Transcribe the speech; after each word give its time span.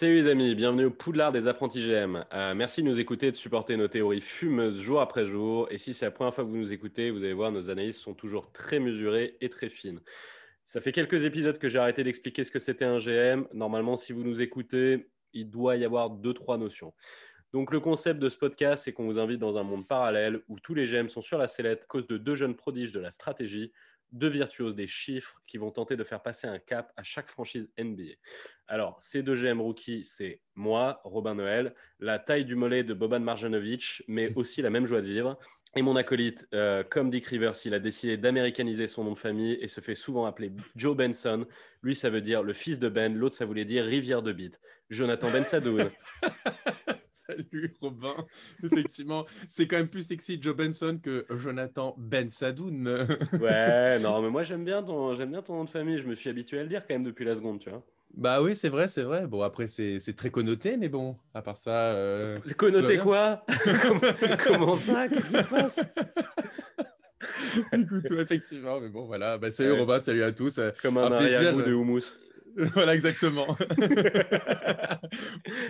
Salut 0.00 0.14
les 0.14 0.28
amis, 0.28 0.54
bienvenue 0.54 0.84
au 0.84 0.90
Poudlard 0.92 1.32
des 1.32 1.48
apprentis 1.48 1.84
GM. 1.84 2.24
Euh, 2.32 2.54
merci 2.54 2.84
de 2.84 2.86
nous 2.86 3.00
écouter 3.00 3.26
et 3.26 3.30
de 3.32 3.36
supporter 3.36 3.76
nos 3.76 3.88
théories 3.88 4.20
fumeuses 4.20 4.78
jour 4.78 5.00
après 5.00 5.26
jour. 5.26 5.66
Et 5.72 5.76
si 5.76 5.92
c'est 5.92 6.04
la 6.04 6.12
première 6.12 6.32
fois 6.32 6.44
que 6.44 6.48
vous 6.48 6.56
nous 6.56 6.72
écoutez, 6.72 7.10
vous 7.10 7.24
allez 7.24 7.32
voir, 7.32 7.50
nos 7.50 7.68
analyses 7.68 7.96
sont 7.96 8.14
toujours 8.14 8.52
très 8.52 8.78
mesurées 8.78 9.36
et 9.40 9.48
très 9.48 9.68
fines. 9.68 10.00
Ça 10.64 10.80
fait 10.80 10.92
quelques 10.92 11.24
épisodes 11.24 11.58
que 11.58 11.68
j'ai 11.68 11.80
arrêté 11.80 12.04
d'expliquer 12.04 12.44
ce 12.44 12.52
que 12.52 12.60
c'était 12.60 12.84
un 12.84 12.98
GM. 12.98 13.48
Normalement, 13.52 13.96
si 13.96 14.12
vous 14.12 14.22
nous 14.22 14.40
écoutez, 14.40 15.10
il 15.32 15.50
doit 15.50 15.74
y 15.74 15.84
avoir 15.84 16.10
deux, 16.10 16.32
trois 16.32 16.58
notions. 16.58 16.94
Donc 17.52 17.72
le 17.72 17.80
concept 17.80 18.20
de 18.20 18.28
ce 18.28 18.38
podcast, 18.38 18.84
c'est 18.84 18.92
qu'on 18.92 19.06
vous 19.06 19.18
invite 19.18 19.40
dans 19.40 19.58
un 19.58 19.64
monde 19.64 19.88
parallèle 19.88 20.42
où 20.46 20.60
tous 20.60 20.74
les 20.74 20.86
GM 20.86 21.08
sont 21.08 21.22
sur 21.22 21.38
la 21.38 21.48
sellette 21.48 21.82
à 21.82 21.86
cause 21.86 22.06
de 22.06 22.18
deux 22.18 22.36
jeunes 22.36 22.54
prodiges 22.54 22.92
de 22.92 23.00
la 23.00 23.10
stratégie, 23.10 23.72
deux 24.12 24.28
virtuoses 24.28 24.74
des 24.74 24.86
chiffres 24.86 25.40
qui 25.46 25.58
vont 25.58 25.70
tenter 25.70 25.96
de 25.96 26.04
faire 26.04 26.22
passer 26.22 26.46
un 26.46 26.58
cap 26.58 26.92
à 26.96 27.02
chaque 27.02 27.28
franchise 27.28 27.70
NBA. 27.78 28.14
Alors, 28.66 28.98
ces 29.00 29.22
deux 29.22 29.34
GM 29.34 29.60
rookies, 29.60 30.04
c'est 30.04 30.40
moi, 30.54 31.00
Robin 31.04 31.34
Noël, 31.34 31.74
la 32.00 32.18
taille 32.18 32.44
du 32.44 32.54
mollet 32.54 32.84
de 32.84 32.94
Boban 32.94 33.20
Marjanovic, 33.20 34.02
mais 34.08 34.32
aussi 34.36 34.62
la 34.62 34.70
même 34.70 34.86
joie 34.86 35.00
de 35.00 35.06
vivre. 35.06 35.38
Et 35.76 35.82
mon 35.82 35.96
acolyte, 35.96 36.46
euh, 36.54 36.82
comme 36.82 37.10
Dick 37.10 37.26
Rivers, 37.26 37.54
il 37.64 37.74
a 37.74 37.78
décidé 37.78 38.16
d'américaniser 38.16 38.86
son 38.86 39.04
nom 39.04 39.12
de 39.12 39.18
famille 39.18 39.58
et 39.60 39.68
se 39.68 39.80
fait 39.80 39.94
souvent 39.94 40.24
appeler 40.24 40.50
Joe 40.76 40.96
Benson. 40.96 41.46
Lui, 41.82 41.94
ça 41.94 42.08
veut 42.08 42.22
dire 42.22 42.42
le 42.42 42.54
fils 42.54 42.78
de 42.78 42.88
Ben, 42.88 43.14
l'autre, 43.14 43.36
ça 43.36 43.44
voulait 43.44 43.66
dire 43.66 43.84
rivière 43.84 44.22
de 44.22 44.32
bite. 44.32 44.60
Jonathan 44.88 45.30
Ben 45.30 45.44
Sadoun. 45.44 45.90
Salut 47.28 47.74
Robin. 47.82 48.14
Effectivement, 48.64 49.26
c'est 49.48 49.66
quand 49.66 49.76
même 49.76 49.88
plus 49.88 50.06
sexy 50.06 50.38
Joe 50.40 50.56
Benson 50.56 50.98
que 51.02 51.26
Jonathan 51.30 51.94
Ben 51.98 52.30
Sadoun. 52.30 52.88
ouais, 53.40 53.98
non, 53.98 54.22
mais 54.22 54.30
moi 54.30 54.42
j'aime 54.42 54.64
bien, 54.64 54.82
ton, 54.82 55.14
j'aime 55.14 55.32
bien 55.32 55.42
ton 55.42 55.56
nom 55.56 55.64
de 55.64 55.70
famille. 55.70 55.98
Je 55.98 56.06
me 56.06 56.14
suis 56.14 56.30
habitué 56.30 56.58
à 56.58 56.62
le 56.62 56.68
dire 56.68 56.86
quand 56.86 56.94
même 56.94 57.04
depuis 57.04 57.26
la 57.26 57.34
seconde, 57.34 57.60
tu 57.60 57.68
vois. 57.68 57.82
Bah 58.14 58.40
oui, 58.40 58.56
c'est 58.56 58.70
vrai, 58.70 58.88
c'est 58.88 59.02
vrai. 59.02 59.26
Bon, 59.26 59.42
après, 59.42 59.66
c'est, 59.66 59.98
très 60.16 60.30
connoté, 60.30 60.78
mais 60.78 60.88
bon, 60.88 61.16
à 61.34 61.42
part 61.42 61.58
ça. 61.58 61.92
Euh, 61.92 62.38
connoté 62.56 62.96
quoi? 62.96 63.44
comment, 64.46 64.74
ça? 64.74 65.06
Qu'est-ce 65.08 65.30
qui 65.30 65.36
se 65.36 65.50
passe? 65.50 65.80
Écoute, 67.72 68.10
effectivement, 68.10 68.80
mais 68.80 68.88
bon, 68.88 69.04
voilà. 69.04 69.36
Bah, 69.36 69.50
salut 69.50 69.72
Robin, 69.72 70.00
salut 70.00 70.22
à 70.22 70.32
tous. 70.32 70.58
Comme 70.80 70.96
un, 70.96 71.04
un 71.04 71.12
arrière-goût 71.12 71.62
de 71.62 71.74
houmous. 71.74 72.16
voilà, 72.74 72.94
exactement. 72.94 73.46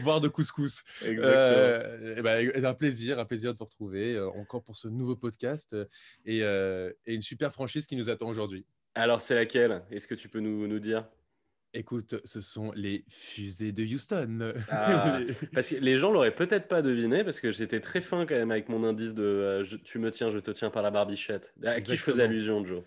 Voire 0.02 0.20
de 0.20 0.28
couscous. 0.28 0.84
Exactement. 1.02 1.22
Euh, 1.26 2.16
et 2.16 2.22
ben, 2.22 2.64
un 2.64 2.74
plaisir, 2.74 3.18
un 3.18 3.26
plaisir 3.26 3.52
de 3.52 3.58
vous 3.58 3.64
retrouver 3.64 4.14
euh, 4.14 4.28
encore 4.30 4.62
pour 4.62 4.76
ce 4.76 4.88
nouveau 4.88 5.14
podcast 5.14 5.74
euh, 5.74 6.92
et, 7.04 7.14
une 7.14 7.22
super 7.22 7.52
franchise 7.52 7.86
qui 7.86 7.96
nous 7.96 8.08
attend 8.08 8.28
aujourd'hui. 8.28 8.64
Alors, 8.94 9.20
c'est 9.20 9.34
laquelle? 9.34 9.82
Est-ce 9.90 10.08
que 10.08 10.14
tu 10.14 10.28
peux 10.28 10.40
nous, 10.40 10.66
nous 10.66 10.78
dire? 10.78 11.06
Écoute, 11.74 12.14
ce 12.24 12.40
sont 12.40 12.72
les 12.72 13.04
fusées 13.10 13.72
de 13.72 13.84
Houston. 13.84 14.54
Ah, 14.70 15.18
parce 15.52 15.68
que 15.68 15.74
les 15.76 15.98
gens 15.98 16.10
l'auraient 16.10 16.34
peut-être 16.34 16.68
pas 16.68 16.80
deviné, 16.80 17.22
parce 17.22 17.40
que 17.40 17.52
j'étais 17.52 17.80
très 17.80 18.00
fin 18.00 18.24
quand 18.24 18.34
même 18.34 18.50
avec 18.50 18.70
mon 18.70 18.82
indice 18.84 19.12
de 19.12 19.62
tu 19.84 19.98
me 19.98 20.10
tiens, 20.10 20.30
je 20.30 20.38
te 20.38 20.50
tiens 20.50 20.70
par 20.70 20.82
la 20.82 20.90
barbichette. 20.90 21.52
À 21.62 21.82
qui 21.82 21.94
je 21.94 22.02
faisais 22.02 22.22
allusion, 22.22 22.64
Joe? 22.64 22.82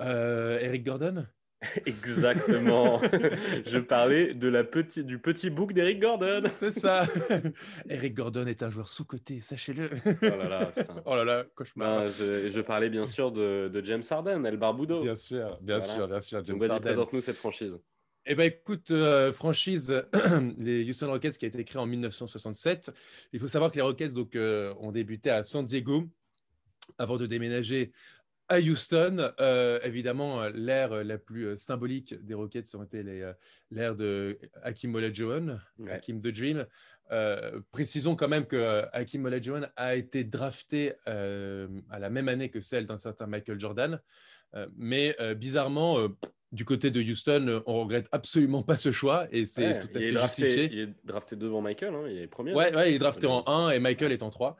Eric 0.00 0.84
Gordon? 0.84 1.26
Exactement. 1.86 3.00
je 3.66 3.78
parlais 3.78 4.32
de 4.32 4.48
la 4.48 4.64
petit, 4.64 5.04
du 5.04 5.18
petit 5.18 5.50
book 5.50 5.72
d'Eric 5.72 6.00
Gordon. 6.00 6.42
C'est 6.58 6.78
ça. 6.78 7.06
Eric 7.88 8.14
Gordon 8.14 8.46
est 8.46 8.62
un 8.62 8.70
joueur 8.70 8.88
sous-coté, 8.88 9.40
sachez-le. 9.40 9.90
oh 10.06 10.26
là 10.26 10.48
là, 10.48 10.66
putain. 10.66 11.02
Oh 11.04 11.16
là 11.16 11.24
là, 11.24 11.44
cauchemar. 11.54 12.08
je, 12.08 12.50
je, 12.50 12.60
parlais 12.60 12.88
bien 12.88 13.06
sûr 13.06 13.30
de, 13.30 13.68
de, 13.68 13.84
James 13.84 14.02
Harden, 14.08 14.44
El 14.46 14.56
Barbudo. 14.56 15.02
Bien 15.02 15.16
sûr, 15.16 15.58
bien 15.60 15.80
sûr, 15.80 16.08
bien 16.08 16.20
sûr. 16.20 16.42
James 16.44 16.58
vas-y, 16.58 16.80
présente-nous 16.80 17.20
cette 17.20 17.36
franchise. 17.36 17.76
Eh 18.26 18.34
ben, 18.34 18.44
écoute, 18.44 18.90
euh, 18.90 19.32
franchise, 19.32 20.02
les 20.58 20.88
Houston 20.88 21.08
Rockets 21.08 21.38
qui 21.38 21.46
a 21.46 21.48
été 21.48 21.64
créé 21.64 21.80
en 21.80 21.86
1967. 21.86 22.92
Il 23.32 23.40
faut 23.40 23.46
savoir 23.46 23.70
que 23.70 23.76
les 23.76 23.82
Rockets 23.82 24.12
donc, 24.12 24.36
euh, 24.36 24.74
ont 24.78 24.92
débuté 24.92 25.30
à 25.30 25.42
San 25.42 25.64
Diego 25.64 26.04
avant 26.98 27.16
de 27.16 27.26
déménager 27.26 27.92
à 28.50 28.58
Houston, 28.58 29.32
euh, 29.38 29.78
évidemment, 29.84 30.48
l'ère 30.48 31.04
la 31.04 31.18
plus 31.18 31.56
symbolique 31.56 32.14
des 32.24 32.34
Rockets 32.34 32.74
aurait 32.74 32.86
été 32.86 33.04
l'ère 33.70 33.94
de 33.94 34.38
Hakim 34.62 34.94
Olajuwon, 34.94 35.60
Hakim 35.88 36.20
the 36.20 36.28
Dream. 36.28 36.66
Euh, 37.12 37.60
précisons 37.70 38.16
quand 38.16 38.28
même 38.28 38.46
que 38.46 38.84
Hakim 38.92 39.24
Olajuwon 39.24 39.62
a 39.76 39.94
été 39.94 40.24
drafté 40.24 40.94
euh, 41.08 41.68
à 41.90 42.00
la 42.00 42.10
même 42.10 42.28
année 42.28 42.50
que 42.50 42.60
celle 42.60 42.86
d'un 42.86 42.98
certain 42.98 43.26
Michael 43.26 43.58
Jordan. 43.60 44.00
mais 44.76 45.16
bizarrement, 45.36 46.08
du 46.50 46.64
côté 46.64 46.90
de 46.90 47.00
Houston, 47.00 47.62
on 47.66 47.82
regrette 47.82 48.08
absolument 48.10 48.64
pas 48.64 48.76
ce 48.76 48.90
choix 48.90 49.28
et 49.30 49.46
c'est 49.46 49.78
tout 49.78 49.96
à 49.96 50.00
fait 50.00 50.16
justifié. 50.16 50.68
Il 50.72 50.78
est 50.80 50.94
drafté 51.04 51.36
devant 51.36 51.60
Michael, 51.60 51.94
hein, 51.94 52.08
il 52.10 52.18
est 52.18 52.26
premier. 52.26 52.52
Ouais, 52.52 52.74
ouais, 52.74 52.90
il 52.90 52.96
est 52.96 52.98
drafté 52.98 53.28
en 53.28 53.44
1 53.46 53.70
et 53.70 53.78
Michael 53.78 54.10
est 54.10 54.24
en 54.24 54.30
3. 54.30 54.56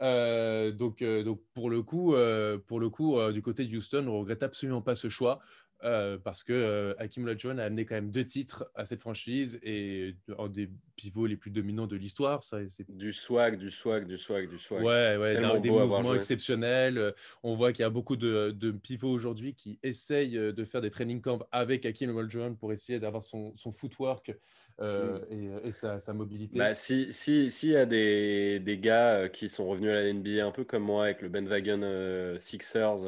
Euh, 0.00 0.70
donc, 0.70 1.02
euh, 1.02 1.22
donc 1.22 1.40
pour 1.54 1.70
le 1.70 1.82
coup, 1.82 2.14
euh, 2.14 2.58
pour 2.58 2.80
le 2.80 2.88
coup 2.88 3.18
du 3.32 3.42
côté 3.42 3.64
de 3.64 3.76
Houston, 3.76 4.06
on 4.06 4.20
regrette 4.20 4.42
absolument 4.42 4.82
pas 4.82 4.94
ce 4.94 5.08
choix. 5.08 5.40
parce 5.80 6.42
que 6.42 6.94
Hakim 6.98 7.24
Olajuwon 7.24 7.58
a 7.58 7.64
amené 7.64 7.84
quand 7.84 7.94
même 7.94 8.10
deux 8.10 8.24
titres 8.24 8.68
à 8.74 8.84
cette 8.84 9.00
franchise 9.00 9.60
et 9.62 10.16
un 10.36 10.48
des 10.48 10.70
pivots 10.96 11.26
les 11.26 11.36
plus 11.36 11.52
dominants 11.52 11.86
de 11.86 11.96
l'histoire. 11.96 12.42
Ça, 12.42 12.58
du 12.88 13.12
swag, 13.12 13.58
du 13.58 13.70
swag, 13.70 14.06
du 14.06 14.18
swag, 14.18 14.48
du 14.48 14.58
swag. 14.58 14.82
Ouais, 14.82 15.16
ouais, 15.16 15.60
des 15.60 15.70
mouvements 15.70 16.14
exceptionnels. 16.14 17.14
On 17.42 17.54
voit 17.54 17.72
qu'il 17.72 17.82
y 17.82 17.86
a 17.86 17.90
beaucoup 17.90 18.16
de, 18.16 18.50
de 18.50 18.72
pivots 18.72 19.10
aujourd'hui 19.10 19.54
qui 19.54 19.78
essayent 19.82 20.38
de 20.38 20.64
faire 20.64 20.80
des 20.80 20.90
training 20.90 21.20
camps 21.20 21.46
avec 21.52 21.86
Hakim 21.86 22.10
Olajuwon 22.10 22.56
pour 22.56 22.72
essayer 22.72 22.98
d'avoir 22.98 23.22
son, 23.22 23.54
son 23.54 23.70
footwork 23.70 24.32
euh, 24.80 25.18
mm. 25.30 25.66
et, 25.66 25.72
sa, 25.72 26.12
mobilité. 26.12 26.58
Bah, 26.58 26.74
si 26.74 27.12
s'il 27.12 27.50
si 27.50 27.68
y 27.70 27.76
a 27.76 27.86
des, 27.86 28.60
des, 28.60 28.78
gars 28.78 29.14
euh, 29.14 29.28
qui 29.28 29.48
sont 29.48 29.66
revenus 29.66 29.90
à 29.90 29.94
la 29.94 30.12
NBA 30.12 30.44
un 30.44 30.52
peu 30.52 30.64
comme 30.64 30.84
moi 30.84 31.04
avec 31.04 31.22
le 31.22 31.28
Ben 31.28 31.46
Wagon 31.48 31.80
euh, 31.82 32.38
Sixers 32.38 33.04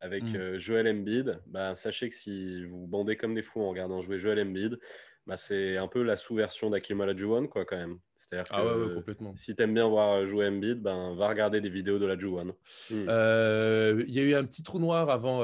avec 0.00 0.24
mm. 0.24 0.58
Joel 0.58 0.88
Embiid, 0.88 1.40
bah, 1.46 1.74
sachez 1.74 2.08
que 2.08 2.14
si 2.14 2.64
vous 2.66 2.86
bandez 2.86 3.16
comme 3.16 3.34
des 3.34 3.42
fous 3.42 3.62
en 3.62 3.70
regardant 3.70 4.00
jouer 4.02 4.18
Joel 4.18 4.40
Embiid, 4.40 4.78
bah, 5.26 5.36
c'est 5.36 5.76
un 5.76 5.88
peu 5.88 6.02
la 6.02 6.16
sous-version 6.16 6.70
d'Akim 6.70 7.00
Olajuwon 7.00 7.48
quoi 7.48 7.64
quand 7.64 7.76
même. 7.76 7.98
C'est-à-dire 8.14 8.46
ah 8.50 8.62
que 8.62 8.88
ouais, 8.88 8.94
complètement. 8.94 9.34
si 9.34 9.56
t'aimes 9.56 9.74
bien 9.74 9.88
voir 9.88 10.24
jouer 10.26 10.48
Embiid, 10.48 10.80
ben 10.82 11.14
va 11.14 11.28
regarder 11.28 11.60
des 11.60 11.70
vidéos 11.70 11.98
de 11.98 12.06
la 12.06 12.14
Mm. 12.14 14.04
Il 14.06 14.14
y 14.14 14.20
a 14.20 14.22
eu 14.22 14.34
un 14.34 14.44
petit 14.44 14.62
trou 14.62 14.78
noir 14.78 15.08
avant 15.08 15.42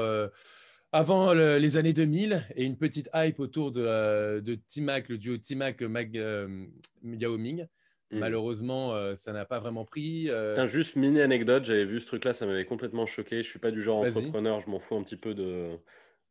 avant 0.95 1.33
les 1.33 1.75
années 1.75 1.91
2000 1.91 2.41
et 2.55 2.63
une 2.63 2.77
petite 2.77 3.09
hype 3.13 3.41
autour 3.41 3.71
de, 3.71 3.83
euh, 3.85 4.39
de 4.39 4.55
T-Mac, 4.55 5.09
le 5.09 5.17
duo 5.17 5.35
T-Mac 5.37 5.81
Mag, 5.81 6.17
euh, 6.17 6.65
Yao 7.03 7.37
Ming. 7.37 7.67
Mm. 8.11 8.19
Malheureusement, 8.19 8.93
euh, 8.93 9.13
ça 9.13 9.33
n'a 9.33 9.43
pas 9.43 9.59
vraiment 9.59 9.83
pris. 9.83 10.29
Juste 10.67 10.95
mini 10.95 11.19
anecdote, 11.19 11.65
j'avais 11.65 11.83
vu 11.83 11.99
ce 11.99 12.07
truc-là, 12.07 12.31
ça 12.31 12.45
m'avait 12.45 12.63
complètement 12.63 13.05
choqué. 13.05 13.43
Je 13.43 13.49
suis 13.49 13.59
pas 13.59 13.71
du 13.71 13.81
genre 13.81 14.05
entrepreneur, 14.05 14.61
je 14.61 14.69
m'en 14.69 14.79
fous 14.79 14.95
un 14.95 15.03
petit 15.03 15.17
peu 15.17 15.33
de, 15.33 15.77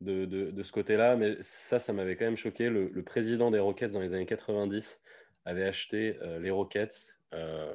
de, 0.00 0.24
de, 0.24 0.62
ce 0.62 0.72
côté-là, 0.72 1.16
mais 1.16 1.36
ça, 1.42 1.78
ça 1.78 1.92
m'avait 1.92 2.16
quand 2.16 2.24
même 2.24 2.38
choqué. 2.38 2.70
Le, 2.70 3.02
président 3.02 3.50
des 3.50 3.58
Rockets 3.58 3.92
dans 3.92 4.00
les 4.00 4.14
années 4.14 4.24
90 4.24 4.98
avait 5.44 5.64
acheté 5.64 6.16
les 6.40 6.50
Rockets, 6.50 7.18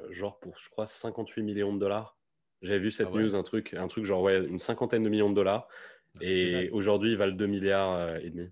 genre 0.10 0.40
pour, 0.40 0.58
je 0.58 0.70
crois, 0.72 0.88
58 0.88 1.44
millions 1.44 1.74
de 1.74 1.80
dollars. 1.80 2.18
J'avais 2.64 2.80
vu 2.80 2.92
cette 2.92 3.10
ah 3.14 3.18
news, 3.18 3.36
un 3.36 3.44
truc, 3.44 3.74
un 3.74 3.88
truc 3.88 4.04
genre 4.04 4.22
ouais, 4.22 4.44
une 4.44 4.60
cinquantaine 4.60 5.04
de 5.04 5.10
millions 5.10 5.30
de 5.30 5.36
dollars. 5.36 5.68
Bah, 6.16 6.22
et 6.22 6.70
aujourd'hui, 6.72 7.12
ils 7.12 7.18
valent 7.18 7.36
2 7.36 7.46
milliards 7.48 7.94
euh, 7.94 8.18
et 8.22 8.30
demi. 8.30 8.50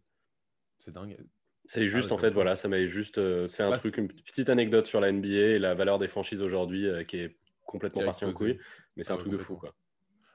C'est 0.78 0.94
dingue. 0.94 1.18
C'est 1.66 1.82
ah 1.82 1.86
juste, 1.86 2.12
en 2.12 2.18
fait, 2.18 2.30
voilà, 2.30 2.56
ça 2.56 2.68
m'avait 2.68 2.88
juste. 2.88 3.18
Euh, 3.18 3.46
c'est 3.48 3.64
un 3.64 3.72
truc, 3.72 3.98
une 3.98 4.08
petite 4.08 4.50
anecdote 4.50 4.88
sur 4.88 5.02
la 5.02 5.12
NBA 5.12 5.28
et 5.28 5.60
la 5.60 5.76
valeur 5.76 6.00
des 6.00 6.08
franchises 6.08 6.42
aujourd'hui 6.42 6.88
euh, 6.88 7.04
qui 7.04 7.18
est 7.18 7.38
complètement 7.66 8.06
partie 8.06 8.24
en 8.24 8.32
couille. 8.32 8.58
Mais 8.96 9.04
c'est 9.04 9.12
un 9.12 9.16
ah 9.16 9.20
truc 9.20 9.34
de 9.34 9.38
fou, 9.38 9.58
quoi. 9.58 9.76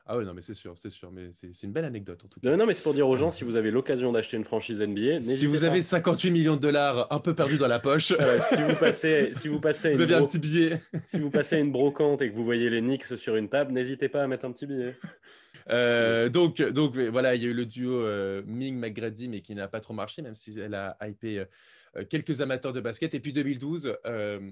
Ah 0.04 0.18
ouais, 0.18 0.24
non, 0.24 0.34
mais 0.34 0.40
c'est 0.40 0.52
sûr, 0.52 0.76
c'est 0.76 0.90
sûr. 0.90 1.10
Mais 1.10 1.30
c'est 1.32 1.62
une 1.62 1.72
belle 1.72 1.84
anecdote, 1.84 2.22
en 2.24 2.28
tout 2.28 2.40
cas. 2.40 2.50
Non, 2.50 2.56
non 2.56 2.66
mais 2.66 2.74
c'est 2.74 2.82
pour 2.82 2.92
dire 2.92 3.08
aux 3.08 3.16
gens, 3.16 3.30
si 3.30 3.44
vous 3.44 3.56
avez 3.56 3.70
l'occasion 3.70 4.12
d'acheter 4.12 4.36
une 4.36 4.44
franchise 4.44 4.82
NBA, 4.82 5.22
si 5.22 5.46
vous 5.46 5.64
avez 5.64 5.80
58 5.80 6.30
millions 6.30 6.56
de 6.56 6.60
dollars 6.60 7.10
un 7.10 7.20
peu 7.20 7.34
perdus 7.34 7.56
dans 7.56 7.68
la 7.68 7.78
poche, 7.78 8.08
si 8.08 8.62
vous 8.62 8.76
passez, 8.78 9.30
si 9.34 9.48
vous 9.48 9.60
passez, 9.60 9.92
vous 9.94 10.02
avez 10.02 10.14
un 10.14 10.26
petit 10.26 10.38
billet. 10.38 10.82
si 11.06 11.18
vous 11.18 11.30
passez 11.30 11.58
une 11.58 11.72
brocante 11.72 12.20
et 12.20 12.30
que 12.30 12.34
vous 12.34 12.44
voyez 12.44 12.68
les 12.68 12.80
Knicks 12.80 13.16
sur 13.16 13.36
une 13.36 13.48
table, 13.48 13.72
n'hésitez 13.72 14.08
pas 14.08 14.22
à 14.22 14.26
mettre 14.26 14.44
un 14.44 14.52
petit 14.52 14.66
billet. 14.66 14.96
Euh, 15.70 16.28
donc, 16.28 16.60
donc 16.62 16.96
voilà, 16.96 17.34
il 17.34 17.42
y 17.42 17.46
a 17.46 17.50
eu 17.50 17.54
le 17.54 17.66
duo 17.66 17.92
euh, 17.92 18.42
Ming 18.46 18.78
McGrady, 18.78 19.28
mais 19.28 19.40
qui 19.40 19.54
n'a 19.54 19.68
pas 19.68 19.80
trop 19.80 19.94
marché, 19.94 20.22
même 20.22 20.34
si 20.34 20.58
elle 20.58 20.74
a 20.74 20.96
hypé 21.06 21.44
quelques 22.08 22.40
amateurs 22.40 22.72
de 22.72 22.80
basket. 22.80 23.14
Et 23.14 23.20
puis 23.20 23.34
2012, 23.34 23.98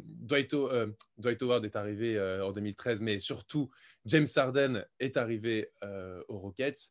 Dwight, 0.07 0.55
Dwight, 1.19 1.43
Howard 1.43 1.65
est 1.65 1.75
arrivé 1.75 2.21
en 2.21 2.53
2013, 2.53 3.01
mais 3.01 3.19
surtout 3.19 3.71
James 4.05 4.27
Harden 4.37 4.85
est 4.99 5.17
arrivé 5.17 5.71
aux 6.29 6.39
Rockets. 6.39 6.91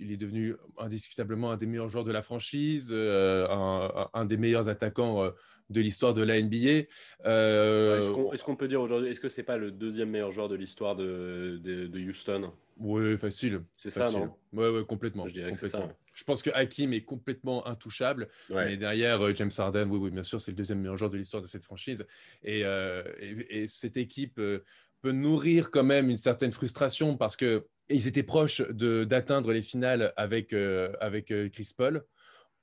il 0.00 0.12
est 0.12 0.16
devenu 0.16 0.56
indiscutablement 0.76 1.52
un 1.52 1.56
des 1.56 1.66
meilleurs 1.66 1.88
joueurs 1.88 2.04
de 2.04 2.10
la 2.10 2.22
franchise, 2.22 2.92
un, 2.92 4.08
un, 4.12 4.24
des 4.24 4.36
meilleurs 4.36 4.68
attaquants 4.68 5.32
de 5.70 5.80
l'histoire 5.80 6.14
de 6.14 6.22
la 6.22 6.40
NBA. 6.40 6.86
Euh, 7.24 8.32
est-ce 8.32 8.44
qu'on 8.44 8.56
peut 8.56 8.68
dire 8.68 8.80
aujourd'hui, 8.80 9.10
est-ce 9.10 9.20
que 9.20 9.28
c'est 9.28 9.42
pas 9.42 9.56
le 9.56 9.70
deuxième 9.70 10.10
meilleur 10.10 10.30
joueur 10.30 10.48
de 10.48 10.54
l'histoire 10.54 10.96
de, 10.96 11.60
de, 11.62 12.00
Houston? 12.00 12.52
Oui, 12.76 13.16
facile. 13.18 13.62
C'est 13.76 13.90
ça, 13.90 14.10
non 14.10 14.34
Oui, 14.52 14.68
ouais, 14.68 14.84
complètement. 14.84 15.26
Je 15.28 15.32
dirais 15.32 15.54
ça. 15.54 15.88
Je 16.12 16.24
pense 16.24 16.42
que 16.42 16.50
Hakim 16.54 16.92
est 16.92 17.04
complètement 17.04 17.66
intouchable. 17.66 18.28
Mais 18.50 18.76
derrière, 18.76 19.20
euh, 19.20 19.34
James 19.34 19.50
Harden, 19.56 19.88
oui, 19.90 19.98
oui, 19.98 20.10
bien 20.10 20.22
sûr, 20.22 20.40
c'est 20.40 20.52
le 20.52 20.56
deuxième 20.56 20.80
meilleur 20.80 20.96
joueur 20.96 21.10
de 21.10 21.16
l'histoire 21.16 21.42
de 21.42 21.48
cette 21.48 21.64
franchise. 21.64 22.06
Et, 22.42 22.62
euh, 22.64 23.02
et, 23.18 23.66
cette 23.66 23.96
équipe 23.96 24.34
peut 24.34 25.12
nourrir 25.12 25.70
quand 25.70 25.84
même 25.84 26.08
une 26.10 26.16
certaine 26.16 26.52
frustration 26.52 27.16
parce 27.16 27.36
que 27.36 27.66
ils 27.90 28.06
étaient 28.08 28.22
proches 28.22 28.62
d'atteindre 28.70 29.52
les 29.52 29.60
finales 29.60 30.14
avec, 30.16 30.54
avec 30.54 31.26
Chris 31.52 31.72
Paul 31.76 32.04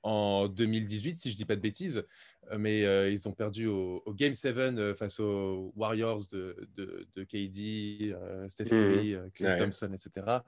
en 0.02 0.48
2018, 0.48 1.14
si 1.14 1.30
je 1.30 1.34
ne 1.34 1.38
dis 1.38 1.44
pas 1.44 1.56
de 1.56 1.60
bêtises. 1.60 2.04
Euh, 2.52 2.58
mais 2.58 2.84
euh, 2.84 3.10
ils 3.10 3.28
ont 3.28 3.32
perdu 3.32 3.66
au, 3.66 4.02
Game 4.14 4.34
7 4.34 4.56
euh, 4.56 4.94
face 4.94 5.20
aux 5.20 5.72
Warriors 5.76 6.22
de, 6.30 6.56
de, 6.76 7.24
KD, 7.24 8.14
Steph 8.48 8.64
mmh 8.64 9.30
Curry, 9.34 9.58
Thompson, 9.58 9.90
etc. 9.92 10.38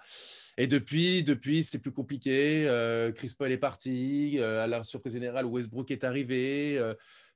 Et 0.59 0.67
depuis, 0.67 1.23
depuis 1.23 1.63
c'est 1.63 1.79
plus 1.79 1.93
compliqué. 1.93 2.67
Chris 3.15 3.35
Paul 3.39 3.53
est 3.53 3.59
parti. 3.59 4.41
à 4.41 4.67
la 4.67 4.83
surprise 4.83 5.13
générale, 5.13 5.47
Westbrook 5.47 5.91
est 5.91 6.05
arrivé 6.05 6.81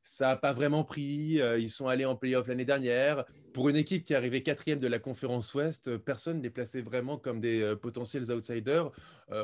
ça 0.03 0.29
n'a 0.29 0.37
pas 0.37 0.53
vraiment 0.53 0.85
pris. 0.85 1.41
Euh, 1.41 1.59
ils 1.59 1.71
sont 1.71 1.89
allés 1.89 2.05
en 2.05 2.17
playoff 2.17 2.49
l'année 2.49 2.65
dernière. 2.65 3.25
Pour 3.53 3.69
une 3.69 3.77
équipe 3.77 4.05
qui 4.05 4.13
est 4.13 4.17
arrivée 4.17 4.43
quatrième 4.43 4.79
de 4.79 4.87
la 4.87 4.99
conférence 4.99 5.53
Ouest, 5.55 5.89
euh, 5.89 5.99
personne 5.99 6.39
ne 6.39 6.43
les 6.43 6.51
plaçait 6.51 6.81
vraiment 6.81 7.19
comme 7.19 7.41
des 7.41 7.61
euh, 7.61 7.77
potentiels 7.77 8.31
outsiders. 8.31 8.91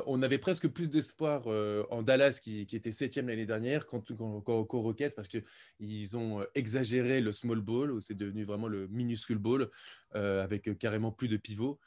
On 0.06 0.22
avait 0.22 0.38
presque 0.38 0.68
plus 0.68 0.88
d'espoir 0.88 1.46
en 1.90 2.02
Dallas, 2.02 2.38
qui, 2.42 2.62
était 2.72 2.92
septième 2.92 3.28
l'année 3.28 3.46
dernière, 3.46 3.86
qu'au 3.86 4.00
qu 4.00 4.76
Rockets, 4.76 5.14
parce 5.14 5.28
qu'ils 5.28 6.16
ont 6.16 6.44
exagéré 6.54 7.20
le 7.20 7.32
small 7.32 7.60
ball, 7.60 7.92
où 7.92 8.00
c'est 8.00 8.14
devenu 8.14 8.44
vraiment 8.44 8.68
le 8.68 8.86
minuscule 8.88 9.38
ball, 9.38 9.68
avec 10.12 10.78
carrément 10.78 11.10
plus 11.10 11.28
de 11.28 11.36
pivots. 11.36 11.78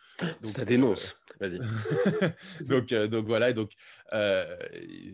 ça 0.44 0.66
dénonce. 0.66 1.18
Vas-y. 1.40 1.60
donc, 2.66 2.94
donc 2.94 3.26
voilà. 3.26 3.54
Donc, 3.54 3.72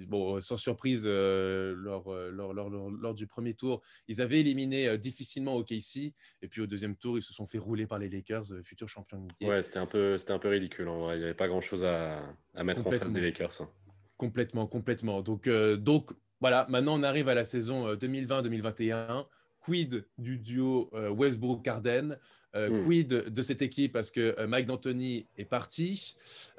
bon, 0.07 0.41
sans 0.41 0.57
surprise, 0.57 1.05
lors, 1.05 2.13
lors, 2.31 2.53
lors, 2.53 2.69
lors 2.69 3.13
du 3.13 3.27
premier 3.27 3.53
tour, 3.53 3.81
ils 4.07 4.21
avaient 4.21 4.39
éliminé 4.39 4.87
euh, 4.87 4.97
difficilement 4.97 5.55
OKC. 5.55 6.13
Et 6.41 6.47
puis 6.49 6.61
au 6.61 6.67
deuxième 6.67 6.95
tour, 6.95 7.17
ils 7.17 7.21
se 7.21 7.33
sont 7.33 7.45
fait 7.45 7.57
rouler 7.57 7.87
par 7.87 7.99
les 7.99 8.09
Lakers, 8.09 8.51
euh, 8.51 8.63
futurs 8.63 8.89
champions 8.89 9.25
de 9.39 9.45
Ouais, 9.45 9.61
c'était 9.61 9.79
un, 9.79 9.85
peu, 9.85 10.17
un 10.27 10.39
peu 10.39 10.49
ridicule. 10.49 10.87
Il 10.87 11.17
n'y 11.17 11.23
avait 11.23 11.33
pas 11.33 11.47
grand-chose 11.47 11.83
à, 11.83 12.21
à 12.55 12.63
mettre 12.63 12.72
en 12.77 12.91
face 12.91 13.11
des 13.11 13.21
Lakers. 13.21 13.61
Hein. 13.61 13.69
Complètement, 14.17 14.67
complètement. 14.67 15.21
Donc, 15.21 15.47
euh, 15.47 15.75
donc 15.75 16.11
voilà, 16.39 16.65
maintenant 16.69 16.99
on 16.99 17.03
arrive 17.03 17.29
à 17.29 17.33
la 17.33 17.43
saison 17.43 17.93
2020-2021 17.95 19.25
quid 19.59 20.05
du 20.17 20.37
duo 20.37 20.89
Westbrook-Carden 20.93 22.17
hmm. 22.53 22.83
Quid 22.83 23.07
de 23.07 23.41
cette 23.41 23.61
équipe 23.61 23.93
parce 23.93 24.11
que 24.11 24.45
Mike 24.45 24.65
D'Antoni 24.65 25.25
est 25.37 25.45
parti? 25.45 26.15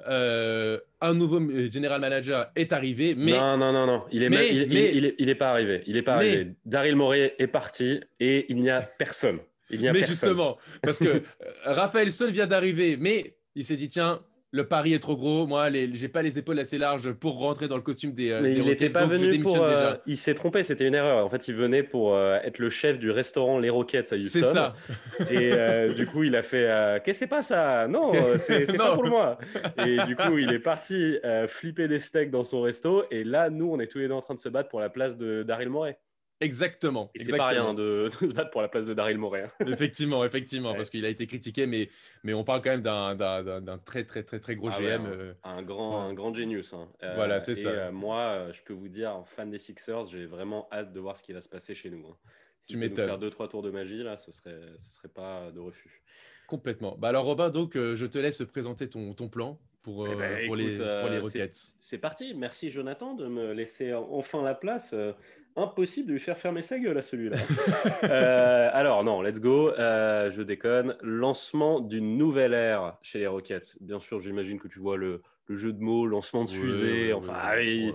un 0.07 1.13
nouveau 1.13 1.39
general 1.69 2.01
manager 2.01 2.51
est 2.55 2.73
arrivé. 2.73 3.13
Mais... 3.15 3.33
Non, 3.33 3.57
non, 3.57 3.71
non, 3.71 3.85
non. 3.85 4.05
Il 4.11 4.27
n'est 4.27 4.49
il, 4.49 5.15
il, 5.19 5.29
est, 5.29 5.35
pas 5.35 5.51
arrivé. 5.51 5.83
Il 5.85 5.97
est 5.97 6.01
pas 6.01 6.15
arrivé. 6.15 6.55
Daryl 6.65 6.95
Morey 6.95 7.35
est 7.37 7.47
parti 7.47 7.99
et 8.19 8.47
il 8.49 8.59
n'y 8.59 8.71
a 8.71 8.81
personne. 8.81 9.39
Il 9.69 9.79
n'y 9.79 9.87
a 9.87 9.93
mais 9.93 9.99
personne. 9.99 10.15
justement, 10.15 10.57
parce 10.81 10.99
que 10.99 11.23
Raphaël 11.63 12.11
Sol 12.11 12.31
vient 12.31 12.47
d'arriver, 12.47 12.97
mais 12.97 13.35
il 13.55 13.63
s'est 13.63 13.75
dit 13.75 13.87
tiens, 13.87 14.21
le 14.55 14.65
pari 14.65 14.93
est 14.93 14.99
trop 14.99 15.17
gros. 15.17 15.45
Moi, 15.45 15.69
j'ai 15.69 16.07
pas 16.07 16.21
les 16.21 16.39
épaules 16.39 16.57
assez 16.59 16.77
larges 16.77 17.11
pour 17.11 17.39
rentrer 17.39 17.67
dans 17.67 17.75
le 17.75 17.81
costume 17.81 18.13
des. 18.13 18.31
Euh, 18.31 18.39
Mais 18.41 18.53
il 18.53 18.65
n'était 18.65 18.89
pas 18.89 19.05
venu 19.05 19.37
pour. 19.39 19.61
Euh, 19.61 19.95
il 20.07 20.15
s'est 20.15 20.33
trompé, 20.33 20.63
c'était 20.63 20.87
une 20.87 20.95
erreur. 20.95 21.25
En 21.25 21.29
fait, 21.29 21.49
il 21.49 21.55
venait 21.55 21.83
pour 21.83 22.15
euh, 22.15 22.39
être 22.41 22.59
le 22.59 22.69
chef 22.69 22.97
du 22.97 23.11
restaurant 23.11 23.59
Les 23.59 23.69
Rockets 23.69 24.13
à 24.13 24.15
Houston. 24.15 24.29
C'est 24.31 24.41
ça. 24.41 24.75
Et 25.29 25.93
du 25.93 26.07
coup, 26.07 26.23
il 26.23 26.35
a 26.35 26.43
fait 26.43 27.01
Qu'est-ce 27.03 27.19
que 27.19 27.25
c'est 27.25 27.27
pas 27.35 27.41
ça? 27.41 27.87
Non, 27.89 28.13
c'est 28.37 28.77
pas 28.77 28.95
pour 28.95 29.07
moi. 29.07 29.37
Et 29.85 29.97
du 30.07 30.15
coup, 30.15 30.37
il 30.37 30.51
est 30.53 30.59
parti 30.59 31.17
flipper 31.47 31.89
des 31.89 31.99
steaks 31.99 32.31
dans 32.31 32.45
son 32.45 32.61
resto. 32.61 33.03
Et 33.11 33.25
là, 33.25 33.49
nous, 33.49 33.69
on 33.69 33.79
est 33.79 33.87
tous 33.87 33.99
les 33.99 34.07
deux 34.07 34.13
en 34.13 34.21
train 34.21 34.35
de 34.35 34.39
se 34.39 34.49
battre 34.49 34.69
pour 34.69 34.79
la 34.79 34.89
place 34.89 35.17
de 35.17 35.43
Daryl 35.43 35.69
Morey. 35.69 35.97
Exactement. 36.41 37.11
C'est 37.15 37.37
pas 37.37 37.47
rien 37.47 37.73
de, 37.73 38.09
se 38.09 38.33
battre 38.33 38.51
pour 38.51 38.61
la 38.61 38.67
place 38.67 38.87
de 38.87 38.93
Daryl 38.93 39.17
Morey. 39.17 39.43
Hein. 39.43 39.65
effectivement, 39.67 40.25
effectivement, 40.25 40.73
parce 40.73 40.89
qu'il 40.89 41.05
a 41.05 41.09
été 41.09 41.27
critiqué, 41.27 41.65
mais, 41.65 41.89
mais 42.23 42.33
on 42.33 42.43
parle 42.43 42.61
quand 42.61 42.71
même 42.71 42.81
d'un 42.81 43.77
très, 43.85 44.03
très, 44.03 44.23
très, 44.23 44.39
très 44.39 44.55
gros 44.55 44.69
ah 44.71 44.79
GM. 44.79 45.05
Euh, 45.05 45.33
un, 45.43 45.63
grand, 45.63 46.01
un 46.01 46.13
grand 46.13 46.33
genius. 46.33 46.73
Hein. 46.73 46.89
Euh, 47.03 47.13
voilà, 47.15 47.39
c'est 47.39 47.55
ça. 47.55 47.69
Euh, 47.69 47.91
moi, 47.91 48.51
je 48.51 48.61
peux 48.63 48.73
vous 48.73 48.89
dire, 48.89 49.23
fan 49.27 49.49
des 49.49 49.57
Sixers, 49.57 50.05
j'ai 50.05 50.25
vraiment 50.25 50.67
hâte 50.71 50.91
de 50.91 50.99
voir 50.99 51.15
ce 51.15 51.23
qui 51.23 51.33
va 51.33 51.41
se 51.41 51.49
passer 51.49 51.73
chez 51.73 51.89
nous. 51.89 52.05
Hein. 52.05 52.15
Si 52.59 52.69
tu 52.69 52.77
m'étonnes. 52.77 53.07
faire 53.07 53.19
deux, 53.19 53.29
trois 53.29 53.47
tours 53.47 53.61
de 53.61 53.71
magie, 53.71 54.03
là, 54.03 54.17
ce 54.17 54.31
serait, 54.31 54.59
ce 54.77 54.95
serait 54.95 55.07
pas 55.07 55.51
de 55.51 55.59
refus. 55.59 56.01
Complètement. 56.47 56.95
Bah 56.97 57.09
alors, 57.09 57.25
Robin, 57.25 57.49
donc, 57.49 57.73
je 57.75 58.05
te 58.05 58.17
laisse 58.17 58.43
présenter 58.43 58.87
ton, 58.87 59.13
ton 59.13 59.29
plan 59.29 59.59
pour, 59.83 60.07
eh 60.07 60.15
ben, 60.15 60.47
pour, 60.47 60.55
les, 60.55 60.75
pour 60.75 61.09
les 61.09 61.19
Rockets. 61.19 61.75
C'est 61.79 61.97
parti. 61.97 62.33
Merci, 62.33 62.71
Jonathan, 62.71 63.13
de 63.13 63.27
me 63.27 63.53
laisser 63.53 63.93
enfin 63.93 64.43
la 64.43 64.55
place 64.55 64.93
impossible 65.55 66.07
de 66.07 66.13
lui 66.13 66.19
faire 66.19 66.37
fermer 66.37 66.61
sa 66.61 66.79
gueule 66.79 66.97
à 66.97 67.01
celui-là. 67.01 67.37
Euh, 68.03 68.69
alors, 68.73 69.03
non, 69.03 69.21
let's 69.21 69.39
go. 69.39 69.71
Euh, 69.71 70.29
je 70.29 70.41
déconne. 70.41 70.95
Lancement 71.01 71.79
d'une 71.79 72.17
nouvelle 72.17 72.53
ère 72.53 72.97
chez 73.01 73.19
les 73.19 73.27
Rockets. 73.27 73.75
Bien 73.81 73.99
sûr, 73.99 74.19
j'imagine 74.21 74.59
que 74.59 74.67
tu 74.67 74.79
vois 74.79 74.97
le, 74.97 75.21
jeu 75.49 75.73
de 75.73 75.81
mots, 75.81 76.05
lancement 76.05 76.43
de 76.43 76.49
fusée. 76.49 77.13
enfin, 77.13 77.33
tu 77.57 77.93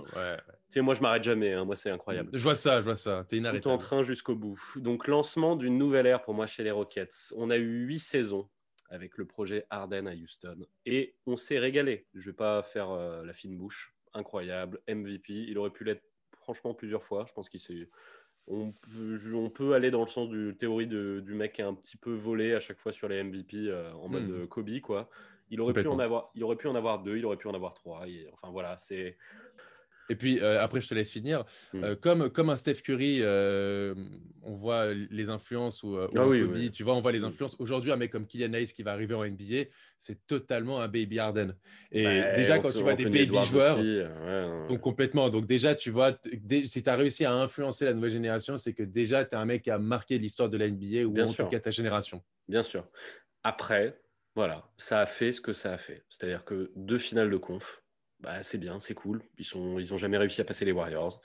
sais, 0.69 0.81
moi, 0.81 0.95
je 0.95 1.01
m'arrête 1.01 1.23
jamais. 1.23 1.53
Hein. 1.53 1.65
Moi, 1.65 1.75
c'est 1.75 1.89
incroyable. 1.89 2.29
Je 2.33 2.43
vois 2.43 2.55
ça, 2.55 2.79
je 2.79 2.85
vois 2.85 2.95
ça. 2.95 3.25
T'es 3.27 3.37
inarrêtable. 3.37 3.63
Tout 3.63 3.69
en 3.69 3.77
train 3.77 4.03
jusqu'au 4.03 4.35
bout. 4.35 4.59
Donc, 4.77 5.07
lancement 5.07 5.55
d'une 5.55 5.77
nouvelle 5.77 6.07
ère 6.07 6.21
pour 6.21 6.33
moi 6.33 6.47
chez 6.47 6.63
les 6.63 6.71
Rockets. 6.71 7.33
On 7.35 7.49
a 7.49 7.57
eu 7.57 7.85
huit 7.85 7.99
saisons 7.99 8.49
avec 8.89 9.17
le 9.17 9.25
projet 9.25 9.65
Arden 9.69 10.07
à 10.07 10.13
Houston. 10.13 10.65
Et 10.85 11.15
on 11.25 11.37
s'est 11.37 11.59
régalé. 11.59 12.07
Je 12.13 12.29
vais 12.29 12.35
pas 12.35 12.63
faire 12.63 12.91
euh, 12.91 13.23
la 13.25 13.33
fine 13.33 13.57
bouche. 13.57 13.93
Incroyable. 14.13 14.79
MVP. 14.89 15.33
Il 15.33 15.57
aurait 15.57 15.71
pu 15.71 15.83
l'être 15.83 16.03
franchement 16.41 16.73
plusieurs 16.73 17.03
fois. 17.03 17.25
Je 17.27 17.33
pense 17.33 17.49
qu'il 17.49 17.59
s'est. 17.59 17.89
On 18.47 18.71
peut, 18.71 19.19
on 19.35 19.49
peut, 19.49 19.73
aller 19.73 19.91
dans 19.91 20.01
le 20.01 20.07
sens 20.07 20.27
du 20.27 20.55
théorie 20.57 20.87
de, 20.87 21.21
du 21.23 21.33
mec 21.33 21.53
qui 21.53 21.61
a 21.61 21.67
un 21.67 21.75
petit 21.75 21.95
peu 21.95 22.13
volé 22.13 22.53
à 22.53 22.59
chaque 22.59 22.79
fois 22.79 22.91
sur 22.91 23.07
les 23.07 23.23
MVP 23.23 23.67
euh, 23.67 23.93
en 23.93 24.09
mode 24.09 24.27
hmm. 24.27 24.47
Kobe 24.47 24.79
quoi. 24.81 25.09
Il 25.51 25.61
aurait 25.61 25.73
pu 25.73 25.87
en 25.87 25.99
avoir, 25.99 26.31
il 26.33 26.43
aurait 26.43 26.55
pu 26.55 26.67
en 26.67 26.75
avoir 26.75 27.03
deux, 27.03 27.17
il 27.17 27.25
aurait 27.25 27.37
pu 27.37 27.47
en 27.47 27.53
avoir 27.53 27.73
trois. 27.73 28.05
enfin 28.33 28.51
voilà, 28.51 28.77
c'est 28.77 29.17
et 30.09 30.15
puis 30.15 30.39
euh, 30.39 30.61
après, 30.61 30.81
je 30.81 30.89
te 30.89 30.93
laisse 30.93 31.11
finir. 31.11 31.45
Hmm. 31.73 31.83
Euh, 31.83 31.95
comme, 31.95 32.29
comme 32.29 32.49
un 32.49 32.55
Steph 32.55 32.81
Curry, 32.83 33.19
euh, 33.21 33.95
on 34.41 34.53
voit 34.53 34.93
les 34.93 35.29
influences 35.29 35.83
ou, 35.83 35.97
ah 35.97 36.07
Kobe, 36.13 36.69
tu 36.71 36.83
vois, 36.83 36.95
on 36.95 36.99
voit 36.99 37.11
les 37.11 37.21
hmm. 37.21 37.25
influences. 37.25 37.55
Aujourd'hui, 37.59 37.91
un 37.91 37.95
mec 37.95 38.11
comme 38.11 38.25
Kylian 38.25 38.53
Hayes 38.53 38.73
qui 38.73 38.83
va 38.83 38.91
arriver 38.91 39.15
en 39.15 39.23
NBA, 39.25 39.69
c'est 39.97 40.25
totalement 40.27 40.81
un 40.81 40.87
baby 40.87 41.19
Harden. 41.19 41.55
Et 41.91 42.03
bah, 42.03 42.33
déjà, 42.33 42.59
quand 42.59 42.71
tu 42.71 42.79
vois 42.79 42.95
des 42.95 43.05
baby 43.05 43.37
joueurs, 43.45 43.79
donc 44.67 44.81
complètement. 44.81 45.29
Donc 45.29 45.45
déjà, 45.45 45.75
tu 45.75 45.91
vois, 45.91 46.17
si 46.65 46.83
tu 46.83 46.89
as 46.89 46.95
réussi 46.95 47.25
à 47.25 47.33
influencer 47.33 47.85
la 47.85 47.93
nouvelle 47.93 48.11
génération, 48.11 48.57
c'est 48.57 48.73
que 48.73 48.83
déjà, 48.83 49.25
tu 49.25 49.35
es 49.35 49.37
un 49.37 49.45
mec 49.45 49.63
qui 49.63 49.71
a 49.71 49.79
marqué 49.79 50.17
l'histoire 50.17 50.49
de 50.49 50.57
la 50.57 50.67
NBA 50.69 51.05
ou 51.05 51.19
en 51.19 51.31
tout 51.31 51.45
cas 51.47 51.59
ta 51.59 51.71
génération. 51.71 52.21
Bien 52.47 52.63
sûr. 52.63 52.87
Après, 53.43 53.97
voilà, 54.35 54.63
ça 54.77 54.99
a 55.01 55.05
fait 55.05 55.31
ce 55.31 55.41
que 55.41 55.53
ça 55.53 55.73
a 55.73 55.77
fait. 55.77 56.03
C'est-à-dire 56.09 56.45
que 56.45 56.71
deux 56.75 56.97
finales 56.97 57.29
de 57.29 57.37
conf, 57.37 57.81
bah, 58.21 58.43
c'est 58.43 58.57
bien, 58.57 58.79
c'est 58.79 58.93
cool. 58.93 59.23
Ils 59.37 59.45
n'ont 59.55 59.79
ils 59.79 59.97
jamais 59.97 60.17
réussi 60.17 60.41
à 60.41 60.45
passer 60.45 60.65
les 60.65 60.71
Warriors. 60.71 61.21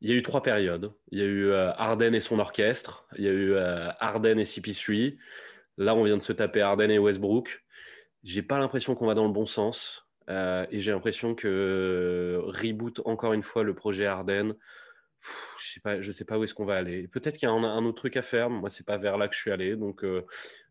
Il 0.00 0.10
y 0.10 0.12
a 0.12 0.16
eu 0.16 0.22
trois 0.22 0.42
périodes. 0.42 0.92
Il 1.10 1.18
y 1.18 1.22
a 1.22 1.24
eu 1.24 1.46
euh, 1.46 1.72
Arden 1.72 2.14
et 2.14 2.20
son 2.20 2.38
orchestre. 2.38 3.06
Il 3.16 3.24
y 3.24 3.28
a 3.28 3.32
eu 3.32 3.52
euh, 3.52 3.90
Arden 3.98 4.38
et 4.38 4.44
CP3. 4.44 5.18
Là, 5.78 5.94
on 5.94 6.04
vient 6.04 6.16
de 6.16 6.22
se 6.22 6.32
taper 6.32 6.60
Arden 6.60 6.90
et 6.90 6.98
Westbrook. 6.98 7.64
J'ai 8.24 8.42
pas 8.42 8.58
l'impression 8.58 8.94
qu'on 8.94 9.06
va 9.06 9.14
dans 9.14 9.26
le 9.26 9.32
bon 9.32 9.46
sens. 9.46 10.06
Euh, 10.28 10.66
et 10.70 10.80
j'ai 10.80 10.90
l'impression 10.90 11.34
que 11.34 12.40
reboot 12.42 13.00
encore 13.04 13.32
une 13.32 13.44
fois 13.44 13.62
le 13.62 13.74
projet 13.74 14.06
Arden. 14.06 14.54
je 15.60 15.72
sais 15.72 15.80
pas, 15.80 16.00
je 16.00 16.10
sais 16.12 16.24
pas 16.24 16.38
où 16.38 16.44
est-ce 16.44 16.54
qu'on 16.54 16.64
va 16.64 16.76
aller. 16.76 17.08
Peut-être 17.08 17.36
qu'il 17.36 17.48
y 17.48 17.50
a 17.50 17.54
un, 17.54 17.84
autre 17.84 17.98
truc 17.98 18.16
à 18.16 18.22
faire. 18.22 18.50
Moi, 18.50 18.70
c'est 18.70 18.86
pas 18.86 18.96
vers 18.96 19.18
là 19.18 19.28
que 19.28 19.34
je 19.34 19.40
suis 19.40 19.50
allé. 19.50 19.76
Donc, 19.76 20.04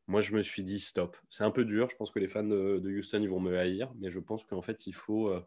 moi, 0.07 0.21
je 0.21 0.35
me 0.35 0.41
suis 0.41 0.63
dit 0.63 0.79
stop. 0.79 1.17
C'est 1.29 1.43
un 1.43 1.51
peu 1.51 1.65
dur. 1.65 1.89
Je 1.89 1.95
pense 1.95 2.11
que 2.11 2.19
les 2.19 2.27
fans 2.27 2.43
de, 2.43 2.81
Houston, 2.85 3.21
ils 3.21 3.29
vont 3.29 3.39
me 3.39 3.57
haïr, 3.57 3.91
mais 3.99 4.09
je 4.09 4.19
pense 4.19 4.45
qu'en 4.45 4.61
fait, 4.61 4.85
il 4.85 4.93
faut 4.93 5.29
euh, 5.29 5.43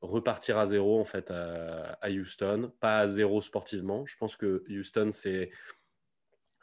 repartir 0.00 0.58
à 0.58 0.66
zéro 0.66 1.00
en 1.00 1.04
fait 1.04 1.30
à, 1.30 2.10
Houston, 2.10 2.72
pas 2.80 3.00
à 3.00 3.06
zéro 3.06 3.40
sportivement. 3.40 4.04
Je 4.06 4.16
pense 4.16 4.36
que 4.36 4.64
Houston, 4.68 5.10
c'est 5.12 5.50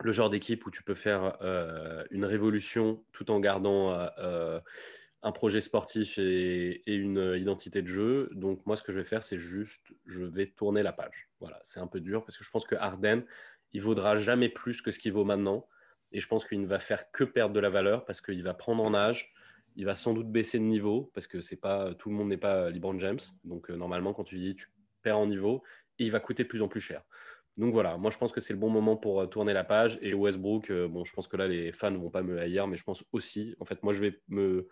le 0.01 0.11
genre 0.11 0.29
d'équipe 0.29 0.65
où 0.65 0.71
tu 0.71 0.83
peux 0.83 0.95
faire 0.95 1.37
euh, 1.41 2.03
une 2.11 2.25
révolution 2.25 3.03
tout 3.13 3.31
en 3.31 3.39
gardant 3.39 3.91
euh, 4.17 4.59
un 5.23 5.31
projet 5.31 5.61
sportif 5.61 6.17
et, 6.17 6.81
une 6.87 7.35
identité 7.37 7.81
de 7.81 7.87
jeu. 7.87 8.29
Donc 8.33 8.65
moi, 8.65 8.75
ce 8.75 8.83
que 8.83 8.91
je 8.91 8.97
vais 8.99 9.05
faire, 9.05 9.23
c'est 9.23 9.39
juste, 9.39 9.93
je 10.05 10.25
vais 10.25 10.47
tourner 10.47 10.83
la 10.83 10.91
page. 10.91 11.29
Voilà, 11.39 11.59
c'est 11.63 11.79
un 11.79 11.87
peu 11.87 12.01
dur 12.01 12.25
parce 12.25 12.37
que 12.37 12.43
je 12.43 12.49
pense 12.49 12.65
que 12.65 12.75
Harden, 12.75 13.23
il 13.71 13.81
vaudra 13.81 14.17
jamais 14.17 14.49
plus 14.49 14.81
que 14.81 14.91
ce 14.91 14.99
qu'il 14.99 15.13
vaut 15.13 15.25
maintenant. 15.25 15.65
Et 16.11 16.19
je 16.19 16.27
pense 16.27 16.45
qu'il 16.45 16.61
ne 16.61 16.67
va 16.67 16.79
faire 16.79 17.11
que 17.11 17.23
perdre 17.23 17.53
de 17.53 17.59
la 17.59 17.69
valeur 17.69 18.05
parce 18.05 18.21
qu'il 18.21 18.43
va 18.43 18.53
prendre 18.53 18.83
en 18.83 18.93
âge, 18.93 19.33
il 19.75 19.85
va 19.85 19.95
sans 19.95 20.13
doute 20.13 20.31
baisser 20.31 20.59
de 20.59 20.63
niveau 20.63 21.11
parce 21.13 21.27
que 21.27 21.41
c'est 21.41 21.59
pas 21.59 21.93
tout 21.93 22.09
le 22.09 22.15
monde 22.15 22.29
n'est 22.29 22.37
pas 22.37 22.69
LeBron 22.69 22.99
James. 22.99 23.19
Donc 23.43 23.69
euh, 23.69 23.75
normalement, 23.75 24.13
quand 24.13 24.23
tu 24.23 24.37
dis 24.37 24.55
tu 24.55 24.67
perds 25.01 25.19
en 25.19 25.27
niveau, 25.27 25.63
et 25.97 26.05
il 26.05 26.11
va 26.11 26.19
coûter 26.19 26.43
de 26.43 26.47
plus 26.47 26.61
en 26.61 26.67
plus 26.67 26.81
cher. 26.81 27.03
Donc 27.57 27.73
voilà, 27.73 27.97
moi 27.97 28.09
je 28.11 28.17
pense 28.17 28.31
que 28.31 28.41
c'est 28.41 28.53
le 28.53 28.59
bon 28.59 28.69
moment 28.69 28.97
pour 28.97 29.21
euh, 29.21 29.27
tourner 29.27 29.53
la 29.53 29.63
page. 29.63 29.99
Et 30.01 30.13
Westbrook, 30.13 30.69
euh, 30.69 30.87
bon, 30.87 31.05
je 31.05 31.13
pense 31.13 31.27
que 31.27 31.37
là 31.37 31.47
les 31.47 31.71
fans 31.71 31.91
ne 31.91 31.97
vont 31.97 32.09
pas 32.09 32.23
me 32.23 32.39
haïr, 32.39 32.67
mais 32.67 32.77
je 32.77 32.83
pense 32.83 33.03
aussi, 33.11 33.55
en 33.59 33.65
fait, 33.65 33.81
moi 33.83 33.93
je 33.93 34.01
vais 34.01 34.19
me 34.27 34.67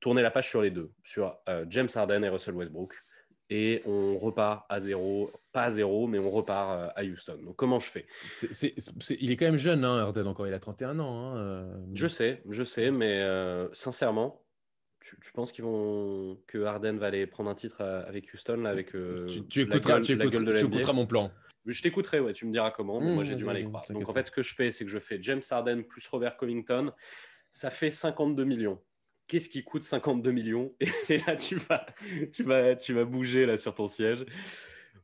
tourner 0.00 0.22
la 0.22 0.30
page 0.30 0.48
sur 0.48 0.60
les 0.60 0.70
deux, 0.70 0.92
sur 1.02 1.38
James 1.68 1.88
Harden 1.94 2.22
et 2.22 2.28
Russell 2.28 2.54
Westbrook 2.54 2.94
et 3.48 3.82
on 3.84 4.18
repart 4.18 4.66
à 4.68 4.80
zéro, 4.80 5.30
pas 5.52 5.64
à 5.64 5.70
zéro, 5.70 6.06
mais 6.06 6.18
on 6.18 6.30
repart 6.30 6.70
euh, 6.70 6.88
à 6.96 7.04
Houston. 7.04 7.38
Donc 7.44 7.56
comment 7.56 7.78
je 7.78 7.88
fais? 7.88 8.06
Il 9.20 9.30
est 9.30 9.36
quand 9.36 9.46
même 9.46 9.56
jeune, 9.56 9.84
hein, 9.84 10.12
encore, 10.26 10.46
il 10.46 10.54
a 10.54 10.58
31 10.58 10.98
ans. 10.98 11.18
Hein, 11.18 11.36
euh. 11.38 11.76
Je 11.94 12.06
sais, 12.06 12.42
je 12.50 12.64
sais, 12.64 12.90
mais 12.90 13.22
euh, 13.22 13.68
sincèrement, 13.72 14.42
tu, 15.00 15.32
penses 15.32 15.52
qu'ils 15.52 15.64
vont 15.64 16.36
que 16.48 16.64
Harden 16.64 16.96
va 16.96 17.06
aller 17.06 17.28
prendre 17.28 17.48
un 17.48 17.54
titre 17.54 17.80
avec 17.82 18.32
Houston 18.34 18.56
là, 18.56 18.70
avec 18.70 18.90
tu, 18.90 19.62
écouteras, 19.62 20.00
tu, 20.00 20.12
écouteras, 20.12 20.92
mon 20.92 21.06
plan. 21.06 21.30
Je 21.64 21.80
t'écouterai, 21.80 22.18
ouais, 22.18 22.32
tu 22.32 22.46
me 22.46 22.52
diras 22.52 22.72
comment. 22.72 23.00
moi, 23.00 23.22
j'ai 23.22 23.34
mmh, 23.34 23.38
du 23.38 23.44
mal 23.44 23.56
à 23.56 23.60
y 23.60 23.64
croire. 23.64 23.84
Donc, 23.88 24.08
en 24.08 24.12
fait, 24.12 24.26
ce 24.26 24.32
que 24.32 24.42
je 24.42 24.54
fais, 24.54 24.72
c'est 24.72 24.84
que 24.84 24.90
je 24.90 24.98
fais 24.98 25.18
James 25.22 25.42
Harden 25.48 25.84
plus 25.84 26.04
Robert 26.08 26.36
Covington. 26.36 26.92
Ça 27.52 27.70
fait 27.70 27.92
52 27.92 28.44
millions 28.44 28.80
qu'est-ce 29.26 29.48
qui 29.48 29.64
coûte 29.64 29.82
52 29.82 30.30
millions 30.32 30.74
et, 31.08 31.18
là, 31.18 31.36
tu 31.36 31.56
vas, 31.56 31.86
tu, 32.32 32.42
vas, 32.42 32.76
tu 32.76 32.92
vas 32.92 33.04
bouger 33.04 33.46
là 33.46 33.58
sur 33.58 33.74
ton 33.74 33.88
siège. 33.88 34.24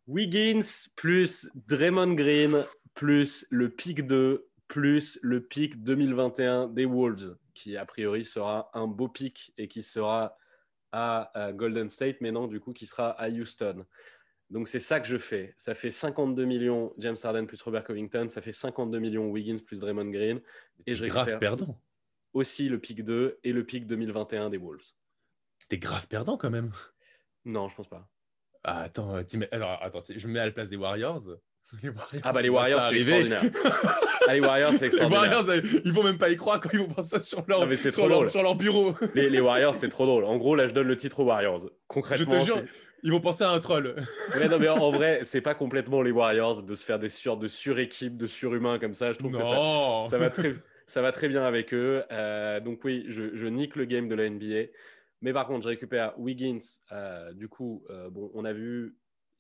Wiggins 0.07 0.89
plus 0.97 1.51
Draymond 1.69 2.15
Green 2.15 2.65
plus 2.95 3.47
le 3.51 3.71
pic 3.71 4.07
2 4.07 4.49
plus 4.69 5.19
le 5.23 5.43
pic 5.43 5.83
2021 5.83 6.69
des 6.69 6.87
Wolves, 6.87 7.37
qui 7.53 7.77
a 7.77 7.85
priori 7.85 8.25
sera 8.25 8.71
un 8.73 8.87
beau 8.87 9.07
pic 9.07 9.53
et 9.59 9.69
qui 9.69 9.83
sera 9.83 10.39
à, 10.93 11.53
Golden 11.53 11.89
State, 11.89 12.17
mais 12.21 12.33
non, 12.33 12.47
du 12.47 12.61
coup, 12.61 12.73
qui 12.73 12.87
sera 12.87 13.11
à 13.11 13.29
Houston. 13.29 13.85
Donc 14.51 14.69
c'est 14.69 14.81
ça 14.81 15.01
que 15.01 15.07
je 15.07 15.17
fais. 15.17 15.55
Ça 15.57 15.75
fait 15.75 15.91
52 15.91 16.45
millions 16.45 16.95
James 16.99 17.17
Harden 17.23 17.47
plus 17.47 17.61
Robert 17.63 17.85
Covington, 17.85 18.29
ça 18.29 18.41
fait 18.43 18.53
52 18.53 18.99
millions 18.99 19.31
Wiggins 19.31 19.59
plus 19.59 19.81
Draymond 19.81 20.11
Green. 20.11 20.41
Et 20.87 20.95
je 20.95 21.05
grave 21.05 21.39
perdant 21.39 21.75
aussi 22.33 22.69
le 22.69 22.79
pic 22.79 23.05
2 23.05 23.39
et 23.45 23.53
le 23.53 23.65
pic 23.65 23.87
2021 23.87 24.51
des 24.51 24.59
Wolves. 24.59 24.93
T'es 25.69 25.79
grave 25.79 26.09
perdant 26.09 26.37
quand 26.37 26.51
même. 26.51 26.73
Non, 27.45 27.69
je 27.69 27.77
pense 27.77 27.89
pas. 27.89 28.09
Ah, 28.65 28.83
attends, 28.83 29.17
alors 29.51 29.79
attends, 29.83 30.03
je 30.15 30.29
me 30.29 30.33
mets 30.33 30.41
à 30.41 30.47
la 30.47 30.53
place 30.53 30.69
des 30.69 30.77
Warriors. 30.77 31.23
ah 32.23 32.33
bah 32.33 32.43
les 32.43 32.49
Warriors, 32.49 32.83
c'est 32.83 32.97
extraordinaire. 32.97 33.43
ah, 34.29 34.35
les 34.35 34.41
Warriors, 34.41 34.73
c'est 34.73 34.87
extraordinaire. 34.87 35.43
Les 35.43 35.47
Warriors, 35.47 35.81
ils 35.85 35.93
vont 35.93 36.03
même 36.03 36.19
pas 36.19 36.31
y 36.31 36.37
croire 36.37 36.61
quand 36.61 36.69
ils 36.73 36.79
vont 36.79 36.89
penser 36.89 37.17
ça 37.17 37.23
sur 37.23 37.45
leur, 37.49 37.61
sur 37.79 38.09
leur, 38.09 38.31
sur 38.31 38.43
leur 38.43 38.55
bureau. 38.55 38.95
les, 39.15 39.31
les, 39.31 39.41
Warriors, 39.41 39.75
c'est 39.75 39.89
trop 39.89 40.07
drôle. 40.07 40.25
En 40.25 40.37
gros, 40.37 40.55
là, 40.55 40.69
je 40.69 40.75
donne 40.75 40.87
le 40.87 40.97
titre 40.97 41.21
aux 41.21 41.25
Warriors. 41.25 41.71
Concrètement, 41.89 42.39
je 42.39 42.41
te 42.41 42.45
jure, 42.45 42.63
ils 43.03 43.11
vont 43.11 43.21
penser 43.21 43.43
à 43.43 43.51
un 43.51 43.59
troll. 43.59 43.97
ouais, 44.37 44.49
non, 44.49 44.59
mais 44.59 44.69
en, 44.69 44.91
vrai, 44.91 45.21
c'est 45.25 45.41
pas 45.41 45.55
complètement 45.55 46.03
les 46.03 46.11
Warriors 46.13 46.63
de 46.63 46.75
se 46.75 46.85
faire 46.85 46.99
des 46.99 47.09
sur, 47.09 47.37
de 47.37 47.49
suréquipes, 47.49 48.17
de 48.17 48.27
surhumains 48.27 48.79
comme 48.79 48.95
ça. 48.95 49.13
Je 49.13 49.19
trouve 49.19 49.33
que 49.33 49.43
ça, 49.43 50.05
ça 50.11 50.19
va 50.19 50.31
très 50.31 50.57
ça 50.87 51.03
va 51.03 51.13
très 51.13 51.29
bien 51.29 51.45
avec 51.45 51.73
eux. 51.75 52.05
Euh, 52.11 52.61
donc 52.61 52.85
oui, 52.85 53.05
je, 53.09 53.47
nique 53.47 53.77
le 53.77 53.85
game 53.85 54.09
de 54.09 54.15
la 54.15 54.29
NBA. 54.29 54.71
Mais 55.21 55.33
par 55.33 55.47
contre, 55.47 55.63
je 55.63 55.69
récupère 55.69 56.19
Wiggins. 56.19 56.59
Euh, 56.91 57.33
du 57.33 57.49
coup, 57.49 57.85
euh, 57.91 58.11
bon, 58.11 58.31
on 58.35 58.45
a 58.45 58.53
vu, 58.53 58.97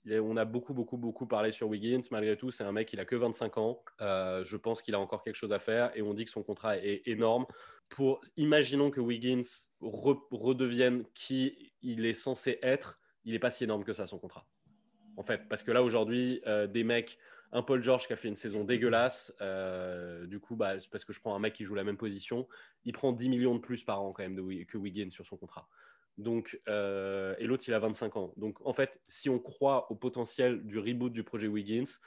on 0.06 0.36
a 0.36 0.44
beaucoup, 0.44 0.74
beaucoup, 0.74 0.96
beaucoup 0.96 1.26
parlé 1.26 1.52
sur 1.52 1.68
Wiggins. 1.68 2.02
Malgré 2.10 2.36
tout, 2.36 2.50
c'est 2.50 2.64
un 2.64 2.72
mec, 2.72 2.92
il 2.92 3.00
a 3.00 3.04
que 3.04 3.16
25 3.16 3.58
ans. 3.58 3.82
je 4.00 4.56
pense 4.56 4.82
qu'il 4.82 4.94
a 4.94 5.00
encore 5.00 5.22
quelque 5.22 5.36
chose 5.36 5.52
à 5.52 5.58
faire 5.58 5.90
et 5.96 6.02
on 6.02 6.14
dit 6.14 6.24
que 6.24 6.30
son 6.30 6.42
contrat 6.42 6.78
est 6.78 7.02
énorme. 7.06 7.46
Pour, 7.88 8.22
imaginons 8.36 8.90
que 8.90 9.00
Wiggins 9.00 9.42
redevienne 9.80 11.04
qui 11.14 11.72
il 11.82 12.06
est 12.06 12.14
censé 12.14 12.58
être, 12.62 13.00
il 13.24 13.32
n'est 13.32 13.38
pas 13.38 13.50
si 13.50 13.64
énorme 13.64 13.84
que 13.84 13.92
ça 13.92 14.06
son 14.06 14.18
contrat. 14.18 14.46
En 15.18 15.22
fait, 15.22 15.46
parce 15.48 15.62
que 15.62 15.72
là 15.72 15.82
aujourd'hui, 15.82 16.40
des 16.70 16.84
mecs 16.84 17.18
un 17.52 17.62
Paul 17.62 17.82
George 17.82 18.06
qui 18.06 18.12
a 18.12 18.16
fait 18.16 18.28
une 18.28 18.36
saison 18.36 18.64
dégueulasse. 18.64 19.34
Euh, 19.40 20.26
du 20.26 20.40
coup, 20.40 20.56
bah, 20.56 20.80
c'est 20.80 20.90
parce 20.90 21.04
que 21.04 21.12
je 21.12 21.20
prends 21.20 21.34
un 21.34 21.38
mec 21.38 21.52
qui 21.52 21.64
joue 21.64 21.74
la 21.74 21.84
même 21.84 21.98
position. 21.98 22.48
Il 22.84 22.92
prend 22.92 23.12
10 23.12 23.28
millions 23.28 23.54
de 23.54 23.60
plus 23.60 23.84
par 23.84 24.02
an 24.02 24.12
quand 24.12 24.22
même 24.22 24.34
de, 24.34 24.64
que 24.64 24.78
Wiggins 24.78 25.10
sur 25.10 25.26
son 25.26 25.36
contrat. 25.36 25.68
Donc, 26.18 26.60
euh, 26.68 27.34
et 27.38 27.46
l'autre, 27.46 27.64
il 27.68 27.74
a 27.74 27.78
25 27.78 28.16
ans. 28.16 28.32
Donc, 28.36 28.64
en 28.66 28.72
fait, 28.72 29.00
si 29.06 29.28
on 29.28 29.38
croit 29.38 29.90
au 29.90 29.94
potentiel 29.94 30.62
du 30.64 30.78
reboot 30.78 31.12
du 31.12 31.24
projet 31.24 31.46
Wiggins, 31.46 31.98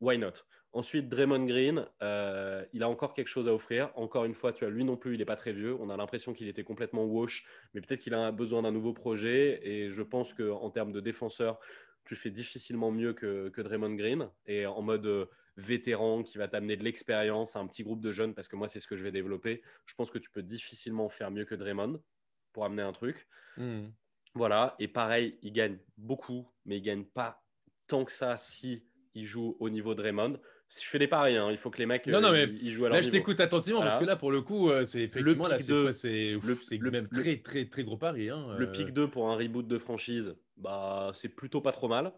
why 0.00 0.18
not? 0.18 0.32
Ensuite, 0.72 1.08
Draymond 1.08 1.46
Green, 1.46 1.86
euh, 2.02 2.64
il 2.72 2.82
a 2.82 2.88
encore 2.88 3.14
quelque 3.14 3.28
chose 3.28 3.46
à 3.46 3.54
offrir. 3.54 3.92
Encore 3.94 4.24
une 4.24 4.34
fois, 4.34 4.52
tu 4.52 4.64
as 4.64 4.70
lui 4.70 4.82
non 4.82 4.96
plus, 4.96 5.14
il 5.14 5.18
n'est 5.18 5.24
pas 5.24 5.36
très 5.36 5.52
vieux. 5.52 5.76
On 5.78 5.88
a 5.88 5.96
l'impression 5.96 6.32
qu'il 6.32 6.48
était 6.48 6.64
complètement 6.64 7.04
wash, 7.04 7.46
mais 7.72 7.80
peut-être 7.80 8.00
qu'il 8.00 8.12
a 8.12 8.32
besoin 8.32 8.62
d'un 8.62 8.72
nouveau 8.72 8.92
projet. 8.92 9.60
Et 9.62 9.90
je 9.90 10.02
pense 10.02 10.34
qu'en 10.34 10.70
termes 10.70 10.90
de 10.90 10.98
défenseur, 10.98 11.60
tu 12.04 12.16
fais 12.16 12.30
difficilement 12.30 12.90
mieux 12.90 13.12
que, 13.12 13.48
que 13.48 13.60
Draymond 13.60 13.94
Green 13.94 14.30
et 14.46 14.66
en 14.66 14.82
mode 14.82 15.06
euh, 15.06 15.26
vétéran 15.56 16.22
qui 16.22 16.38
va 16.38 16.48
t'amener 16.48 16.76
de 16.76 16.84
l'expérience 16.84 17.56
à 17.56 17.60
un 17.60 17.66
petit 17.66 17.82
groupe 17.82 18.00
de 18.00 18.12
jeunes 18.12 18.34
parce 18.34 18.48
que 18.48 18.56
moi 18.56 18.68
c'est 18.68 18.80
ce 18.80 18.86
que 18.86 18.96
je 18.96 19.02
vais 19.02 19.12
développer. 19.12 19.62
Je 19.86 19.94
pense 19.94 20.10
que 20.10 20.18
tu 20.18 20.30
peux 20.30 20.42
difficilement 20.42 21.08
faire 21.08 21.30
mieux 21.30 21.44
que 21.44 21.54
Draymond 21.54 22.02
pour 22.52 22.64
amener 22.64 22.82
un 22.82 22.92
truc. 22.92 23.26
Hmm. 23.56 23.88
Voilà, 24.34 24.74
et 24.80 24.88
pareil, 24.88 25.38
il 25.42 25.52
gagne 25.52 25.78
beaucoup, 25.96 26.50
mais 26.64 26.78
il 26.78 26.82
gagne 26.82 27.04
pas 27.04 27.44
tant 27.86 28.04
que 28.04 28.12
ça 28.12 28.36
si 28.36 28.84
il 29.14 29.24
joue 29.24 29.56
au 29.60 29.70
niveau 29.70 29.94
de 29.94 30.02
Draymond 30.02 30.40
je 30.70 30.88
fais 30.88 30.98
des 30.98 31.08
paris, 31.08 31.36
hein. 31.36 31.50
il 31.50 31.56
faut 31.56 31.70
que 31.70 31.78
les 31.78 31.86
mecs 31.86 32.06
non, 32.06 32.20
non, 32.20 32.28
euh, 32.28 32.46
mais 32.46 32.58
ils 32.60 32.72
jouent 32.72 32.86
à 32.86 32.88
leur 32.88 32.96
Là, 32.96 33.00
je 33.00 33.10
t'écoute 33.10 33.40
attentivement 33.40 33.80
parce 33.80 33.98
que 33.98 34.04
là, 34.04 34.16
pour 34.16 34.32
le 34.32 34.42
coup, 34.42 34.70
euh, 34.70 34.84
c'est 34.84 35.02
effectivement 35.02 35.46
là, 35.46 35.58
c'est 35.58 36.38
le, 36.78 36.90
même 36.90 37.08
très, 37.08 37.36
très, 37.38 37.66
très 37.66 37.84
gros 37.84 37.96
pari. 37.96 38.30
Hein, 38.30 38.56
le 38.58 38.70
pic 38.72 38.92
2 38.92 39.08
pour 39.08 39.30
un 39.30 39.36
reboot 39.36 39.66
de 39.66 39.78
franchise, 39.78 40.34
bah, 40.56 41.10
c'est 41.14 41.28
plutôt 41.28 41.60
pas 41.60 41.72
trop 41.72 41.88
mal. 41.88 42.12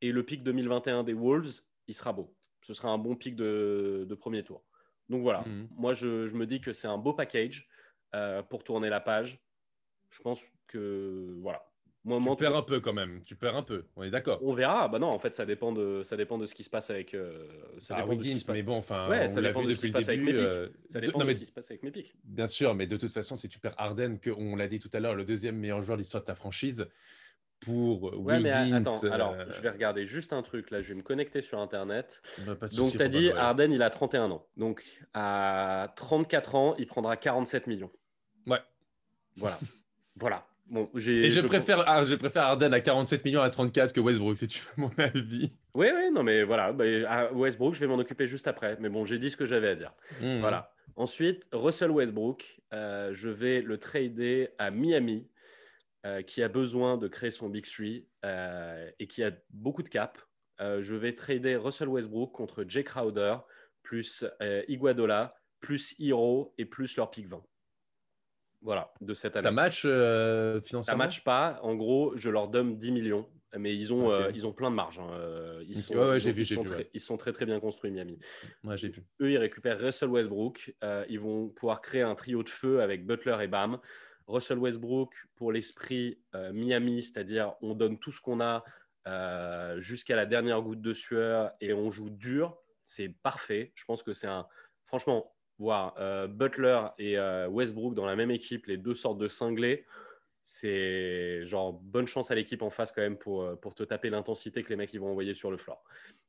Et 0.00 0.12
le 0.12 0.24
pic 0.24 0.42
2021 0.42 1.04
des 1.04 1.14
Wolves, 1.14 1.60
il 1.86 1.94
sera 1.94 2.12
beau. 2.12 2.34
Ce 2.62 2.74
sera 2.74 2.88
un 2.90 2.98
bon 2.98 3.16
pic 3.16 3.36
de, 3.36 4.04
de 4.08 4.14
premier 4.14 4.42
tour. 4.42 4.64
Donc 5.08 5.22
voilà, 5.22 5.42
mhm. 5.46 5.68
moi, 5.76 5.94
je, 5.94 6.26
je, 6.26 6.34
me 6.34 6.46
dis 6.46 6.60
que 6.60 6.72
c'est 6.72 6.88
un 6.88 6.98
beau 6.98 7.12
package 7.12 7.68
euh, 8.14 8.42
pour 8.42 8.64
tourner 8.64 8.88
la 8.88 9.00
page. 9.00 9.40
Je 10.10 10.20
pense 10.22 10.42
que 10.66 11.36
voilà, 11.40 11.64
tu 12.04 12.36
perds 12.36 12.56
un 12.56 12.62
peu 12.62 12.80
quand 12.80 12.92
même. 12.92 13.22
Tu 13.24 13.36
perds 13.36 13.56
un 13.56 13.62
peu. 13.62 13.84
On 13.96 14.02
est 14.02 14.10
d'accord. 14.10 14.40
On 14.42 14.54
verra. 14.54 14.88
Bah 14.88 14.98
non, 14.98 15.08
en 15.08 15.18
fait, 15.18 15.34
ça 15.34 15.46
dépend 15.46 15.72
de, 15.72 16.02
ça 16.02 16.16
dépend 16.16 16.38
de 16.38 16.46
ce 16.46 16.54
qui 16.54 16.64
se 16.64 16.70
passe 16.70 16.90
avec. 16.90 17.14
Euh, 17.14 17.46
ça 17.78 17.96
ah, 17.98 18.06
Wiggins, 18.06 18.38
mais 18.48 18.62
bon, 18.62 18.76
enfin, 18.76 19.08
ouais, 19.08 19.26
on 19.36 19.40
l'a 19.40 19.52
vu 19.52 19.66
depuis 19.66 19.92
le 19.92 20.02
début. 20.02 20.36
Euh, 20.36 20.68
ça 20.88 21.00
dépend 21.00 21.24
de, 21.24 21.30
ce 21.32 21.36
qui 21.36 21.46
se 21.46 21.52
passe 21.52 21.70
avec 21.70 21.82
mes 21.82 21.90
pics. 21.90 22.12
Bien 22.24 22.46
sûr, 22.46 22.74
mais 22.74 22.86
de 22.86 22.96
toute 22.96 23.12
façon, 23.12 23.36
si 23.36 23.48
tu 23.48 23.58
perds 23.58 23.74
Harden, 23.76 24.18
que 24.18 24.30
on 24.30 24.56
l'a 24.56 24.68
dit 24.68 24.78
tout 24.78 24.90
à 24.92 25.00
l'heure, 25.00 25.14
le 25.14 25.24
deuxième 25.24 25.56
meilleur 25.56 25.82
joueur 25.82 25.96
de 25.96 26.02
l'histoire 26.02 26.22
de 26.22 26.26
ta 26.26 26.34
franchise, 26.34 26.86
pour 27.60 28.02
ouais, 28.04 28.36
Wiggins. 28.36 28.42
Mais 28.42 28.72
attends, 28.74 29.00
alors, 29.10 29.34
euh, 29.34 29.44
je 29.50 29.62
vais 29.62 29.70
regarder 29.70 30.06
juste 30.06 30.32
un 30.32 30.42
truc. 30.42 30.70
Là, 30.70 30.82
je 30.82 30.88
vais 30.88 30.94
me 30.94 31.02
connecter 31.02 31.42
sur 31.42 31.60
Internet. 31.60 32.22
Bah, 32.38 32.56
Donc, 32.72 32.92
tu 32.92 33.02
as 33.02 33.08
dit 33.08 33.30
Harden, 33.30 33.70
il 33.72 33.82
a 33.82 33.90
31 33.90 34.30
ans. 34.30 34.46
Donc, 34.56 34.84
à 35.14 35.92
34 35.96 36.54
ans, 36.54 36.74
il 36.78 36.86
prendra 36.86 37.16
47 37.16 37.66
millions. 37.68 37.90
Ouais. 38.46 38.58
Voilà. 39.36 39.58
voilà. 40.16 40.46
Bon, 40.66 40.88
et 40.96 41.30
je, 41.30 41.40
préfère, 41.40 41.84
ah, 41.86 42.04
je 42.04 42.14
préfère 42.14 42.44
Arden 42.44 42.72
à 42.72 42.80
47 42.80 43.24
millions 43.24 43.42
à 43.42 43.50
34 43.50 43.92
que 43.92 44.00
Westbrook, 44.00 44.38
si 44.38 44.46
tu 44.46 44.60
veux 44.60 44.84
mon 44.84 44.90
avis. 44.96 45.52
Oui, 45.74 45.88
oui, 45.94 46.10
non, 46.12 46.22
mais 46.22 46.44
voilà. 46.44 46.72
Bah, 46.72 46.84
à 47.08 47.32
Westbrook, 47.32 47.74
je 47.74 47.80
vais 47.80 47.86
m'en 47.86 47.98
occuper 47.98 48.26
juste 48.26 48.46
après. 48.48 48.76
Mais 48.80 48.88
bon, 48.88 49.04
j'ai 49.04 49.18
dit 49.18 49.30
ce 49.30 49.36
que 49.36 49.44
j'avais 49.44 49.68
à 49.68 49.74
dire. 49.74 49.92
Hmm. 50.20 50.40
Voilà. 50.40 50.72
Ensuite, 50.96 51.48
Russell 51.52 51.90
Westbrook, 51.90 52.60
euh, 52.72 53.10
je 53.12 53.28
vais 53.28 53.62
le 53.62 53.78
trader 53.78 54.50
à 54.58 54.70
Miami, 54.70 55.28
euh, 56.04 56.22
qui 56.22 56.42
a 56.42 56.48
besoin 56.48 56.96
de 56.96 57.08
créer 57.08 57.30
son 57.30 57.48
Big 57.48 57.64
Three 57.64 58.08
euh, 58.24 58.90
et 58.98 59.06
qui 59.06 59.22
a 59.22 59.30
beaucoup 59.50 59.82
de 59.82 59.88
cap. 59.88 60.18
je 60.58 60.94
vais 60.94 61.14
trader 61.14 61.56
Russell 61.56 61.88
Westbrook 61.88 62.32
contre 62.32 62.64
Jay 62.68 62.84
Crowder, 62.84 63.36
plus 63.82 64.24
Iguadola, 64.68 65.34
plus 65.60 65.94
Hero 65.98 66.54
et 66.56 66.64
plus 66.64 66.96
leur 66.96 67.10
pick 67.10 67.26
20. 67.26 67.42
Voilà, 68.62 68.92
de 69.00 69.12
cette 69.12 69.36
année. 69.36 69.42
Ça 69.42 69.50
match 69.50 69.82
euh, 69.84 70.60
financièrement 70.60 71.02
Ça 71.02 71.06
match 71.06 71.24
pas. 71.24 71.58
En 71.62 71.74
gros, 71.74 72.16
je 72.16 72.30
leur 72.30 72.48
donne 72.48 72.76
10 72.76 72.92
millions, 72.92 73.28
mais 73.58 73.76
ils 73.76 73.92
ont, 73.92 74.12
euh, 74.12 74.30
ils 74.34 74.46
ont 74.46 74.52
plein 74.52 74.70
de 74.70 74.76
marge. 74.76 75.00
Hein. 75.00 75.10
Euh, 75.14 75.64
ils, 75.66 75.76
sont, 75.76 75.94
ils, 76.94 77.00
sont 77.00 77.16
très, 77.16 77.32
très 77.32 77.44
bien 77.44 77.58
construits, 77.58 77.90
Miami. 77.90 78.18
Ouais, 78.62 78.76
j'ai 78.76 78.88
vu. 78.88 79.04
Eux, 79.20 79.32
ils 79.32 79.38
récupèrent 79.38 79.80
Russell 79.80 80.10
Westbrook. 80.10 80.74
ils 81.08 81.20
vont 81.20 81.48
pouvoir 81.48 81.80
créer 81.80 82.02
un 82.02 82.14
trio 82.14 82.42
de 82.44 82.48
feu 82.48 82.80
avec 82.80 83.04
Butler 83.04 83.36
et 83.42 83.48
Bam. 83.48 83.78
Russell 84.28 84.58
Westbrook 84.58 85.12
pour 85.34 85.50
l'esprit 85.50 86.20
Miami, 86.52 87.02
c'est-à-dire 87.02 87.54
on 87.60 87.74
donne 87.74 87.98
tout 87.98 88.12
ce 88.12 88.20
qu'on 88.20 88.40
a 88.40 88.62
jusqu'à 89.78 90.14
la 90.14 90.26
dernière 90.26 90.62
goutte 90.62 90.80
de 90.80 90.94
sueur 90.94 91.50
et 91.60 91.72
on 91.72 91.90
joue 91.90 92.10
dur. 92.10 92.56
C'est 92.84 93.08
parfait. 93.08 93.72
Je 93.74 93.84
pense 93.84 94.04
que 94.04 94.12
c'est 94.12 94.28
un. 94.28 94.46
Franchement, 94.84 95.32
voir 95.62 95.94
Butler 96.28 96.80
et 96.98 97.16
Westbrook 97.48 97.94
dans 97.94 98.06
la 98.06 98.16
même 98.16 98.30
équipe, 98.30 98.66
les 98.66 98.76
deux 98.76 98.94
sortes 98.94 99.18
de 99.18 99.28
cinglés, 99.28 99.86
c'est 100.44 101.44
genre 101.46 101.72
bonne 101.72 102.06
chance 102.06 102.30
à 102.30 102.34
l'équipe 102.34 102.62
en 102.62 102.70
face 102.70 102.92
quand 102.92 103.02
même 103.02 103.16
pour, 103.16 103.42
euh, 103.42 103.54
pour 103.54 103.74
te 103.74 103.82
taper 103.82 104.10
l'intensité 104.10 104.62
que 104.62 104.70
les 104.70 104.76
mecs 104.76 104.92
ils 104.92 105.00
vont 105.00 105.10
envoyer 105.10 105.34
sur 105.34 105.50
le 105.50 105.56
floor. 105.56 105.82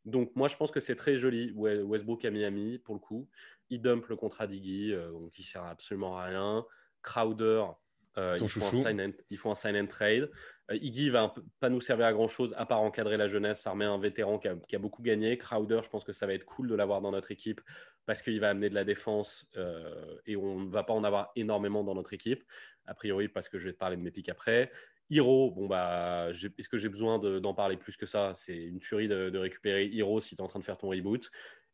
Donc 0.05 0.35
moi 0.35 0.47
je 0.47 0.55
pense 0.55 0.71
que 0.71 0.79
c'est 0.79 0.95
très 0.95 1.17
joli 1.17 1.51
Westbrook 1.51 2.23
à 2.25 2.31
Miami 2.31 2.77
pour 2.79 2.95
le 2.95 2.99
coup. 2.99 3.27
Il 3.69 3.81
dump 3.81 4.05
le 4.07 4.15
contrat 4.15 4.47
d'Iggy, 4.47 4.93
euh, 4.93 5.11
donc 5.11 5.37
il 5.39 5.43
sert 5.43 5.63
absolument 5.63 6.17
à 6.17 6.25
rien. 6.25 6.65
Crowder, 7.01 7.63
euh, 8.17 8.37
il, 8.39 8.47
faut 8.47 8.63
un 8.63 8.71
sign 8.71 9.01
and, 9.01 9.11
il, 9.29 9.37
faut 9.37 9.49
un 9.49 9.55
sign 9.55 9.75
and, 9.75 9.87
trade. 9.87 10.29
Iggy 10.71 11.09
va 11.09 11.33
pas 11.59 11.69
nous 11.69 11.81
servir 11.81 12.05
à 12.05 12.13
grand 12.13 12.27
chose 12.27 12.53
à 12.57 12.65
part 12.65 12.81
encadrer 12.81 13.17
la 13.17 13.27
jeunesse. 13.27 13.61
Ça 13.61 13.71
remet 13.71 13.85
un 13.85 13.97
vétéran 13.97 14.39
qui 14.39 14.47
a, 14.47 14.55
qui 14.67 14.75
a, 14.75 14.79
beaucoup 14.79 15.01
gagné. 15.01 15.37
Crowder, 15.37 15.81
je 15.83 15.89
pense 15.89 16.03
que 16.03 16.13
ça 16.13 16.25
va 16.25 16.33
être 16.33 16.45
cool 16.45 16.67
de 16.67 16.75
l'avoir 16.75 17.01
dans 17.01 17.11
notre 17.11 17.31
équipe 17.31 17.61
parce 18.05 18.21
qu'il 18.21 18.39
va 18.39 18.49
amener 18.49 18.69
de 18.69 18.75
la 18.75 18.83
défense 18.83 19.45
et 20.25 20.35
on 20.35 20.59
ne 20.59 20.69
va 20.69 20.83
pas 20.83 20.91
en 20.93 21.05
avoir 21.05 21.31
énormément 21.37 21.85
dans 21.85 21.95
notre 21.95 22.11
équipe 22.11 22.43
a 22.85 22.93
priori, 22.93 23.27
parce 23.27 23.49
que 23.49 23.57
je 23.57 23.65
vais 23.65 23.73
te 23.73 23.77
parler 23.77 23.97
de 23.97 24.01
mes 24.01 24.11
pics 24.11 24.29
après. 24.29 24.71
Hiro, 25.09 25.51
bon 25.51 25.67
bah, 25.67 26.29
est-ce 26.31 26.69
que 26.69 26.77
j'ai 26.77 26.89
besoin 26.89 27.19
d'en 27.19 27.53
parler 27.53 27.77
plus 27.77 27.97
que 27.97 28.05
ça? 28.05 28.33
C'est 28.35 28.57
une 28.57 28.79
tuerie 28.79 29.07
de, 29.07 29.37
récupérer 29.37 29.85
Hiro 29.85 30.19
si 30.19 30.35
tu 30.35 30.41
es 30.41 30.43
en 30.43 30.47
train 30.47 30.59
de 30.59 30.65
faire 30.65 30.77
ton 30.77 30.89
reboot. 30.89 31.29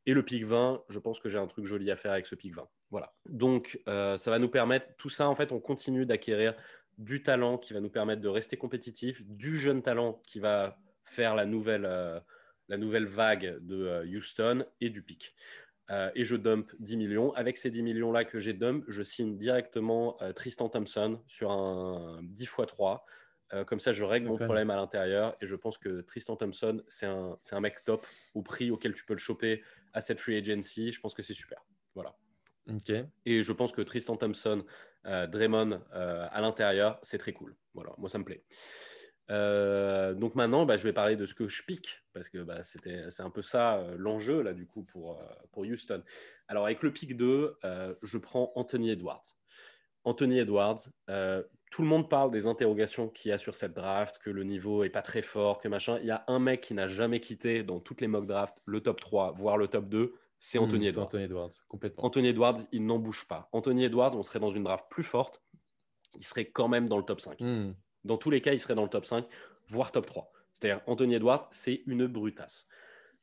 Et 0.10 0.14
le 0.14 0.24
pic 0.24 0.44
20, 0.44 0.86
je 0.90 0.98
pense 0.98 1.20
que 1.20 1.30
j'ai 1.30 1.38
un 1.38 1.46
truc 1.46 1.66
joli 1.66 1.92
à 1.92 1.96
faire 1.96 2.14
avec 2.14 2.26
ce 2.26 2.34
pic 2.34 2.56
20. 2.56 2.68
Voilà. 2.90 3.14
Donc, 3.28 3.80
euh, 3.88 4.18
ça 4.18 4.32
va 4.32 4.40
nous 4.40 4.50
permettre, 4.50 4.88
tout 4.98 5.10
ça, 5.10 5.30
en 5.30 5.36
fait, 5.36 5.52
on 5.52 5.60
continue 5.60 6.08
d'acquérir 6.08 6.56
du 6.98 7.22
talent 7.22 7.60
qui 7.60 7.74
va 7.74 7.80
nous 7.80 7.92
permettre 7.92 8.20
de 8.20 8.28
rester 8.28 8.58
compétitif, 8.58 9.22
du 9.24 9.56
jeune 9.56 9.84
talent 9.84 10.20
qui 10.26 10.40
va 10.40 10.80
faire 11.04 11.36
la 11.36 11.46
nouvelle, 11.46 11.86
euh, 11.86 12.20
la 12.70 12.78
nouvelle 12.78 13.06
vague 13.06 13.60
de 13.62 13.86
euh, 13.86 14.04
Houston 14.04 14.66
et 14.82 14.90
du 14.90 15.04
pic. 15.04 15.36
Euh, 15.92 16.10
et 16.16 16.24
je 16.24 16.36
dump 16.36 16.72
10 16.80 16.98
millions. 16.98 17.32
Avec 17.34 17.58
ces 17.58 17.70
10 17.70 17.84
millions-là 17.84 18.26
que 18.26 18.40
j'ai 18.40 18.54
dump, 18.54 18.86
je 18.88 19.04
signe 19.04 19.38
directement 19.38 20.18
Tristan 20.36 20.70
Thompson 20.70 21.20
sur 21.28 21.52
un 21.52 22.20
10 22.24 22.46
x 22.46 22.56
3. 22.66 23.06
comme 23.68 23.80
ça, 23.80 23.92
je 23.92 24.04
règle 24.04 24.28
mon 24.28 24.38
problème 24.38 24.72
à 24.72 24.76
l'intérieur. 24.76 25.36
Et 25.40 25.46
je 25.46 25.56
pense 25.56 25.78
que 25.78 26.02
Tristan 26.02 26.36
Thompson, 26.36 26.82
c'est 26.88 27.06
un, 27.06 27.38
un, 27.52 27.60
mec 27.60 27.84
top 27.84 28.04
au 28.34 28.42
prix 28.42 28.72
auquel 28.72 28.96
tu 28.96 29.06
peux 29.06 29.14
le 29.14 29.20
choper 29.20 29.64
à 29.94 30.02
cette 30.02 30.20
free 30.20 30.38
agency. 30.38 30.92
Je 30.92 31.00
pense 31.00 31.14
que 31.14 31.22
c'est 31.22 31.34
super. 31.34 31.64
Voilà. 31.96 32.16
Et 33.26 33.42
je 33.42 33.52
pense 33.52 33.72
que 33.72 33.82
Tristan 33.82 34.16
Thompson, 34.16 34.64
euh, 35.06 35.26
Draymond 35.26 35.82
à 35.92 36.42
l'intérieur, 36.42 37.00
c'est 37.02 37.18
très 37.18 37.34
cool. 37.34 37.56
Voilà, 37.74 37.94
moi 37.98 38.10
ça 38.10 38.20
me 38.20 38.24
plaît. 38.24 38.44
Euh, 39.32 40.14
donc 40.14 40.36
maintenant, 40.36 40.66
bah, 40.66 40.78
je 40.78 40.84
vais 40.84 40.94
parler 40.94 41.16
de 41.16 41.26
ce 41.26 41.34
que 41.34 41.48
je 41.48 41.64
pique, 41.64 42.04
parce 42.14 42.30
que 42.30 42.40
bah, 42.40 42.62
c'est 42.64 43.22
un 43.22 43.30
peu 43.30 43.42
ça 43.42 43.78
euh, 43.78 43.96
l'enjeu, 43.98 44.42
là, 44.42 44.54
du 44.54 44.66
coup, 44.66 44.84
pour, 44.84 45.20
euh, 45.20 45.24
pour 45.52 45.64
Houston. 45.64 46.04
Alors, 46.48 46.66
avec 46.66 46.82
le 46.82 46.92
pic 46.92 47.16
2, 47.16 47.58
je 48.02 48.18
prends 48.18 48.52
Anthony 48.56 48.92
Edwards. 48.92 49.36
Anthony 50.04 50.40
Edwards, 50.40 50.80
tout 51.70 51.84
le 51.84 51.88
monde 51.88 52.10
parle 52.10 52.32
des 52.32 52.48
interrogations 52.48 53.10
qu'il 53.10 53.30
y 53.30 53.32
a 53.32 53.38
sur 53.38 53.54
cette 53.54 53.74
draft, 53.74 54.18
que 54.18 54.30
le 54.30 54.44
niveau 54.44 54.84
est 54.84 54.90
pas 54.90 55.02
très 55.02 55.22
fort, 55.22 55.60
que 55.60 55.68
machin. 55.68 56.00
Il 56.02 56.08
y 56.08 56.12
a 56.12 56.24
un 56.28 56.40
mec 56.40 56.62
qui 56.62 56.74
n'a 56.74 56.88
jamais 56.88 57.20
quitté 57.20 57.64
dans 57.64 57.80
toutes 57.80 58.02
les 58.02 58.08
mock 58.08 58.26
drafts 58.26 58.62
le 58.66 58.82
top 58.82 59.00
3, 59.00 59.34
voire 59.38 59.58
le 59.58 59.68
top 59.68 59.88
2, 59.88 60.16
c'est 60.40 60.58
hmm, 60.58 60.64
Anthony 60.64 60.88
Edwards. 60.88 61.06
Anthony 61.06 61.24
Edwards, 61.24 61.52
complètement. 61.68 62.06
Anthony 62.06 62.28
Edwards, 62.30 62.58
il 62.72 62.86
n'en 62.86 62.98
bouge 62.98 63.28
pas. 63.28 63.50
Anthony 63.52 63.84
Edwards, 63.84 64.16
on 64.16 64.24
serait 64.24 64.40
dans 64.40 64.50
une 64.50 64.64
draft 64.64 64.86
plus 64.90 65.04
forte, 65.04 65.44
il 66.16 66.24
serait 66.24 66.46
quand 66.46 66.68
même 66.68 66.88
dans 66.88 66.98
le 66.98 67.04
top 67.04 67.22
5. 67.22 67.44
Dans 68.06 68.18
tous 68.18 68.30
les 68.30 68.42
cas, 68.42 68.54
il 68.54 68.60
serait 68.60 68.76
dans 68.76 68.84
le 68.84 68.90
top 68.90 69.06
5, 69.06 69.26
voire 69.68 69.92
top 69.92 70.06
3. 70.06 70.32
C'est-à-dire, 70.54 70.82
Anthony 70.88 71.16
Edwards, 71.16 71.48
c'est 71.52 71.84
une 71.86 72.08
brutasse. 72.08 72.66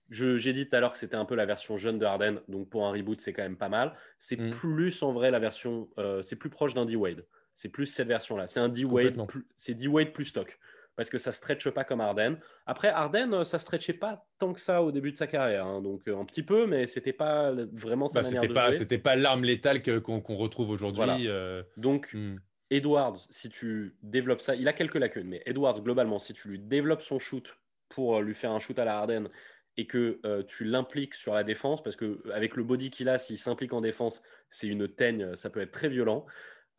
J'ai 0.09 0.53
dit 0.53 0.69
tout 0.69 0.77
à 0.77 0.81
l'heure 0.81 0.93
que 0.93 0.99
c'était 0.99 1.17
un 1.17 1.25
peu 1.25 1.35
la 1.35 1.47
version 1.47 1.77
jeune 1.77 1.99
de 1.99 2.05
Harden, 2.05 2.41
donc 2.49 2.69
pour 2.69 2.87
un 2.87 2.93
reboot, 2.93 3.21
c'est 3.21 3.33
quand 3.33 3.43
même 3.43 3.57
pas 3.57 3.69
mal. 3.69 3.95
C'est 4.19 4.39
mm. 4.39 4.51
plus 4.51 5.03
en 5.03 5.13
vrai 5.13 5.31
la 5.31 5.39
version, 5.39 5.89
euh, 5.99 6.23
c'est 6.23 6.37
plus 6.37 6.51
proche 6.51 6.75
d'un 6.75 6.85
D-Wade. 6.85 7.25
C'est 7.55 7.69
plus 7.69 7.87
cette 7.87 8.09
version-là. 8.09 8.47
C'est 8.47 8.61
un 8.61 8.69
D-Wade, 8.69 9.17
c'est 9.57 9.75
D-Wade 9.75 10.13
plus 10.13 10.27
stock. 10.27 10.59
Parce 10.95 11.11
que 11.11 11.19
ça 11.19 11.29
ne 11.29 11.35
stretche 11.35 11.69
pas 11.71 11.85
comme 11.85 12.01
Harden. 12.01 12.39
Après, 12.65 12.89
Harden, 12.89 13.35
euh, 13.35 13.45
ça 13.45 13.59
ne 13.59 13.61
stretchait 13.61 13.93
pas 13.93 14.27
tant 14.39 14.55
que 14.55 14.61
ça 14.61 14.83
au 14.83 14.93
début 14.93 15.13
de 15.13 15.17
sa 15.19 15.27
carrière. 15.27 15.67
Hein. 15.67 15.83
donc, 15.83 16.09
euh, 16.09 16.17
un 16.17 16.25
petit 16.25 16.43
peu, 16.43 16.67
mais 16.67 16.87
c'était 16.87 17.13
pas 17.13 17.53
vraiment 17.73 18.09
sa 18.09 18.23
bah, 18.23 18.27
manière 18.27 18.43
de 18.43 18.55
pas, 18.55 18.73
C'était 18.73 18.97
pas 18.97 19.15
l'arme 19.15 19.45
létale 19.45 19.83
qu'on 19.83 20.21
retrouve 20.21 20.71
aujourd'hui. 20.71 21.29
Donc, 21.77 22.15
mm. 22.15 22.37
Edwards, 22.71 23.19
si 23.31 23.51
tu 23.51 23.97
développes 24.03 24.41
ça, 24.41 24.55
il 24.55 24.69
a 24.69 24.73
quelques 24.73 24.97
lacunes, 24.97 25.29
mais 25.29 25.43
Edwards, 25.47 25.81
globalement, 25.83 26.19
si 26.19 26.33
tu 26.33 26.49
lui 26.49 26.59
développes 26.59 27.03
son 27.03 27.19
shoot 27.19 27.57
pour 27.89 28.21
lui 28.21 28.35
faire 28.35 28.53
un 28.53 28.59
shoot 28.59 28.79
à 28.79 28.85
la 28.85 28.99
Harden 28.99 29.29
et 29.77 29.87
que 29.87 30.21
euh, 30.25 30.43
tu 30.43 30.65
l'impliques 30.65 31.15
sur 31.15 31.35
la 31.35 31.45
défense, 31.45 31.83
parce 31.83 31.97
qu'avec 31.97 32.57
le 32.57 32.65
body 32.65 32.91
qu'il 32.91 33.09
a, 33.09 33.19
s'il 33.19 33.39
s'implique 33.39 33.73
en 33.73 33.81
défense, 33.81 34.23
c'est 34.51 34.69
une 34.69 34.89
teigne, 34.89 35.35
ça 35.35 35.51
peut 35.51 35.61
être 35.61 35.73
très 35.73 35.89
violent. 35.89 36.27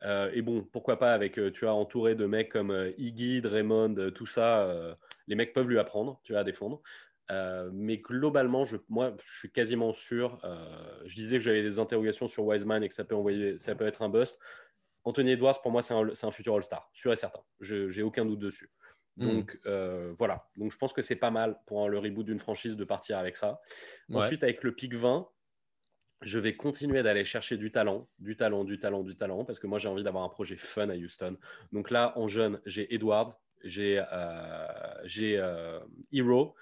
Euh, 0.04 0.30
et 0.34 0.42
bon, 0.42 0.64
pourquoi 0.72 1.00
pas 1.00 1.14
avec, 1.14 1.40
tu 1.54 1.68
as 1.68 1.74
entouré 1.74 2.16
de 2.16 2.26
mecs 2.26 2.50
comme 2.50 2.92
Iggy, 2.98 3.42
Draymond, 3.42 4.12
tout 4.14 4.26
ça, 4.26 4.98
les 5.28 5.36
mecs 5.36 5.54
peuvent 5.54 5.68
lui 5.68 5.80
apprendre, 5.80 6.20
tu 6.24 6.34
vas 6.34 6.40
à 6.40 6.44
défendre. 6.44 6.82
mais 7.72 7.98
globalement, 7.98 8.66
je, 8.66 8.78
moi, 8.90 9.16
je 9.24 9.40
suis 9.40 9.52
quasiment 9.52 9.94
sûr. 9.94 10.40
je 11.06 11.16
disais 11.16 11.38
que 11.38 11.44
j'avais 11.44 11.64
des 11.64 11.80
interrogations 11.80 12.28
sur 12.28 12.46
Wiseman 12.46 12.84
et 12.84 12.88
que 12.88 12.94
ça 12.94 13.04
peut, 13.04 13.16
envoyer, 13.16 13.58
ça 13.58 13.76
peut 13.76 13.86
être 13.86 14.02
un 14.02 14.10
bust. 14.10 14.40
Anthony 15.08 15.32
Edwards, 15.32 15.62
pour 15.62 15.72
moi, 15.72 15.82
c'est 15.82 15.94
un, 15.94 16.32
futur 16.32 16.56
All-Star, 16.56 16.90
sûr 16.94 17.14
et 17.14 17.16
certain. 17.16 17.40
Je 17.62 17.96
n'ai 17.96 18.04
aucun 18.04 18.26
doute 18.26 18.40
dessus. 18.40 18.70
Hmm. 19.18 19.28
Donc 19.28 19.60
euh, 19.66 20.14
voilà. 20.18 20.48
Donc 20.58 20.72
je 20.72 20.78
pense 20.78 20.94
que 20.94 21.02
c'est 21.02 21.16
pas 21.16 21.32
mal 21.32 21.60
pour 21.66 21.90
le 21.90 22.00
reboot 22.00 22.26
d'une 22.26 22.40
franchise 22.40 22.76
de 22.76 22.84
partir 22.84 23.18
avec 23.18 23.36
ça. 23.36 23.60
Ensuite, 24.14 24.44
avec 24.44 24.64
le 24.64 24.74
pic 24.74 24.94
20, 24.94 25.28
je 26.22 26.40
vais 26.40 26.56
continuer 26.56 27.04
d'aller 27.04 27.26
chercher 27.26 27.58
du 27.58 27.72
talent, 27.72 28.08
du 28.20 28.36
talent, 28.36 28.64
du 28.64 28.80
talent, 28.80 29.04
du 29.04 29.16
talent, 29.16 29.44
parce 29.44 29.60
que 29.60 29.68
moi 29.68 29.80
j'ai 29.80 29.90
envie 29.90 30.04
d'avoir 30.04 30.24
un 30.24 30.30
projet 30.30 30.56
fun 30.56 30.90
à 30.90 30.96
Houston. 30.96 31.38
Donc 31.72 31.92
là, 31.92 32.14
en 32.18 32.28
jeune, 32.28 32.60
j'ai 32.66 32.94
Edward, 32.94 33.34
j'ai 33.64 34.00
euh, 34.00 35.04
euh, 35.20 35.80
Hero, 36.12 36.56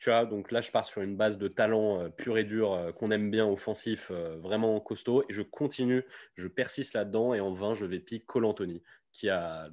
tu 0.00 0.10
vois, 0.10 0.26
donc 0.26 0.50
là, 0.50 0.60
je 0.60 0.70
pars 0.70 0.84
sur 0.84 1.00
une 1.00 1.16
base 1.16 1.38
de 1.38 1.48
talent 1.48 2.10
pur 2.10 2.36
et 2.36 2.44
dur 2.44 2.92
qu'on 2.98 3.10
aime 3.10 3.30
bien, 3.30 3.46
offensif, 3.46 4.10
vraiment 4.10 4.78
costaud. 4.80 5.22
Et 5.30 5.32
je 5.32 5.40
continue, 5.40 6.04
je 6.34 6.46
persiste 6.46 6.92
là-dedans. 6.92 7.32
Et 7.32 7.40
en 7.40 7.54
20, 7.54 7.74
je 7.74 7.86
vais 7.86 8.00
piquer 8.00 8.22
Cole 8.26 8.44
Anthony, 8.44 8.82
qui 9.12 9.30
a 9.30 9.70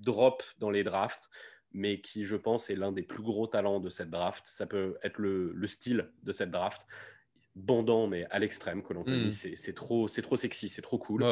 drop 0.00 0.42
dans 0.58 0.70
les 0.70 0.84
drafts, 0.84 1.30
mais 1.72 2.00
qui, 2.00 2.24
je 2.24 2.36
pense, 2.36 2.70
est 2.70 2.74
l'un 2.74 2.92
des 2.92 3.02
plus 3.02 3.22
gros 3.22 3.46
talents 3.46 3.80
de 3.80 3.88
cette 3.88 4.10
draft. 4.10 4.46
Ça 4.46 4.66
peut 4.66 4.96
être 5.02 5.18
le, 5.18 5.54
style 5.66 6.10
de 6.22 6.32
cette 6.32 6.50
draft. 6.50 6.86
Bandant, 7.54 8.06
mais 8.06 8.26
à 8.30 8.38
l'extrême, 8.38 8.82
Cole 8.82 8.98
Anthony. 8.98 9.26
Hmm. 9.26 9.30
C'est 9.30 9.74
trop, 9.74 10.08
trop 10.08 10.36
sexy, 10.36 10.68
c'est 10.68 10.82
trop 10.82 10.98
cool. 10.98 11.24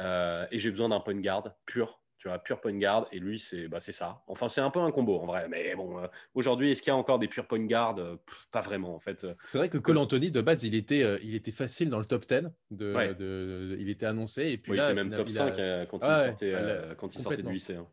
et 0.00 0.58
j'ai 0.58 0.70
besoin 0.70 0.90
d'un 0.90 1.00
point 1.00 1.14
guard 1.14 1.54
pur 1.64 2.00
tu 2.18 2.26
vois, 2.26 2.38
pure 2.38 2.60
point 2.60 2.76
guard, 2.76 3.06
et 3.12 3.20
lui, 3.20 3.38
c'est 3.38 3.68
bah, 3.68 3.78
ça. 3.78 4.22
Enfin, 4.26 4.48
c'est 4.48 4.60
un 4.60 4.70
peu 4.70 4.80
un 4.80 4.90
combo 4.90 5.20
en 5.20 5.26
vrai, 5.26 5.46
mais 5.48 5.74
bon, 5.76 5.98
euh, 5.98 6.08
aujourd'hui, 6.34 6.72
est-ce 6.72 6.82
qu'il 6.82 6.90
y 6.90 6.92
a 6.92 6.96
encore 6.96 7.20
des 7.20 7.28
pure 7.28 7.46
point 7.46 7.64
guard 7.64 7.96
euh, 7.98 8.16
Pas 8.50 8.60
vraiment, 8.60 8.94
en 8.94 8.98
fait. 8.98 9.24
C'est 9.42 9.58
vrai 9.58 9.68
que 9.68 9.78
Cole 9.78 9.98
Anthony, 9.98 10.32
de 10.32 10.40
base, 10.40 10.64
il 10.64 10.74
était, 10.74 11.04
euh, 11.04 11.16
il 11.22 11.36
était 11.36 11.52
facile 11.52 11.90
dans 11.90 12.00
le 12.00 12.04
top 12.04 12.26
10, 12.26 12.50
de, 12.72 13.12
de, 13.12 13.76
il 13.78 13.88
était 13.88 14.06
annoncé, 14.06 14.48
et 14.48 14.58
puis 14.58 14.76
là, 14.76 14.88
il 14.88 14.92
était 14.92 15.04
même 15.04 15.14
top 15.14 15.28
5 15.28 15.54
quand, 15.88 15.98
il 15.98 16.26
sortait, 16.26 16.54
quand 16.96 17.14
il 17.14 17.22
sortait 17.22 17.42
du 17.42 17.52
lycée. 17.52 17.76
Hein. 17.76 17.86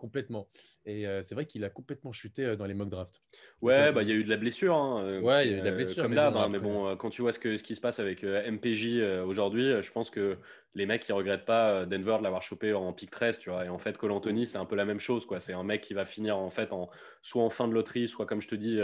Complètement. 0.00 0.48
Et 0.86 1.06
euh, 1.06 1.20
c'est 1.20 1.34
vrai 1.34 1.44
qu'il 1.44 1.62
a 1.62 1.68
complètement 1.68 2.10
chuté 2.10 2.42
euh, 2.46 2.56
dans 2.56 2.64
les 2.64 2.72
mock 2.72 2.88
drafts. 2.88 3.20
Ouais, 3.60 3.92
bah 3.92 4.02
il 4.02 4.08
y 4.08 4.12
a 4.12 4.14
eu 4.14 4.24
de 4.24 4.30
la 4.30 4.38
blessure. 4.38 4.74
Hein, 4.74 5.20
ouais, 5.20 5.46
il 5.46 5.50
y 5.50 5.54
a 5.54 5.58
eu 5.58 5.60
de 5.60 5.64
la 5.66 5.72
blessure. 5.72 6.04
Comme 6.04 6.14
d'hab, 6.14 6.34
hein, 6.38 6.48
mais 6.50 6.58
bon, 6.58 6.96
quand 6.96 7.10
tu 7.10 7.20
vois 7.20 7.34
ce, 7.34 7.38
que, 7.38 7.58
ce 7.58 7.62
qui 7.62 7.74
se 7.74 7.82
passe 7.82 7.98
avec 7.98 8.22
MPJ 8.22 9.02
aujourd'hui, 9.26 9.82
je 9.82 9.92
pense 9.92 10.08
que 10.08 10.38
les 10.74 10.86
mecs, 10.86 11.06
ils 11.06 11.12
regrettent 11.12 11.44
pas 11.44 11.84
Denver 11.84 12.16
de 12.18 12.22
l'avoir 12.22 12.42
chopé 12.42 12.72
en 12.72 12.94
pick 12.94 13.10
13, 13.10 13.40
tu 13.40 13.50
vois. 13.50 13.66
Et 13.66 13.68
en 13.68 13.76
fait, 13.76 13.98
Cole 13.98 14.12
Anthony, 14.12 14.46
c'est 14.46 14.56
un 14.56 14.64
peu 14.64 14.74
la 14.74 14.86
même 14.86 15.00
chose, 15.00 15.26
quoi. 15.26 15.38
C'est 15.38 15.52
un 15.52 15.64
mec 15.64 15.82
qui 15.82 15.92
va 15.92 16.06
finir, 16.06 16.38
en 16.38 16.48
fait, 16.48 16.72
en, 16.72 16.88
soit 17.20 17.44
en 17.44 17.50
fin 17.50 17.68
de 17.68 17.74
loterie, 17.74 18.08
soit, 18.08 18.24
comme 18.24 18.40
je 18.40 18.48
te 18.48 18.54
dis, 18.54 18.80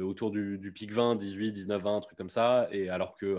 autour 0.00 0.32
du, 0.32 0.58
du, 0.58 0.72
pick 0.72 0.90
20, 0.90 1.14
18, 1.14 1.52
19, 1.52 1.80
20, 1.80 1.96
un 1.98 2.00
truc 2.00 2.18
comme 2.18 2.30
ça. 2.30 2.66
Et 2.72 2.88
alors 2.88 3.14
que, 3.14 3.38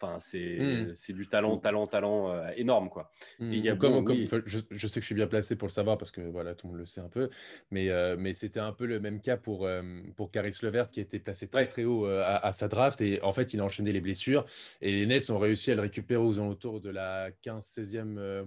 Enfin, 0.00 0.18
c'est 0.20 1.12
du 1.12 1.26
talent, 1.26 1.56
hmm. 1.56 1.60
talent, 1.60 1.86
talent 1.88 2.30
euh, 2.30 2.50
énorme, 2.56 2.88
quoi. 2.88 3.10
Hmm. 3.40 3.52
il 3.52 3.58
y 3.58 3.68
a 3.68 3.74
comme, 3.74 4.04
je, 4.46 4.58
sais 4.58 5.00
que 5.00 5.00
je 5.00 5.06
suis 5.06 5.14
bien 5.14 5.26
placé 5.26 5.56
pour 5.56 5.66
le 5.66 5.72
savoir 5.72 5.98
parce 5.98 6.12
que 6.12 6.20
voilà, 6.20 6.54
tout 6.54 6.68
le 6.68 6.72
monde 6.72 6.80
le 6.80 6.86
sait 6.86 7.00
un 7.00 7.08
peu, 7.08 7.30
mais, 7.72 7.88
euh, 7.90 8.16
mais 8.16 8.32
c'était 8.32 8.60
un 8.60 8.72
peu 8.72 8.86
le 8.86 9.00
même 9.00 9.20
cas 9.20 9.36
pour, 9.36 9.66
euh, 9.66 9.82
pour 10.16 10.30
Caris 10.30 10.56
Levert 10.62 10.86
qui 10.86 11.00
a 11.00 11.02
été 11.02 11.18
placé 11.18 11.48
très 11.48 11.66
très 11.66 11.84
haut 11.84 12.06
à, 12.06 12.52
sa 12.52 12.68
draft 12.68 13.00
et 13.00 13.20
en 13.22 13.32
fait, 13.32 13.54
il 13.54 13.60
a 13.60 13.64
enchaîné 13.64 13.92
les 13.92 14.00
blessures 14.00 14.44
et 14.80 14.92
les 14.92 15.06
Nets 15.06 15.30
ont 15.30 15.38
réussi 15.38 15.72
à 15.72 15.74
le 15.74 15.80
récupérer 15.80 16.22
aux 16.22 16.38
alentours 16.38 16.80
de 16.80 16.90
la 16.90 17.30
15-16e. 17.30 18.46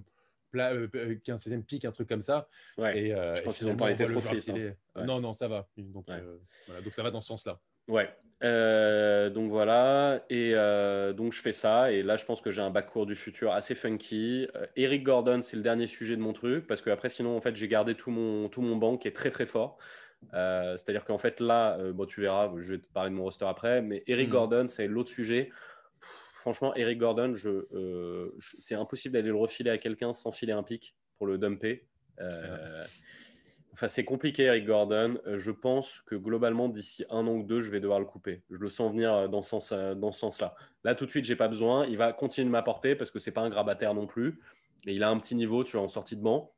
15 0.53 1.47
16e 1.47 1.63
pic, 1.63 1.85
un 1.85 1.91
truc 1.91 2.09
comme 2.09 2.21
ça. 2.21 2.49
Ouais, 2.77 2.97
et, 2.97 3.09
je 3.11 3.41
pense 3.41 3.57
qu'ils 3.57 3.67
n'ont 3.67 3.77
pas 3.77 3.91
été 3.91 4.05
trop. 4.05 4.19
Hein. 4.95 5.05
Non, 5.05 5.21
non, 5.21 5.31
ça 5.31 5.47
va. 5.47 5.69
Donc, 5.77 6.05
voilà. 6.07 6.81
donc 6.81 6.93
ça 6.93 7.03
va 7.03 7.09
dans 7.09 7.21
ce 7.21 7.27
sens-là. 7.27 7.59
Ouais, 7.87 8.09
euh, 8.43 9.29
donc 9.29 9.51
voilà, 9.51 10.23
et 10.29 10.53
euh, 10.55 11.13
donc 11.13 11.31
je 11.31 11.41
fais 11.41 11.51
ça, 11.51 11.91
et 11.91 12.01
là 12.01 12.17
je 12.17 12.25
pense 12.25 12.41
que 12.41 12.49
j'ai 12.49 12.61
un 12.61 12.71
backcourt 12.71 13.05
du 13.05 13.15
futur 13.15 13.51
assez 13.51 13.75
funky. 13.75 14.47
Euh, 14.55 14.65
Eric 14.75 15.03
Gordon, 15.03 15.41
c'est 15.43 15.55
le 15.55 15.61
dernier 15.61 15.85
sujet 15.85 16.15
de 16.15 16.21
mon 16.21 16.33
truc, 16.33 16.65
parce 16.65 16.81
que 16.81 16.89
après 16.89 17.09
sinon 17.09 17.37
en 17.37 17.41
fait 17.41 17.55
j'ai 17.55 17.67
gardé 17.67 17.93
tout 17.93 18.09
mon, 18.09 18.49
tout 18.49 18.61
mon 18.61 18.75
banc 18.77 18.97
qui 18.97 19.07
est 19.07 19.15
très 19.15 19.29
très 19.29 19.45
fort. 19.45 19.77
C'est-à-dire 20.31 21.03
qu'en 21.03 21.17
fait 21.17 21.39
là, 21.39 21.77
bon 21.93 22.05
tu 22.05 22.21
verras, 22.21 22.51
je 22.57 22.73
vais 22.73 22.79
te 22.79 22.87
parler 22.93 23.09
de 23.09 23.15
mon 23.15 23.23
roster 23.23 23.45
après, 23.45 23.81
mais 23.81 24.03
Eric 24.07 24.29
hmm. 24.29 24.31
Gordon 24.31 24.67
c'est 24.67 24.87
l'autre 24.87 25.09
sujet. 25.09 25.51
franchement, 26.33 26.75
Eric 26.75 26.97
Gordon, 26.97 27.33
je, 27.35 27.65
je- 28.37 28.55
c'est 28.59 28.75
impossible 28.75 29.13
d'aller 29.13 29.29
le 29.29 29.35
refiler 29.35 29.69
à 29.71 29.77
quelqu'un 29.77 30.13
sans 30.13 30.31
filer 30.31 30.53
un 30.53 30.63
pic 30.63 30.95
pour 31.17 31.27
le 31.27 31.37
dumper. 31.37 31.85
C'est 33.87 34.05
compliqué, 34.05 34.43
Eric 34.43 34.65
Gordon. 34.65 35.17
Euh, 35.25 35.37
Je 35.37 35.51
pense 35.51 36.01
que 36.05 36.15
globalement, 36.15 36.69
d'ici 36.69 37.05
un 37.09 37.25
an 37.27 37.33
ou 37.33 37.43
deux, 37.43 37.61
je 37.61 37.71
vais 37.71 37.79
devoir 37.79 37.99
le 37.99 38.05
couper. 38.05 38.43
Je 38.51 38.57
le 38.57 38.69
sens 38.69 38.91
venir 38.91 39.13
euh, 39.13 39.27
dans 39.27 39.41
ce 39.41 39.49
sens, 39.49 39.71
euh, 39.71 39.95
dans 39.95 40.11
ce 40.11 40.19
sens-là. 40.19 40.55
Là, 40.83 40.93
tout 40.95 41.05
de 41.05 41.09
suite, 41.09 41.25
j'ai 41.25 41.35
pas 41.35 41.47
besoin. 41.47 41.85
Il 41.87 41.97
va 41.97 42.13
continuer 42.13 42.45
de 42.45 42.51
m'apporter 42.51 42.95
parce 42.95 43.11
que 43.11 43.19
c'est 43.19 43.31
pas 43.31 43.41
un 43.41 43.49
grabataire 43.49 43.93
non 43.93 44.05
plus. 44.07 44.39
Et 44.85 44.93
il 44.93 45.03
a 45.03 45.09
un 45.09 45.17
petit 45.17 45.35
niveau, 45.35 45.63
tu 45.63 45.73
vois, 45.73 45.81
en 45.81 45.87
sortie 45.87 46.15
de 46.15 46.21
banc. 46.21 46.51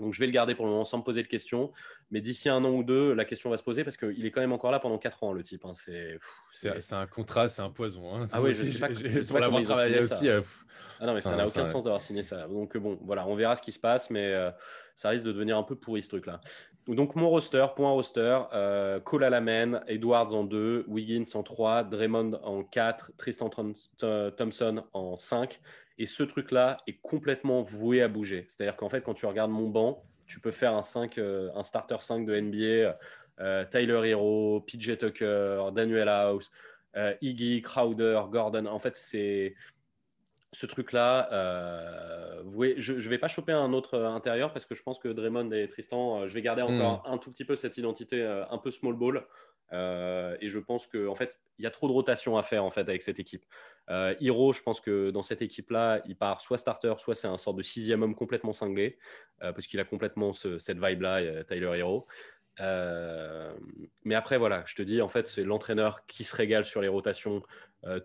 Donc, 0.00 0.14
je 0.14 0.20
vais 0.20 0.26
le 0.26 0.32
garder 0.32 0.54
pour 0.54 0.64
le 0.66 0.70
moment 0.72 0.84
sans 0.84 0.98
me 0.98 1.02
poser 1.02 1.22
de 1.22 1.28
questions. 1.28 1.70
Mais 2.10 2.20
d'ici 2.20 2.48
un 2.48 2.64
an 2.64 2.70
ou 2.70 2.82
deux, 2.82 3.12
la 3.12 3.24
question 3.24 3.50
va 3.50 3.56
se 3.56 3.62
poser 3.62 3.84
parce 3.84 3.96
qu'il 3.96 4.24
est 4.26 4.30
quand 4.30 4.40
même 4.40 4.52
encore 4.52 4.70
là 4.72 4.80
pendant 4.80 4.98
quatre 4.98 5.22
ans, 5.22 5.32
le 5.32 5.42
type. 5.42 5.64
hein. 5.64 5.72
C'est, 5.74 6.18
un 6.92 7.06
contrat, 7.06 7.48
c'est 7.48 7.62
un 7.62 7.70
poison. 7.70 8.14
hein. 8.14 8.28
Ah 8.32 8.40
oui, 8.42 8.52
je 8.54 8.62
aussi, 8.62 8.72
sais 8.72 8.80
pas- 8.80 8.92
je 8.92 9.22
sais 9.22 9.32
pas 9.32 9.40
comment 9.42 9.58
ils 9.58 9.62
ont 9.70 9.74
travaillé 9.74 9.94
signé 10.02 10.08
ça. 10.08 10.14
aussi. 10.16 10.28
euh, 10.28 10.40
Ah 11.00 11.06
non, 11.06 11.12
mais 11.14 11.20
ça 11.20 11.30
n'a 11.36 11.46
aucun 11.46 11.64
sens 11.64 11.84
d'avoir 11.84 12.00
signé 12.00 12.22
ça. 12.22 12.48
Donc 12.48 12.76
bon, 12.76 12.98
voilà, 13.02 13.26
on 13.26 13.34
verra 13.34 13.54
ce 13.56 13.62
qui 13.62 13.72
se 13.72 13.78
passe, 13.78 14.10
mais 14.10 14.32
euh, 14.32 14.50
ça 14.94 15.10
risque 15.10 15.24
de 15.24 15.32
devenir 15.32 15.56
un 15.56 15.62
peu 15.62 15.76
pourri 15.76 16.02
ce 16.02 16.08
truc-là. 16.08 16.40
Donc 16.88 17.14
mon 17.14 17.28
roster, 17.28 17.64
point 17.76 17.90
roster, 17.90 18.40
euh, 18.52 18.98
Cole 19.00 19.22
à 19.24 19.30
la 19.30 19.40
main, 19.40 19.80
Edwards 19.86 20.32
en 20.34 20.42
2, 20.44 20.84
Wiggins 20.88 21.22
en 21.34 21.42
3, 21.42 21.84
Draymond 21.84 22.40
en 22.42 22.64
4, 22.64 23.12
Tristan 23.16 23.48
Thom- 23.48 23.74
Th- 24.00 24.34
Thompson 24.34 24.82
en 24.92 25.16
5. 25.16 25.60
Et 26.00 26.06
ce 26.06 26.22
truc-là 26.22 26.78
est 26.86 26.98
complètement 27.02 27.60
voué 27.60 28.00
à 28.00 28.08
bouger. 28.08 28.46
C'est-à-dire 28.48 28.74
qu'en 28.74 28.88
fait, 28.88 29.02
quand 29.02 29.12
tu 29.12 29.26
regardes 29.26 29.50
mon 29.50 29.68
banc, 29.68 30.02
tu 30.26 30.40
peux 30.40 30.50
faire 30.50 30.74
un, 30.74 30.80
5, 30.80 31.18
euh, 31.18 31.50
un 31.54 31.62
starter 31.62 31.98
5 32.00 32.24
de 32.24 32.40
NBA, 32.40 32.96
euh, 33.40 33.66
Tyler 33.66 34.08
Hero, 34.08 34.64
PJ 34.66 34.96
Tucker, 34.96 35.68
Daniel 35.74 36.08
House, 36.08 36.50
euh, 36.96 37.12
Iggy, 37.20 37.60
Crowder, 37.60 38.22
Gordon. 38.30 38.64
En 38.64 38.78
fait, 38.78 38.96
c'est 38.96 39.54
ce 40.52 40.64
truc-là, 40.64 41.28
euh, 41.32 42.42
je 42.78 42.94
ne 42.94 43.08
vais 43.10 43.18
pas 43.18 43.28
choper 43.28 43.52
un 43.52 43.74
autre 43.74 43.98
intérieur 43.98 44.54
parce 44.54 44.64
que 44.64 44.74
je 44.74 44.82
pense 44.82 44.98
que 44.98 45.08
Draymond 45.08 45.50
et 45.52 45.68
Tristan, 45.68 46.26
je 46.26 46.32
vais 46.32 46.40
garder 46.40 46.62
encore 46.62 47.04
un 47.06 47.18
tout 47.18 47.30
petit 47.30 47.44
peu 47.44 47.56
cette 47.56 47.76
identité 47.76 48.24
un 48.24 48.56
peu 48.56 48.70
small 48.70 48.94
ball. 48.94 49.26
Euh, 49.72 50.36
et 50.40 50.48
je 50.48 50.58
pense 50.58 50.86
qu'en 50.86 51.06
en 51.06 51.14
fait, 51.14 51.40
il 51.58 51.64
y 51.64 51.66
a 51.66 51.70
trop 51.70 51.86
de 51.86 51.92
rotation 51.92 52.36
à 52.36 52.42
faire 52.42 52.64
en 52.64 52.70
fait 52.70 52.82
avec 52.82 53.02
cette 53.02 53.18
équipe. 53.18 53.44
Euh, 53.88 54.14
Hero, 54.20 54.52
je 54.52 54.62
pense 54.62 54.80
que 54.80 55.10
dans 55.10 55.22
cette 55.22 55.42
équipe-là, 55.42 56.02
il 56.06 56.16
part 56.16 56.40
soit 56.40 56.58
starter, 56.58 56.94
soit 56.98 57.14
c'est 57.14 57.28
un 57.28 57.38
sort 57.38 57.54
de 57.54 57.62
sixième 57.62 58.02
homme 58.02 58.14
complètement 58.14 58.52
cinglé, 58.52 58.98
euh, 59.42 59.52
parce 59.52 59.66
qu'il 59.66 59.80
a 59.80 59.84
complètement 59.84 60.32
ce- 60.32 60.58
cette 60.58 60.78
vibe-là, 60.78 61.44
Tyler 61.44 61.78
Hero. 61.78 62.06
Mais 64.04 64.14
après, 64.14 64.36
voilà, 64.38 64.64
je 64.66 64.74
te 64.74 64.82
dis, 64.82 65.00
en 65.00 65.08
fait, 65.08 65.28
c'est 65.28 65.44
l'entraîneur 65.44 66.04
qui 66.06 66.24
se 66.24 66.36
régale 66.36 66.64
sur 66.64 66.82
les 66.82 66.88
rotations. 66.88 67.42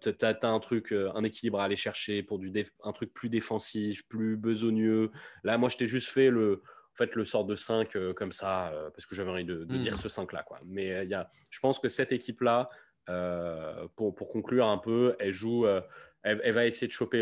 Tu 0.01 0.09
as, 0.21 0.37
un 0.43 0.59
truc, 0.59 0.93
un 0.93 1.23
équilibre 1.23 1.59
à 1.59 1.65
aller 1.65 1.75
chercher 1.75 2.23
pour 2.23 2.39
du 2.39 2.53
un 2.83 2.91
truc 2.93 3.13
plus 3.13 3.27
défensif, 3.27 4.07
plus 4.07 4.37
besogneux. 4.37 5.11
Là, 5.43 5.57
moi, 5.57 5.67
je 5.67 5.75
t'ai 5.75 5.87
juste 5.87 6.07
fait 6.07 6.29
le, 6.29 6.61
en 6.95 6.97
fait, 6.97 7.13
le 7.15 7.25
sort 7.25 7.43
de 7.43 7.55
5 7.55 7.93
euh, 7.97 8.13
comme 8.13 8.31
ça, 8.31 8.69
euh, 8.69 8.89
parce 8.89 9.05
que 9.05 9.15
j'avais 9.15 9.29
envie 9.29 9.43
de, 9.43 9.65
de 9.65 9.77
dire 9.77 9.97
ce 9.97 10.07
5-là. 10.07 10.43
Quoi. 10.43 10.59
Mais 10.65 10.93
euh, 10.93 11.03
y 11.03 11.13
a, 11.13 11.29
je 11.49 11.59
pense 11.59 11.77
que 11.77 11.89
cette 11.89 12.13
équipe-là, 12.13 12.69
euh, 13.09 13.85
pour, 13.97 14.15
pour 14.15 14.29
conclure 14.29 14.65
un 14.67 14.77
peu, 14.77 15.13
elle 15.19 15.33
joue. 15.33 15.67
elle, 16.23 16.39
elle 16.43 16.53
va 16.53 16.65
essayer 16.65 16.87
de 16.87 16.93
choper 16.93 17.21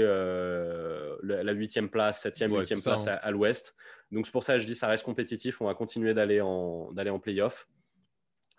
la 1.24 1.52
huitième 1.54 1.90
place, 1.90 2.22
septième, 2.22 2.52
Ouais, 2.52 2.60
huitième 2.60 2.78
c'est 2.80 2.84
ça, 2.84 2.92
place 2.92 3.08
hein. 3.08 3.14
à, 3.22 3.28
à 3.28 3.32
l'ouest. 3.32 3.76
Donc 4.12 4.28
c'est 4.28 4.32
pour 4.32 4.44
ça 4.44 4.54
que 4.54 4.60
je 4.60 4.68
dis 4.68 4.76
ça 4.76 4.88
reste 4.88 5.04
compétitif. 5.04 5.60
On 5.60 5.66
va 5.66 5.74
continuer 5.74 6.14
d'aller 6.14 6.40
en 6.40 6.92
d'aller 6.92 7.10
en 7.10 7.20
playoff. 7.20 7.68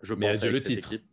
Je 0.03 0.15
Mais 0.15 0.33
pense 0.33 0.39
adieu 0.39 0.51
le 0.51 0.61
titre. 0.61 0.93
équipe. 0.93 1.07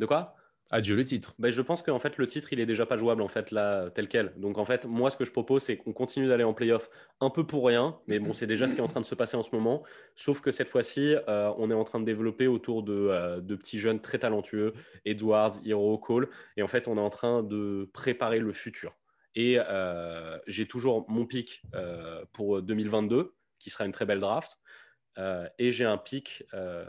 De 0.00 0.06
quoi? 0.06 0.34
Adieu 0.70 0.96
le 0.96 1.04
titre. 1.04 1.34
ben, 1.38 1.50
je 1.50 1.62
pense 1.62 1.82
qu'en 1.82 2.00
fait, 2.00 2.18
le 2.18 2.26
titre, 2.26 2.52
il 2.52 2.58
est 2.58 2.66
déjà 2.66 2.86
pas 2.86 2.96
jouable, 2.96 3.22
en 3.22 3.28
fait, 3.28 3.52
là, 3.52 3.88
tel 3.90 4.08
quel. 4.08 4.32
Donc, 4.36 4.58
en 4.58 4.64
fait, 4.64 4.84
moi, 4.84 5.10
ce 5.10 5.16
que 5.16 5.24
je 5.24 5.30
propose, 5.30 5.62
c'est 5.62 5.76
qu'on 5.76 5.92
continue 5.92 6.26
d'aller 6.26 6.42
en 6.42 6.54
playoff 6.54 6.90
un 7.20 7.30
peu 7.30 7.46
pour 7.46 7.66
rien. 7.66 7.98
Mais 8.08 8.18
bon, 8.18 8.32
c'est 8.32 8.48
déjà 8.48 8.66
ce 8.66 8.74
qui 8.74 8.80
est 8.80 8.84
en 8.84 8.88
train 8.88 9.00
de 9.00 9.06
se 9.06 9.14
passer 9.14 9.36
en 9.36 9.42
ce 9.42 9.54
moment. 9.54 9.84
Sauf 10.16 10.40
que 10.40 10.50
cette 10.50 10.68
fois-ci, 10.68 11.14
euh, 11.28 11.52
on 11.56 11.70
est 11.70 11.74
en 11.74 11.84
train 11.84 12.00
de 12.00 12.04
développer 12.04 12.48
autour 12.48 12.82
de, 12.82 12.92
euh, 12.92 13.40
de 13.40 13.54
petits 13.54 13.78
jeunes 13.78 14.00
très 14.00 14.18
talentueux, 14.18 14.74
Edwards, 15.04 15.54
Hero, 15.64 15.96
Cole. 15.98 16.28
Et 16.56 16.62
en 16.62 16.68
fait, 16.68 16.88
on 16.88 16.96
est 16.96 17.00
en 17.00 17.10
train 17.10 17.44
de 17.44 17.88
préparer 17.92 18.40
le 18.40 18.52
futur. 18.52 18.96
Et 19.36 19.58
euh, 19.58 20.38
j'ai 20.48 20.66
toujours 20.66 21.04
mon 21.08 21.26
pic 21.26 21.62
pour 22.32 22.60
2022, 22.60 23.34
qui 23.60 23.70
sera 23.70 23.84
une 23.84 23.92
très 23.92 24.06
belle 24.06 24.20
draft. 24.20 24.58
Euh, 25.18 25.48
et 25.58 25.72
j'ai 25.72 25.84
un 25.84 25.96
pic, 25.96 26.44
euh, 26.52 26.84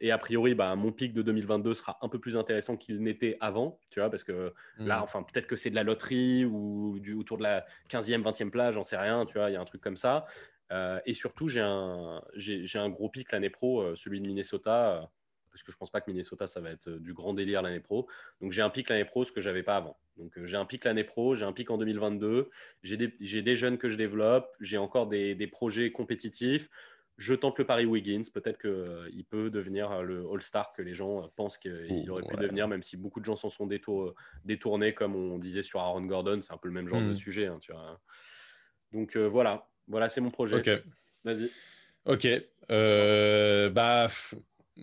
et 0.00 0.10
a 0.10 0.18
priori, 0.18 0.54
bah, 0.54 0.74
mon 0.74 0.90
pic 0.90 1.12
de 1.12 1.22
2022 1.22 1.74
sera 1.74 1.98
un 2.02 2.08
peu 2.08 2.18
plus 2.18 2.36
intéressant 2.36 2.76
qu'il 2.76 3.00
n'était 3.00 3.36
avant, 3.40 3.78
tu 3.90 4.00
vois, 4.00 4.10
parce 4.10 4.24
que 4.24 4.52
là, 4.78 4.98
Mm. 4.98 5.02
enfin, 5.02 5.22
peut-être 5.22 5.46
que 5.46 5.56
c'est 5.56 5.70
de 5.70 5.76
la 5.76 5.84
loterie 5.84 6.44
ou 6.44 6.98
du, 6.98 7.14
autour 7.14 7.38
de 7.38 7.44
la 7.44 7.64
15e, 7.88 8.22
20e 8.22 8.50
plage, 8.50 8.74
j'en 8.74 8.84
sais 8.84 8.96
rien, 8.96 9.24
tu 9.24 9.34
vois, 9.34 9.50
il 9.50 9.52
y 9.52 9.56
a 9.56 9.60
un 9.60 9.64
truc 9.64 9.80
comme 9.80 9.96
ça. 9.96 10.26
Euh, 10.72 11.00
et 11.06 11.14
surtout, 11.14 11.48
j'ai 11.48 11.60
un, 11.60 12.22
j'ai, 12.34 12.66
un 12.78 12.88
gros 12.88 13.08
pic 13.08 13.30
l'année 13.32 13.50
pro, 13.50 13.94
celui 13.94 14.20
de 14.20 14.26
Minnesota, 14.26 15.08
parce 15.50 15.62
que 15.62 15.72
je 15.72 15.76
pense 15.76 15.90
pas 15.90 16.00
que 16.00 16.10
Minnesota, 16.10 16.46
ça 16.46 16.60
va 16.60 16.70
être 16.70 16.90
du 16.90 17.14
grand 17.14 17.34
délire 17.34 17.62
l'année 17.62 17.80
pro. 17.80 18.08
Donc, 18.40 18.52
j'ai 18.52 18.62
un 18.62 18.70
pic 18.70 18.88
l'année 18.88 19.04
pro, 19.04 19.24
ce 19.24 19.32
que 19.32 19.40
j'avais 19.40 19.62
pas 19.62 19.76
avant. 19.76 19.96
Donc, 20.16 20.32
j'ai 20.44 20.56
un 20.56 20.66
pic 20.66 20.84
l'année 20.84 21.04
pro, 21.04 21.36
j'ai 21.36 21.44
un 21.44 21.52
pic 21.52 21.70
en 21.70 21.78
2022, 21.78 22.50
j'ai 22.82 22.96
des, 22.96 23.56
jeunes 23.56 23.78
que 23.78 23.88
je 23.88 23.96
développe, 23.96 24.54
j'ai 24.60 24.76
encore 24.76 25.06
des, 25.06 25.36
des 25.36 25.46
projets 25.46 25.92
compétitifs. 25.92 26.68
Je 27.18 27.34
tente 27.34 27.58
le 27.58 27.66
pari 27.66 27.84
Wiggins. 27.84 28.22
Peut-être 28.32 28.58
qu'il 28.60 29.24
peut 29.24 29.50
devenir 29.50 29.90
euh, 29.90 30.02
le 30.02 30.24
All-Star 30.32 30.72
que 30.72 30.82
les 30.82 30.94
gens 30.94 31.24
euh, 31.24 31.26
pensent 31.34 31.58
qu'il 31.58 32.08
aurait 32.10 32.22
pu 32.22 32.34
Ouais. 32.36 32.40
devenir, 32.42 32.68
même 32.68 32.82
si 32.84 32.96
beaucoup 32.96 33.18
de 33.20 33.24
gens 33.24 33.34
s'en 33.36 33.50
sont 33.50 33.66
détour- 33.66 34.14
détournés, 34.44 34.94
comme 34.94 35.16
on 35.16 35.38
disait 35.38 35.62
sur 35.62 35.80
Aaron 35.80 36.02
Gordon. 36.06 36.40
C'est 36.40 36.52
un 36.52 36.58
peu 36.58 36.68
le 36.68 36.74
même 36.74 36.88
genre 36.88 37.00
Mm. 37.00 37.08
de 37.10 37.14
sujet. 37.14 37.46
hein, 37.46 37.58
tu 37.60 37.72
vois. 37.72 38.00
Donc 38.92 39.16
euh, 39.16 39.26
voilà, 39.28 39.68
voilà 39.88 40.08
c'est 40.08 40.20
mon 40.20 40.30
projet. 40.30 40.56
Ok. 40.56 40.70
Vas-y. 41.24 41.50
Ok. 42.06 42.26
Euh, 42.70 43.68
bah, 43.70 44.08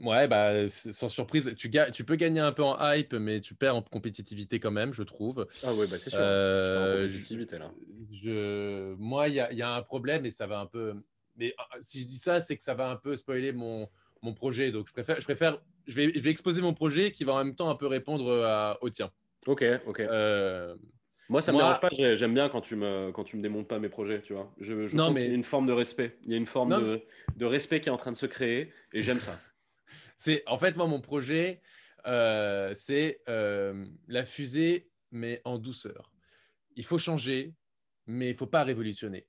ouais, 0.03 0.27
bah, 0.27 0.67
sans 0.69 1.07
surprise, 1.07 1.53
tu, 1.57 1.71
tu 1.93 2.03
peux 2.03 2.15
gagner 2.15 2.39
un 2.41 2.51
peu 2.51 2.63
en 2.63 2.75
hype, 2.93 3.13
mais 3.13 3.39
tu 3.39 3.55
perds 3.55 3.77
en 3.77 3.81
compétitivité 3.81 4.59
quand 4.59 4.71
même, 4.71 4.91
je 4.93 5.03
trouve. 5.03 5.47
Ah 5.63 5.71
oui, 5.73 5.87
bah, 5.89 5.97
c'est 5.97 6.09
sûr. 6.09 6.19
Euh, 6.21 7.07
Je 7.07 7.55
là. 7.57 7.71
je- 8.11 8.93
moi, 8.95 9.27
il 9.29 9.33
y 9.35 9.55
y 9.55 9.61
a 9.61 9.75
un 9.75 9.81
problème 9.81 10.25
et 10.25 10.31
ça 10.31 10.47
va 10.47 10.59
un 10.59 10.65
peu. 10.65 10.93
Mais 11.37 11.53
ah, 11.57 11.67
si 11.79 12.01
je 12.01 12.05
dis 12.05 12.17
ça, 12.17 12.39
c'est 12.39 12.55
que 12.57 12.63
ça 12.63 12.73
va 12.73 12.89
un 12.89 12.95
peu 12.95 13.15
spoiler 13.15 13.51
mon, 13.51 13.89
mon 14.21 14.33
projet. 14.33 14.71
Donc, 14.71 14.87
je 14.87 14.93
préfère, 14.93 15.19
je 15.19 15.25
préfère, 15.25 15.61
je 15.87 15.95
vais, 15.95 16.11
je 16.13 16.19
vais 16.23 16.29
exposer 16.31 16.61
mon 16.61 16.73
projet 16.73 17.11
qui 17.11 17.23
va 17.23 17.33
en 17.33 17.43
même 17.43 17.55
temps 17.55 17.69
un 17.69 17.75
peu 17.75 17.87
répondre 17.87 18.43
à- 18.45 18.77
au 18.81 18.89
tien. 18.89 19.11
Ok, 19.47 19.63
ok. 19.85 19.99
Euh, 19.99 20.75
Moi, 21.29 21.41
ça 21.41 21.51
me 21.51 21.57
moi- 21.57 21.65
dérange 21.65 21.81
pas. 21.81 21.89
j'ai- 21.91 22.15
J'aime 22.15 22.33
bien 22.33 22.49
quand 22.49 22.61
tu 22.61 22.75
me 22.75 23.11
quand 23.11 23.23
tu 23.23 23.35
me 23.37 23.41
démontes 23.41 23.67
pas 23.67 23.79
mes 23.79 23.89
projets, 23.89 24.21
tu 24.21 24.33
vois. 24.33 24.53
Je, 24.59 24.87
je 24.87 24.95
Non, 24.95 25.07
pense 25.07 25.15
mais- 25.15 25.21
qu'il 25.21 25.29
y 25.29 25.33
a 25.33 25.35
une 25.35 25.43
forme 25.43 25.67
de 25.67 25.73
respect. 25.73 26.17
Il 26.23 26.31
y 26.31 26.33
a 26.33 26.37
une 26.37 26.45
forme 26.47 26.69
de, 26.81 27.01
de 27.35 27.45
respect 27.45 27.81
qui 27.81 27.89
est 27.89 27.91
en 27.91 27.97
train 27.97 28.11
de 28.11 28.15
se 28.15 28.25
créer 28.25 28.71
et 28.93 29.01
j'aime 29.01 29.19
ça. 29.19 29.37
C'est 30.17 30.43
en 30.47 30.57
fait 30.57 30.75
moi 30.77 30.87
mon 30.87 31.01
projet, 31.01 31.61
euh, 32.07 32.71
c'est 32.73 33.21
euh, 33.27 33.85
la 34.07 34.23
fusée 34.23 34.89
mais 35.11 35.41
en 35.43 35.57
douceur. 35.57 36.11
Il 36.75 36.85
faut 36.85 36.97
changer, 36.97 37.53
mais 38.07 38.29
il 38.29 38.35
faut 38.35 38.47
pas 38.47 38.63
révolutionner. 38.63 39.27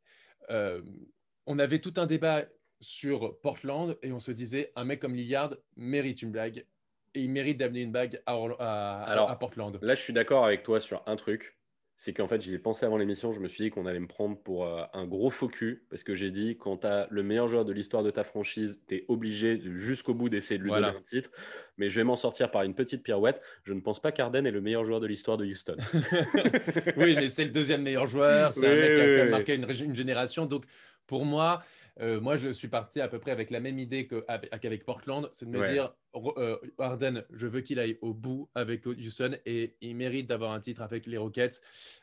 On 1.47 1.59
avait 1.59 1.79
tout 1.79 1.95
un 1.97 2.07
débat 2.07 2.45
sur 2.81 3.39
Portland 3.41 3.97
et 4.03 4.13
on 4.13 4.21
se 4.21 4.33
disait 4.33 4.73
un 4.77 4.85
mec 4.85 5.01
comme 5.01 5.15
Lillard 5.15 5.55
mérite 5.77 6.23
une 6.23 6.33
bague 6.33 6.67
et 7.15 7.21
il 7.21 7.31
mérite 7.31 7.59
d'amener 7.59 7.83
une 7.83 7.93
bague 7.93 8.21
à, 8.27 8.35
Orla- 8.37 8.57
à- 8.59 9.03
Alors, 9.05 9.31
à 9.31 9.39
Portland. 9.39 9.79
Là, 9.81 9.95
je 9.95 10.03
suis 10.03 10.13
d'accord 10.13 10.45
avec 10.45 10.63
toi 10.63 10.81
sur 10.81 11.03
un 11.07 11.17
truc. 11.17 11.55
C'est 11.99 12.13
qu'en 12.13 12.29
fait, 12.29 12.43
j'y 12.43 12.53
ai 12.53 12.59
pensé 12.59 12.85
avant 12.85 12.99
l'émission. 12.99 13.33
Je 13.33 13.41
me 13.41 13.49
suis 13.49 13.65
dit 13.65 13.71
qu'on 13.71 13.87
allait 13.87 14.01
me 14.01 14.07
prendre 14.07 14.37
pour 14.39 14.67
euh, 14.67 14.83
un 14.93 15.07
gros 15.07 15.31
faux 15.31 15.49
cul. 15.49 15.87
Parce 15.89 16.03
que 16.03 16.15
j'ai 16.15 16.31
dit, 16.31 16.59
quand 16.59 16.77
tu 16.79 16.87
as 16.87 17.07
le 17.11 17.23
meilleur 17.23 17.49
joueur 17.49 17.65
de 17.65 17.73
l'histoire 17.73 18.03
de 18.03 18.11
ta 18.11 18.23
franchise, 18.23 18.83
tu 18.87 18.97
es 18.97 19.05
obligé 19.09 19.57
de- 19.57 19.79
jusqu'au 19.79 20.13
bout 20.13 20.29
d'essayer 20.29 20.59
de 20.59 20.63
lui 20.63 20.69
Voilà. 20.69 20.89
donner 20.89 20.99
un 20.99 21.03
titre. 21.03 21.31
Mais 21.79 21.89
je 21.89 21.97
vais 21.99 22.05
m'en 22.05 22.17
sortir 22.17 22.51
par 22.51 22.65
une 22.65 22.75
petite 22.75 23.03
pirouette. 23.03 23.41
Je 23.65 23.73
ne 23.73 23.81
pense 23.81 23.99
pas 24.03 24.13
qu'Arden 24.13 24.45
est 24.47 24.51
le 24.51 24.61
meilleur 24.61 24.85
joueur 24.85 25.01
de 25.01 25.07
l'histoire 25.07 25.39
de 25.39 25.47
Houston. 25.47 25.77
oui, 26.99 27.15
mais 27.17 27.31
c'est 27.31 27.45
le 27.45 27.51
deuxième 27.51 27.81
meilleur 27.81 28.07
joueur. 28.07 28.53
C'est 28.53 28.67
un 28.67 28.73
Oui, 28.75 28.79
mec 28.81 28.95
qui 28.95 29.01
a 29.21 29.25
oui, 29.25 29.31
marqué 29.31 29.55
une, 29.55 29.65
une 29.87 29.97
génération. 29.97 30.45
Donc, 30.45 30.65
pour 31.07 31.25
moi, 31.25 31.63
euh, 32.01 32.21
moi, 32.21 32.37
je 32.37 32.49
suis 32.49 32.69
parti 32.69 33.01
à 33.01 33.09
peu 33.09 33.19
près 33.19 33.31
avec 33.31 33.51
la 33.51 33.61
même 33.61 33.79
idée 33.79 34.07
qu'avec 34.07 34.85
Portland. 34.85 35.29
C'est 35.33 35.47
de 35.47 35.51
me 35.51 35.61
Ouais. 35.61 35.73
dire, 35.73 35.95
euh, 36.37 36.57
Harden, 36.79 37.25
je 37.33 37.47
veux 37.47 37.61
qu'il 37.61 37.79
aille 37.79 37.99
au 38.03 38.13
bout 38.15 38.49
avec 38.55 38.87
Houston 38.87 39.37
et 39.47 39.77
il 39.81 39.95
mérite 39.97 40.27
d'avoir 40.29 40.53
un 40.53 40.61
titre 40.61 40.83
avec 40.83 41.07
les 41.07 41.17
Rockets. 41.17 41.61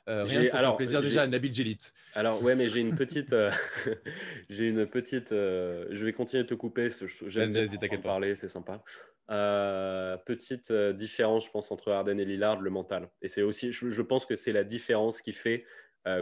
Euh, 0.07 0.23
rien 0.23 0.39
J'ai- 0.41 0.45
que 0.47 0.51
pour 0.51 0.59
alors, 0.59 0.71
faire 0.71 0.77
plaisir 0.77 1.01
j'ai- 1.01 1.09
déjà 1.09 1.21
à 1.23 1.27
Nabil 1.27 1.53
Jelit. 1.53 1.77
Alors 2.13 2.41
ouais, 2.43 2.55
mais 2.55 2.69
j'ai 2.69 2.79
une 2.79 2.95
petite, 2.95 3.33
euh, 3.33 3.51
j'ai 4.49 4.67
une 4.67 4.85
petite. 4.87 5.31
euh, 5.31 5.85
je 5.91 6.05
vais 6.05 6.13
continuer 6.13 6.43
de 6.43 6.47
te 6.49 6.53
couper. 6.53 6.89
J'aime 7.27 7.51
bien 7.51 7.65
en 7.91 7.97
parler, 8.01 8.35
c'est 8.35 8.47
sympa. 8.47 8.83
Euh, 9.31 10.17
petite 10.17 10.71
euh, 10.71 10.91
différence, 10.93 11.45
je 11.45 11.51
pense, 11.51 11.71
entre 11.71 11.91
Harden 11.91 12.19
et 12.19 12.25
Lillard, 12.25 12.59
le 12.59 12.69
mental. 12.69 13.09
Et 13.21 13.29
c'est 13.29 13.41
aussi, 13.41 13.71
je, 13.71 13.89
je 13.89 14.01
pense 14.01 14.25
que 14.25 14.35
c'est 14.35 14.51
la 14.51 14.65
différence 14.65 15.21
qui 15.21 15.31
fait 15.31 15.63
euh, 15.63 15.65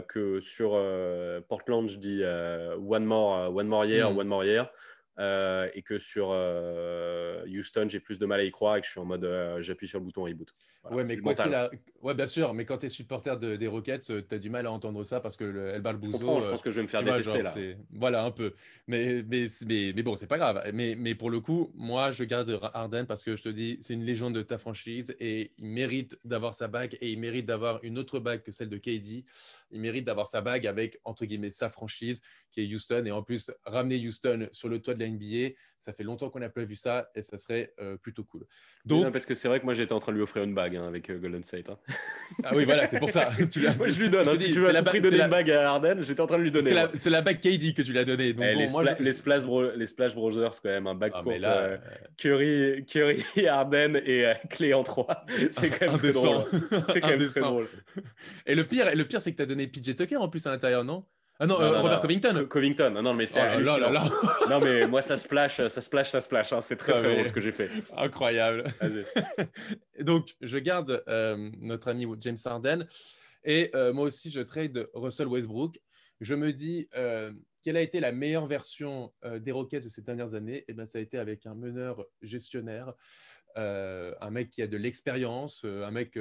que 0.00 0.40
sur 0.40 0.72
euh, 0.74 1.40
Portland, 1.48 1.88
je 1.88 1.98
dis 1.98 2.20
euh, 2.22 2.76
one 2.76 3.04
more, 3.04 3.36
euh, 3.36 3.48
one 3.48 3.66
more 3.66 3.84
year, 3.84 4.10
Mm. 4.10 4.18
one 4.18 4.28
more 4.28 4.44
year. 4.44 4.70
Euh, 5.18 5.68
et 5.74 5.82
que 5.82 5.98
sur 5.98 6.28
euh, 6.30 7.44
Houston, 7.46 7.86
j'ai 7.88 8.00
plus 8.00 8.18
de 8.18 8.26
mal 8.26 8.40
à 8.40 8.44
y 8.44 8.50
croire 8.50 8.76
et 8.76 8.80
que 8.80 8.86
je 8.86 8.92
suis 8.92 9.00
en 9.00 9.04
mode 9.04 9.24
euh, 9.24 9.60
j'appuie 9.60 9.88
sur 9.88 9.98
le 9.98 10.04
bouton 10.04 10.24
reboot. 10.24 10.54
Voilà, 10.82 10.96
ouais, 10.96 11.04
mais 11.06 11.16
quoi 11.18 11.34
a... 11.40 11.70
ouais, 12.00 12.14
bien 12.14 12.26
sûr, 12.26 12.54
mais 12.54 12.64
quand 12.64 12.78
tu 12.78 12.86
es 12.86 12.88
supporter 12.88 13.38
de- 13.38 13.54
des 13.54 13.68
Rockets, 13.68 14.04
tu 14.06 14.34
as 14.34 14.38
du 14.38 14.50
mal 14.50 14.66
à 14.66 14.72
entendre 14.72 15.04
ça 15.04 15.20
parce 15.20 15.36
que 15.36 15.44
le 15.44 15.68
El 15.68 15.80
Je 15.80 16.10
comprends, 16.10 16.40
je 16.40 16.46
euh, 16.48 16.50
pense 16.50 16.62
que 16.62 16.72
je 16.72 16.76
vais 16.76 16.82
me 16.82 16.88
faire 16.88 17.02
vois, 17.02 17.18
détester 17.18 17.44
genre, 17.44 17.54
là. 17.56 17.76
Voilà, 17.92 18.24
un 18.24 18.32
peu. 18.32 18.54
Mais, 18.88 19.22
mais, 19.28 19.46
mais, 19.64 19.92
mais 19.94 20.02
bon, 20.02 20.16
c'est 20.16 20.26
pas 20.26 20.38
grave. 20.38 20.60
Mais, 20.74 20.96
mais 20.96 21.14
pour 21.14 21.30
le 21.30 21.38
coup, 21.38 21.70
moi, 21.76 22.10
je 22.10 22.24
garde 22.24 22.58
Harden 22.72 23.04
parce 23.06 23.22
que 23.22 23.36
je 23.36 23.44
te 23.44 23.48
dis, 23.48 23.78
c'est 23.80 23.94
une 23.94 24.04
légende 24.04 24.34
de 24.34 24.42
ta 24.42 24.58
franchise 24.58 25.14
et 25.20 25.52
il 25.58 25.66
mérite 25.66 26.18
d'avoir 26.24 26.54
sa 26.54 26.66
bague 26.66 26.98
et 27.00 27.12
il 27.12 27.18
mérite 27.20 27.46
d'avoir 27.46 27.78
une 27.84 27.96
autre 27.96 28.18
bague 28.18 28.42
que 28.42 28.50
celle 28.50 28.68
de 28.68 28.78
KD. 28.78 29.24
Il 29.70 29.80
mérite 29.80 30.04
d'avoir 30.04 30.26
sa 30.26 30.40
bague 30.40 30.66
avec, 30.66 30.98
entre 31.04 31.26
guillemets, 31.26 31.52
sa 31.52 31.70
franchise 31.70 32.22
qui 32.50 32.60
est 32.60 32.74
Houston. 32.74 33.04
Et 33.06 33.12
en 33.12 33.22
plus, 33.22 33.52
ramener 33.64 34.04
Houston 34.04 34.48
sur 34.50 34.68
le 34.68 34.80
toit 34.82 34.94
de 34.94 35.00
la 35.00 35.06
NBA, 35.12 35.54
ça 35.78 35.92
fait 35.92 36.02
longtemps 36.04 36.30
qu'on 36.30 36.38
n'a 36.40 36.48
pas 36.48 36.64
vu 36.64 36.74
ça 36.74 37.10
et 37.14 37.22
ça 37.22 37.38
serait 37.38 37.72
euh, 37.80 37.96
plutôt 37.96 38.24
cool. 38.24 38.44
Non, 38.86 39.02
Donc, 39.02 39.12
parce 39.12 39.26
que 39.26 39.34
c'est 39.34 39.48
vrai 39.48 39.60
que 39.60 39.64
moi 39.64 39.74
j'étais 39.74 39.92
en 39.92 39.98
train 39.98 40.12
de 40.12 40.16
lui 40.16 40.22
offrir 40.22 40.42
une 40.44 40.54
bague 40.54 40.76
hein, 40.76 40.86
avec 40.86 41.10
euh, 41.10 41.18
Golden 41.18 41.42
State. 41.44 41.68
hein. 41.70 41.78
ah 42.44 42.52
oui, 42.54 42.64
voilà, 42.64 42.86
c'est 42.86 42.98
pour 42.98 43.10
ça. 43.10 43.30
Tu 43.50 43.60
Moi, 43.60 43.88
je 43.90 44.02
lui 44.02 44.10
donne. 44.10 44.28
hein, 44.28 44.34
si 44.38 44.52
tu 44.52 44.60
veux 44.60 44.70
la 44.72 44.78
tout 44.80 44.84
ba- 44.86 44.90
prix 44.90 44.98
c'est 44.98 45.04
donner 45.04 45.18
la- 45.18 45.24
une 45.26 45.30
bague 45.30 45.50
à 45.50 45.70
Harden, 45.70 46.02
j'étais 46.02 46.20
en 46.20 46.26
train 46.26 46.38
de 46.38 46.42
lui 46.42 46.52
donner. 46.52 46.72
C'est 46.96 47.10
la, 47.10 47.22
bague 47.22 47.40
KD 47.40 47.74
que 47.74 47.82
tu 47.82 47.92
l'as 47.92 48.04
donnée. 48.04 48.32
Donc 48.32 48.44
Eh, 48.48 48.54
bon, 48.54 48.60
les, 48.60 48.68
moi, 48.68 48.84
Spla- 48.84 48.96
je- 48.98 49.02
les 49.04 49.12
Splash 49.12 49.42
Bro- 49.44 49.70
les 49.76 49.86
Splash 49.86 50.14
Brothers, 50.14 50.50
quand 50.62 50.68
même, 50.70 50.86
un 50.86 50.94
bac 50.94 51.12
Ah, 51.14 51.22
court. 51.22 51.38
là, 51.38 51.58
euh, 51.62 51.78
Curry, 52.16 52.84
Curry, 52.86 53.22
Harden 53.48 53.96
et 54.04 54.32
Clé 54.50 54.74
en 54.74 54.82
3. 54.82 55.26
C'est 55.50 55.70
quand 55.70 55.86
même 55.88 55.96
très 55.98 56.12
drôle. 56.12 56.44
C'est 56.92 57.00
quand 57.00 57.08
même 57.08 57.26
très 57.26 57.40
drôle. 57.40 57.68
Et 58.46 58.54
le 58.54 58.64
pire, 58.64 58.94
le 58.94 59.04
pire 59.04 59.20
c'est 59.20 59.32
que 59.32 59.36
tu 59.36 59.42
as 59.42 59.46
donné 59.46 59.66
PJ 59.66 59.94
Tucker 59.94 60.16
en 60.16 60.28
plus 60.28 60.46
à 60.46 60.50
l'intérieur, 60.50 60.84
non? 60.84 61.04
Ah 61.38 61.46
non, 61.46 61.58
Non, 61.58 61.64
euh, 61.64 61.72
non, 61.72 61.82
Robert 61.82 61.96
non. 61.96 62.02
Covington. 62.02 62.34
Co- 62.34 62.46
Covington, 62.46 62.90
non, 62.90 63.02
non, 63.02 63.14
mais 63.14 63.26
c'est 63.26 63.40
Oh 63.40 63.60
là 63.60 63.78
là 63.78 63.78
là 63.78 63.90
là. 63.90 64.04
Non, 64.48 64.60
mais 64.60 64.86
moi, 64.86 65.02
ça 65.02 65.16
splash, 65.16 65.56
ça 65.68 65.80
splash, 65.80 66.10
ça 66.10 66.20
splash. 66.20 66.52
hein. 66.52 66.60
C'est 66.60 66.76
très, 66.76 66.92
Ah, 66.92 67.00
très 67.00 67.14
drôle 67.14 67.28
ce 67.28 67.32
que 67.32 67.40
j'ai 67.40 67.52
fait. 67.52 67.70
Incroyable. 67.96 68.64
Donc, 70.00 70.34
je 70.40 70.58
garde 70.58 71.02
euh, 71.08 71.50
notre 71.58 71.88
ami 71.88 72.06
James 72.20 72.36
Harden. 72.44 72.86
Et 73.44 73.70
euh, 73.74 73.92
moi 73.92 74.04
aussi, 74.06 74.30
je 74.30 74.40
trade 74.40 74.88
Russell 74.94 75.26
Westbrook. 75.26 75.78
Je 76.20 76.34
me 76.36 76.52
dis, 76.52 76.88
quelle 77.62 77.76
a 77.76 77.80
été 77.80 77.98
la 77.98 78.12
meilleure 78.12 78.46
version 78.46 79.12
des 79.40 79.50
Rockets 79.50 79.82
de 79.84 79.88
ces 79.88 80.02
dernières 80.02 80.34
années? 80.34 80.64
Eh 80.68 80.72
bien, 80.74 80.84
ça 80.86 80.98
a 80.98 81.00
été 81.00 81.18
avec 81.18 81.46
un 81.46 81.56
meneur 81.56 82.04
gestionnaire, 82.20 82.92
un 83.56 84.30
mec 84.30 84.50
qui 84.50 84.62
a 84.62 84.68
de 84.68 84.76
l'expérience, 84.76 85.64
un 85.64 85.90
mec 85.90 86.16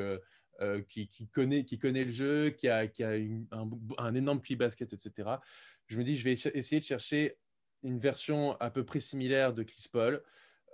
euh, 0.60 0.82
qui, 0.82 1.08
qui 1.08 1.28
connaît, 1.28 1.64
qui 1.64 1.78
connaît 1.80 2.04
le 2.04 2.12
jeu, 2.12 2.50
qui 2.50 2.68
a, 2.68 2.88
qui 2.88 3.04
a 3.04 3.16
une- 3.16 3.48
un, 3.52 3.70
un 3.98 4.14
énorme 4.16 4.42
QI 4.42 4.56
basket, 4.56 4.94
etc. 4.94 5.40
Je 5.88 5.98
me 5.98 6.04
dis, 6.04 6.18
je 6.18 6.24
vais 6.24 6.34
essayer 6.34 6.80
de 6.80 6.86
chercher 6.86 7.38
une 7.84 7.98
version 8.00 8.56
à 8.60 8.70
peu 8.70 8.84
près 8.86 9.00
similaire 9.00 9.54
de 9.54 9.64
Chris 9.64 9.86
Paul, 9.92 10.22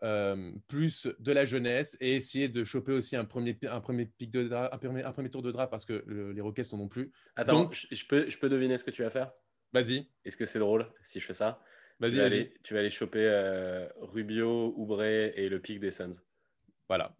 euh, 0.03 0.51
plus 0.67 1.07
de 1.19 1.31
la 1.31 1.45
jeunesse 1.45 1.97
et 1.99 2.15
essayer 2.15 2.49
de 2.49 2.63
choper 2.63 2.91
aussi 2.91 3.15
un 3.15 3.25
premier, 3.25 3.57
un 3.67 3.79
premier, 3.79 4.05
pic 4.05 4.29
de 4.29 4.43
dra- 4.47 4.73
un 4.73 4.77
premier, 4.77 5.03
un 5.03 5.11
premier 5.11 5.29
tour 5.31 5.41
de 5.41 5.51
draft 5.51 5.71
parce 5.71 5.85
que 5.85 6.03
le- 6.05 6.33
les 6.33 6.41
Rockets 6.41 6.71
n'en 6.73 6.81
ont 6.81 6.87
plus. 6.87 7.11
Attends, 7.35 7.63
Donc- 7.63 7.73
je, 7.73 7.95
je 7.95 8.05
peux, 8.05 8.29
je 8.29 8.37
peux 8.37 8.49
deviner 8.49 8.77
ce 8.77 8.83
que 8.83 8.91
tu 8.91 9.01
vas 9.03 9.09
faire? 9.09 9.31
Vas-y, 9.73 10.07
Est-ce 10.23 10.37
que 10.37 10.45
c'est 10.45 10.59
drôle 10.59 10.91
si 11.03 11.19
je 11.19 11.25
fais 11.25 11.33
ça? 11.33 11.61
Vas-y, 11.99 12.11
tu 12.11 12.17
vas, 12.17 12.23
vas-y. 12.29 12.33
aller, 12.39 12.53
tu 12.63 12.73
vas 12.75 12.79
aller 12.81 12.89
choper 12.91 13.23
euh, 13.23 13.87
Rubio, 14.01 14.73
Oubre 14.77 15.01
et 15.03 15.49
le 15.49 15.59
pic 15.59 15.79
des 15.79 15.89
Suns. 15.91 16.21
Voilà, 16.87 17.15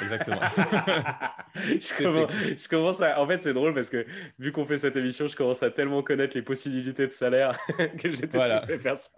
exactement. 0.00 0.40
je, 1.54 2.02
commence, 2.02 2.30
je 2.58 2.68
commence 2.68 3.00
à. 3.02 3.20
En 3.20 3.26
fait, 3.26 3.42
c'est 3.42 3.54
drôle 3.54 3.74
parce 3.74 3.90
que 3.90 4.06
vu 4.38 4.52
qu'on 4.52 4.64
fait 4.64 4.78
cette 4.78 4.96
émission, 4.96 5.28
je 5.28 5.36
commence 5.36 5.62
à 5.62 5.70
tellement 5.70 6.02
connaître 6.02 6.36
les 6.36 6.42
possibilités 6.42 7.06
de 7.06 7.12
salaire 7.12 7.58
que 7.98 8.10
j'étais 8.12 8.36
Voilà. 8.36 8.64
sûr 8.66 8.76
de 8.76 8.80
faire 8.80 8.96
ça. 8.96 9.10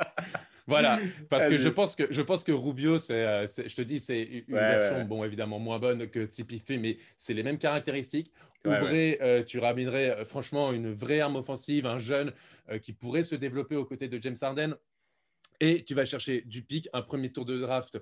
Voilà, 0.67 0.99
parce 1.29 1.47
que 1.47 1.59
je 1.59 1.69
pense 1.69 1.95
que 1.95 2.05
je 2.11 2.23
pense 2.23 2.43
que 2.43 2.53
Rubio, 2.53 2.99
c'est, 2.99 3.15
euh, 3.27 3.47
je 3.47 3.75
te 3.75 3.83
dis, 3.83 4.01
c'est 4.01 4.23
une 4.23 4.55
Ouais, 4.55 4.61
version, 4.61 4.97
ouais, 4.99 5.05
bon, 5.05 5.23
évidemment 5.23 5.59
moins 5.59 5.79
bonne 5.79 6.09
que 6.09 6.21
Tipeee, 6.21 6.79
mais 6.79 6.97
c'est 7.19 7.35
les 7.35 7.43
mêmes 7.43 7.59
caractéristiques. 7.59 8.33
Ouais, 8.65 8.79
Oubre, 8.79 8.89
euh, 8.93 9.43
tu 9.43 9.59
ramènerais 9.59 10.11
euh, 10.11 10.25
franchement 10.25 10.73
une 10.73 10.91
vraie 10.95 11.21
arme 11.21 11.37
offensive, 11.37 11.85
un 11.87 11.99
jeune 11.99 12.33
euh, 12.71 12.79
qui 12.79 12.95
pourrait 12.95 13.23
se 13.23 13.35
développer 13.35 13.77
aux 13.77 13.85
côtés 13.85 14.09
de 14.09 14.21
James 14.23 14.37
Harden. 14.41 14.75
Et 15.61 15.85
tu 15.85 15.95
vas 15.95 16.05
chercher 16.07 16.41
du 16.43 16.63
pic, 16.63 16.89
un 16.95 17.03
premier 17.03 17.31
tour 17.31 17.45
de 17.45 17.59
draft 17.59 18.01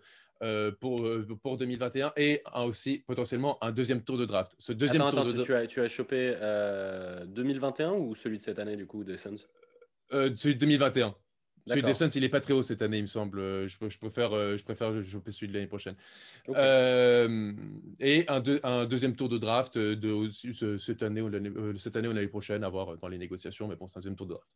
pour, 0.81 1.07
euh, 1.07 1.27
pour 1.43 1.57
2021 1.57 2.13
et 2.17 2.43
un 2.53 2.65
aussi 2.65 2.99
potentiellement 3.07 3.63
un 3.65 3.71
deuxième 3.73 4.03
tour 4.03 4.19
de 4.19 4.25
draft. 4.27 4.55
Ce 4.59 4.73
deuxième 4.73 5.03
Attends, 5.03 5.11
tour 5.11 5.21
attends, 5.21 5.33
de 5.33 5.41
tu, 5.43 5.47
tu 5.47 5.55
as, 5.55 5.67
tu 5.67 5.81
as 5.81 5.89
chopé 5.89 6.35
euh, 6.41 7.25
2021 7.27 7.93
ou 7.93 8.15
celui 8.15 8.39
de 8.39 8.43
cette 8.43 8.59
année, 8.59 8.77
du 8.77 8.87
coup, 8.87 9.05
des 9.05 9.17
Suns? 9.19 9.37
Euh, 10.13 10.31
celui 10.37 10.55
de 10.55 10.61
2021. 10.61 11.15
Celui 11.69 11.83
des 11.85 11.95
Suns, 11.95 12.09
il 12.17 12.25
est 12.25 12.29
pas 12.29 12.41
très 12.41 12.53
haut 12.55 12.63
cette 12.63 12.83
année, 12.83 12.99
il 12.99 13.03
me 13.03 13.07
semble. 13.07 13.39
Euh, 13.39 13.69
Je, 13.69 13.77
je 13.89 13.97
préfère, 13.99 14.33
euh, 14.33 14.57
je 14.57 14.65
préfère 14.65 14.93
choper 15.05 15.31
celui 15.31 15.47
de 15.47 15.53
l'année 15.55 15.69
prochaine. 15.69 15.95
Euh, 16.49 17.53
et 18.01 18.25
un, 18.29 18.41
deux- 18.41 18.61
un 18.65 18.85
deuxième 18.85 19.15
tour 19.15 19.29
de 19.29 19.39
draft 19.39 19.77
euh, 19.77 19.95
de 19.97 20.29
cette 20.79 21.03
année 21.03 21.21
ou 21.23 21.29
l'année 21.29 21.51
euh, 21.57 21.75
cette 21.77 21.97
année 21.97 22.09
ou 22.09 22.13
l'année 22.13 22.27
prochaine 22.29 22.65
à 22.65 22.69
voir 22.69 22.99
dans 22.99 23.09
les 23.09 23.19
négociations, 23.19 23.69
mais 23.69 23.77
bon, 23.77 23.87
c'est 23.87 23.99
un 23.99 24.01
deuxième 24.01 24.17
tour 24.17 24.27
de 24.27 24.33
draft. 24.35 24.49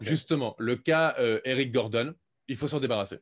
Justement, 0.00 0.54
le 0.58 0.76
cas 0.76 1.14
euh, 1.18 1.40
Eric 1.44 1.72
Gordon, 1.72 2.14
il 2.48 2.56
faut 2.56 2.68
s'en 2.68 2.80
débarrasser. 2.80 3.18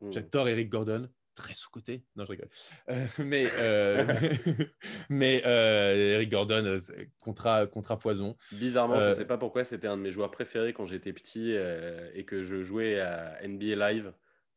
Hmm. 0.00 0.10
J'adore 0.12 0.48
Eric 0.48 0.68
Gordon, 0.68 1.08
très 1.34 1.54
sous-côté. 1.54 2.04
Non, 2.16 2.24
je 2.24 2.30
rigole. 2.32 2.48
Euh, 2.88 3.06
mais 3.24 3.46
euh, 3.58 4.06
mais 5.08 5.42
euh, 5.46 6.14
Eric 6.14 6.30
Gordon, 6.30 6.78
contrat, 7.20 7.66
contrat 7.66 7.98
poison. 7.98 8.36
Bizarrement, 8.52 9.00
je 9.00 9.08
ne 9.08 9.12
sais 9.12 9.26
pas 9.26 9.38
pourquoi, 9.38 9.64
c'était 9.64 9.88
un 9.88 9.96
de 9.96 10.02
mes 10.02 10.12
joueurs 10.12 10.30
préférés 10.30 10.72
quand 10.72 10.86
j'étais 10.86 11.12
petit 11.12 11.50
et 12.14 12.24
que 12.24 12.42
je 12.42 12.62
jouais 12.62 13.00
à 13.00 13.38
NBA 13.46 13.74
Live. 13.92 14.12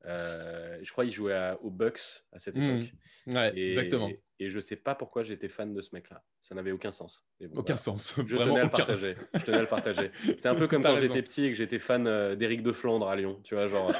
Euh, 0.05 0.77
je 0.83 0.91
crois 0.91 1.03
qu'il 1.03 1.13
jouait 1.13 1.33
à- 1.33 1.59
aux 1.61 1.71
Bucks 1.71 2.23
à 2.31 2.39
cette 2.39 2.55
Hmm, 2.55 2.61
époque. 2.61 2.93
Ouais, 3.27 3.51
Et, 3.57 3.69
exactement. 3.69 4.09
Et 4.39 4.49
je 4.49 4.59
sais 4.59 4.75
pas 4.77 4.95
pourquoi 4.95 5.23
j'étais 5.23 5.49
fan 5.49 5.73
de 5.73 5.81
ce 5.81 5.89
mec-là. 5.93 6.23
Ça 6.41 6.55
n'avait 6.55 6.71
aucun 6.71 6.91
sens. 6.91 7.25
Bon, 7.41 7.59
Aucun 7.59 7.75
sens. 7.75 8.15
Je 8.25 8.35
tenais 8.37 8.59
à 8.59 8.63
le 8.63 8.69
partager. 8.69 9.15
Je 9.33 9.43
tenais 9.43 9.57
à 9.57 9.61
le 9.61 9.67
partager. 9.67 10.11
C'est 10.37 10.47
un 10.47 10.55
peu 10.55 10.67
comme 10.67 10.83
quand 10.83 10.95
j'étais 10.97 11.23
petit 11.23 11.45
et 11.45 11.49
que 11.49 11.57
j'étais 11.57 11.79
fan 11.79 12.35
d'Éric 12.35 12.61
de 12.63 12.71
Flandre 12.71 13.09
à 13.09 13.15
Lyon. 13.15 13.41
Tu 13.43 13.55
vois, 13.55 13.67
genre, 13.67 13.91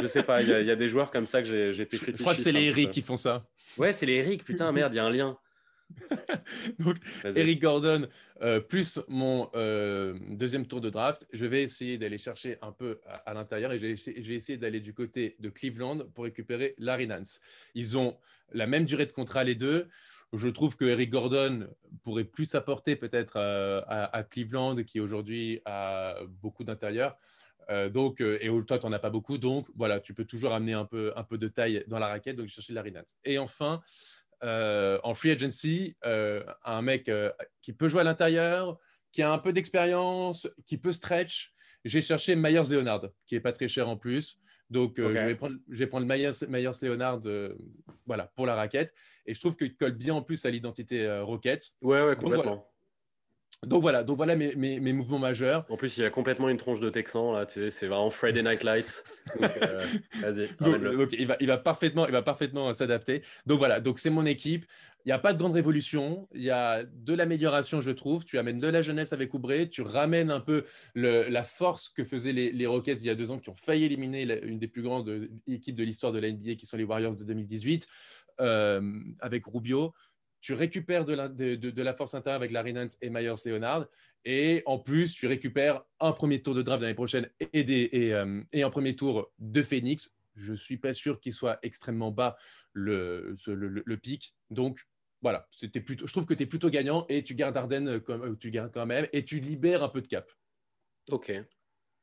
je 0.00 0.06
sais 0.06 0.22
pas, 0.22 0.42
il 0.42 0.48
y, 0.48 0.52
a- 0.52 0.60
il 0.60 0.66
y 0.66 0.70
a 0.70 0.76
des 0.76 0.88
joueurs 0.88 1.10
comme 1.10 1.26
ça 1.26 1.42
que 1.42 1.48
j'ai- 1.48 1.72
j'étais 1.72 1.96
Je 1.96 2.12
crois 2.20 2.34
que 2.34 2.40
c'est 2.40 2.52
les 2.52 2.64
Eric 2.64 2.90
qui 2.90 3.02
font 3.02 3.16
ça. 3.16 3.46
Ouais, 3.76 3.92
c'est 3.92 4.06
les 4.06 4.14
Eric, 4.14 4.44
putain, 4.44 4.70
merde, 4.72 4.92
il 4.94 4.96
y 4.96 5.00
a 5.00 5.04
un 5.04 5.10
lien. 5.10 5.38
Donc. 6.78 6.96
Eric 7.24 7.62
Gordon, 7.62 8.08
euh, 8.42 8.60
plus 8.60 9.00
mon 9.08 9.48
euh, 9.54 10.18
deuxième 10.30 10.66
tour 10.66 10.80
de 10.82 10.90
draft, 10.90 11.26
je 11.32 11.46
vais 11.46 11.62
essayer 11.62 11.96
d'aller 11.96 12.18
chercher 12.18 12.58
un 12.60 12.72
peu 12.72 13.00
à, 13.06 13.16
à 13.30 13.34
l'intérieur 13.34 13.72
et 13.72 13.78
vais 13.78 13.92
essayer 14.34 14.58
d'aller 14.58 14.80
du 14.80 14.92
côté 14.92 15.36
de 15.40 15.48
Cleveland 15.48 16.00
pour 16.14 16.24
récupérer 16.24 16.74
Larry 16.78 17.06
Nance. 17.06 17.40
Ils 17.74 17.96
ont 17.96 18.16
la 18.52 18.66
même 18.66 18.84
durée 18.84 19.06
de 19.06 19.12
contrat 19.12 19.44
les 19.44 19.54
deux. 19.54 19.88
Je 20.34 20.48
trouve 20.48 20.76
que 20.76 20.84
Eric 20.84 21.08
Gordon 21.08 21.66
pourrait 22.02 22.24
plus 22.24 22.54
apporter 22.54 22.94
peut-être 22.96 23.36
euh, 23.36 23.80
à, 23.86 24.14
à 24.14 24.22
Cleveland 24.24 24.76
qui 24.84 25.00
aujourd'hui 25.00 25.62
a 25.64 26.16
beaucoup 26.42 26.64
d'intérieur. 26.64 27.16
Euh, 27.70 27.88
donc, 27.88 28.20
euh, 28.20 28.38
et 28.40 28.48
toi, 28.66 28.78
tu 28.78 28.86
n'en 28.86 28.92
as 28.92 28.98
pas 28.98 29.10
beaucoup. 29.10 29.38
Donc, 29.38 29.66
voilà, 29.76 30.00
tu 30.00 30.14
peux 30.14 30.24
toujours 30.24 30.52
amener 30.52 30.72
un 30.72 30.84
peu, 30.84 31.12
un 31.16 31.24
peu 31.24 31.38
de 31.38 31.48
taille 31.48 31.84
dans 31.86 31.98
la 31.98 32.08
raquette. 32.08 32.36
Donc, 32.36 32.46
je 32.46 32.54
cherchais 32.54 32.72
Larry 32.72 32.92
Nance. 32.92 33.16
Et 33.24 33.38
enfin, 33.38 33.80
euh, 34.42 34.98
en 35.02 35.14
free 35.14 35.30
agency, 35.30 35.96
un 36.02 36.82
mec 36.82 37.10
qui 37.62 37.72
peut 37.72 37.88
jouer 37.88 38.00
à 38.00 38.04
l'intérieur, 38.04 38.78
qui 39.12 39.22
a 39.22 39.32
un 39.32 39.38
peu 39.38 39.52
d'expérience, 39.52 40.48
qui 40.66 40.78
peut 40.78 40.92
stretch. 40.92 41.52
J'ai 41.84 42.00
cherché 42.00 42.36
Myers 42.36 42.70
Leonard, 42.70 43.08
qui 43.26 43.34
est 43.34 43.40
pas 43.40 43.52
très 43.52 43.68
cher 43.68 43.88
en 43.88 43.96
plus. 43.96 44.38
Donc, 44.70 44.94
je, 44.98 45.02
vais 45.02 45.34
prendre, 45.34 45.56
je 45.70 45.78
vais 45.78 45.86
prendre 45.86 46.06
Myers, 46.06 46.46
Myers 46.48 46.70
Leonard 46.82 47.20
voilà, 48.06 48.26
pour 48.34 48.46
la 48.46 48.54
raquette. 48.54 48.92
Et 49.26 49.34
je 49.34 49.40
trouve 49.40 49.56
qu'il 49.56 49.76
colle 49.76 49.92
bien 49.92 50.14
en 50.14 50.22
plus 50.22 50.44
à 50.44 50.50
l'identité 50.50 51.08
Rockets. 51.20 51.74
Ouais, 51.82 52.02
ouais, 52.02 52.14
Donc, 52.14 52.24
complètement. 52.24 52.68
Donc 53.66 53.82
voilà, 53.82 54.04
donc 54.04 54.16
voilà 54.18 54.36
mes, 54.36 54.54
mes- 54.54 54.78
mes 54.78 54.92
mouvements 54.92 55.18
majeurs. 55.18 55.66
En 55.68 55.76
plus, 55.76 55.96
il 55.98 56.02
y 56.02 56.04
a 56.04 56.10
complètement 56.10 56.48
une 56.48 56.58
tronche 56.58 56.78
de 56.78 56.90
Texan, 56.90 57.32
là, 57.32 57.44
tu 57.44 57.58
sais, 57.60 57.70
c'est 57.72 57.86
vraiment 57.88 58.08
Friday 58.08 58.42
Night 58.42 58.62
Lights. 58.62 59.02
Donc, 59.40 59.50
euh, 59.56 59.84
Donc, 60.60 60.80
donc, 60.96 61.12
il, 61.12 61.26
va, 61.26 61.36
il 61.40 61.48
va 61.48 61.58
parfaitement, 61.58 62.06
il 62.06 62.12
va 62.12 62.22
parfaitement 62.22 62.72
s'adapter. 62.72 63.22
Donc 63.46 63.58
voilà, 63.58 63.80
donc 63.80 63.98
c'est 63.98 64.10
mon 64.10 64.24
équipe. 64.26 64.64
Il 65.04 65.08
n'y 65.08 65.12
a 65.12 65.18
pas 65.18 65.32
de 65.32 65.38
grande 65.38 65.52
révolution. 65.52 66.28
Il 66.34 66.42
y 66.42 66.50
a 66.50 66.84
de 66.84 67.14
l'amélioration, 67.14 67.80
je 67.80 67.90
trouve. 67.90 68.24
Tu 68.24 68.38
amènes 68.38 68.58
de 68.60 68.68
la 68.68 68.80
jeunesse 68.82 69.12
avec 69.12 69.34
Oubré. 69.34 69.68
Tu 69.68 69.82
ramènes 69.82 70.30
un 70.30 70.40
peu 70.40 70.64
le- 70.94 71.28
la 71.28 71.42
force 71.44 71.88
que 71.88 72.04
faisaient 72.04 72.32
les, 72.32 72.52
les 72.52 72.66
Rockets 72.66 73.00
il 73.00 73.06
y 73.06 73.10
a 73.10 73.14
deux 73.14 73.30
ans, 73.32 73.38
qui 73.38 73.50
ont 73.50 73.56
failli 73.56 73.84
éliminer 73.84 74.24
la- 74.24 74.38
une 74.40 74.58
des 74.58 74.68
plus 74.68 74.82
grandes 74.82 75.08
euh, 75.08 75.28
équipes 75.48 75.74
de 75.76 75.84
l'histoire 75.84 76.12
de 76.12 76.20
la 76.20 76.28
NBA, 76.28 76.54
qui 76.54 76.66
sont 76.66 76.76
les 76.76 76.84
Warriors 76.84 77.16
de 77.16 77.24
2018, 77.24 77.86
euh, 78.40 78.80
avec 79.20 79.44
Rubio. 79.46 79.92
Tu 80.40 80.52
récupères 80.54 81.04
de 81.04 81.14
la, 81.14 81.28
de, 81.28 81.56
de- 81.56 81.70
de 81.70 81.82
la 81.82 81.94
force 81.94 82.14
intérieure 82.14 82.36
avec 82.40 82.52
Larry 82.52 82.72
Nance 82.72 82.96
et 83.02 83.10
Myers 83.10 83.34
Leonard. 83.44 83.86
Et 84.24 84.62
en 84.66 84.78
plus, 84.78 85.12
tu 85.14 85.26
récupères 85.26 85.82
un 86.00 86.12
premier 86.12 86.42
tour 86.42 86.54
de 86.54 86.62
draft 86.62 86.82
l'année 86.82 86.94
prochaine 86.94 87.28
et, 87.52 87.64
des, 87.64 87.88
et, 87.92 88.14
euh, 88.14 88.42
et 88.52 88.62
un 88.62 88.70
premier 88.70 88.94
tour 88.94 89.32
de 89.38 89.62
Phoenix. 89.62 90.14
Je 90.34 90.52
ne 90.52 90.56
suis 90.56 90.76
pas 90.76 90.94
sûr 90.94 91.18
qu'il 91.20 91.32
soit 91.32 91.58
extrêmement 91.62 92.12
bas 92.12 92.36
le, 92.72 93.34
ce- 93.36 93.50
le, 93.50 93.68
le- 93.68 93.82
le 93.84 93.96
pic. 93.96 94.36
Donc, 94.50 94.86
voilà, 95.20 95.48
c'était 95.50 95.80
plutôt, 95.80 96.06
je 96.06 96.12
trouve 96.12 96.26
que 96.26 96.34
tu 96.34 96.44
es 96.44 96.46
plutôt 96.46 96.70
gagnant 96.70 97.04
et 97.08 97.24
tu 97.24 97.34
gardes 97.34 97.56
Arden 97.56 97.98
comme 98.00 98.22
euh, 98.22 98.36
tu 98.36 98.52
gardes 98.52 98.72
quand 98.72 98.86
même 98.86 99.08
et 99.12 99.24
tu 99.24 99.40
libères 99.40 99.82
un 99.82 99.88
peu 99.88 100.00
de 100.00 100.06
cap. 100.06 100.30
Ok. 101.10 101.32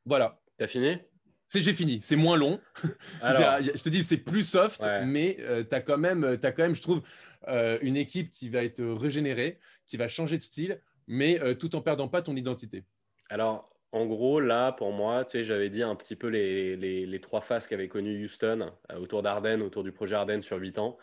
Voilà. 0.04 0.42
T'as 0.58 0.66
fini? 0.66 0.98
C'est 1.48 1.60
j'ai 1.60 1.72
fini, 1.72 2.00
c'est 2.02 2.16
moins 2.16 2.36
long. 2.36 2.60
Alors, 3.20 3.58
je 3.62 3.82
te 3.82 3.88
dis, 3.88 4.02
c'est 4.02 4.16
plus 4.16 4.42
soft, 4.42 4.82
Ouais. 4.84 5.04
mais 5.06 5.36
tu 5.68 5.74
as, 5.74 5.80
quand 5.80 5.98
même, 5.98 6.24
as 6.24 6.52
quand 6.52 6.62
même, 6.62 6.74
je 6.74 6.82
trouve, 6.82 7.02
euh, 7.48 7.78
une 7.82 7.96
équipe 7.96 8.30
qui 8.32 8.48
va 8.48 8.64
être 8.64 8.82
régénérée, 8.82 9.58
qui 9.86 9.96
va 9.96 10.08
changer 10.08 10.36
de 10.36 10.42
style, 10.42 10.80
mais 11.06 11.40
euh, 11.40 11.54
tout 11.54 11.76
en 11.76 11.80
perdant 11.80 12.08
pas 12.08 12.20
ton 12.22 12.34
identité. 12.36 12.84
alors, 13.30 13.70
en 13.92 14.04
gros, 14.04 14.40
là, 14.40 14.72
pour 14.72 14.92
moi, 14.92 15.24
tu 15.24 15.30
sais, 15.38 15.44
j'avais 15.44 15.70
dit 15.70 15.82
un 15.82 15.94
petit 15.94 16.16
peu 16.16 16.26
les, 16.26 16.76
les- 16.76 17.06
les 17.06 17.20
trois 17.20 17.40
phases 17.40 17.66
qu'avait 17.68 17.88
connues 17.88 18.24
Houston 18.24 18.72
euh, 18.90 18.96
autour 18.98 19.22
d'Arden, 19.22 19.62
autour 19.62 19.84
du 19.84 19.92
projet 19.92 20.16
Arden 20.16 20.40
sur 20.42 20.58
8 20.58 20.78
ans. 20.78 20.98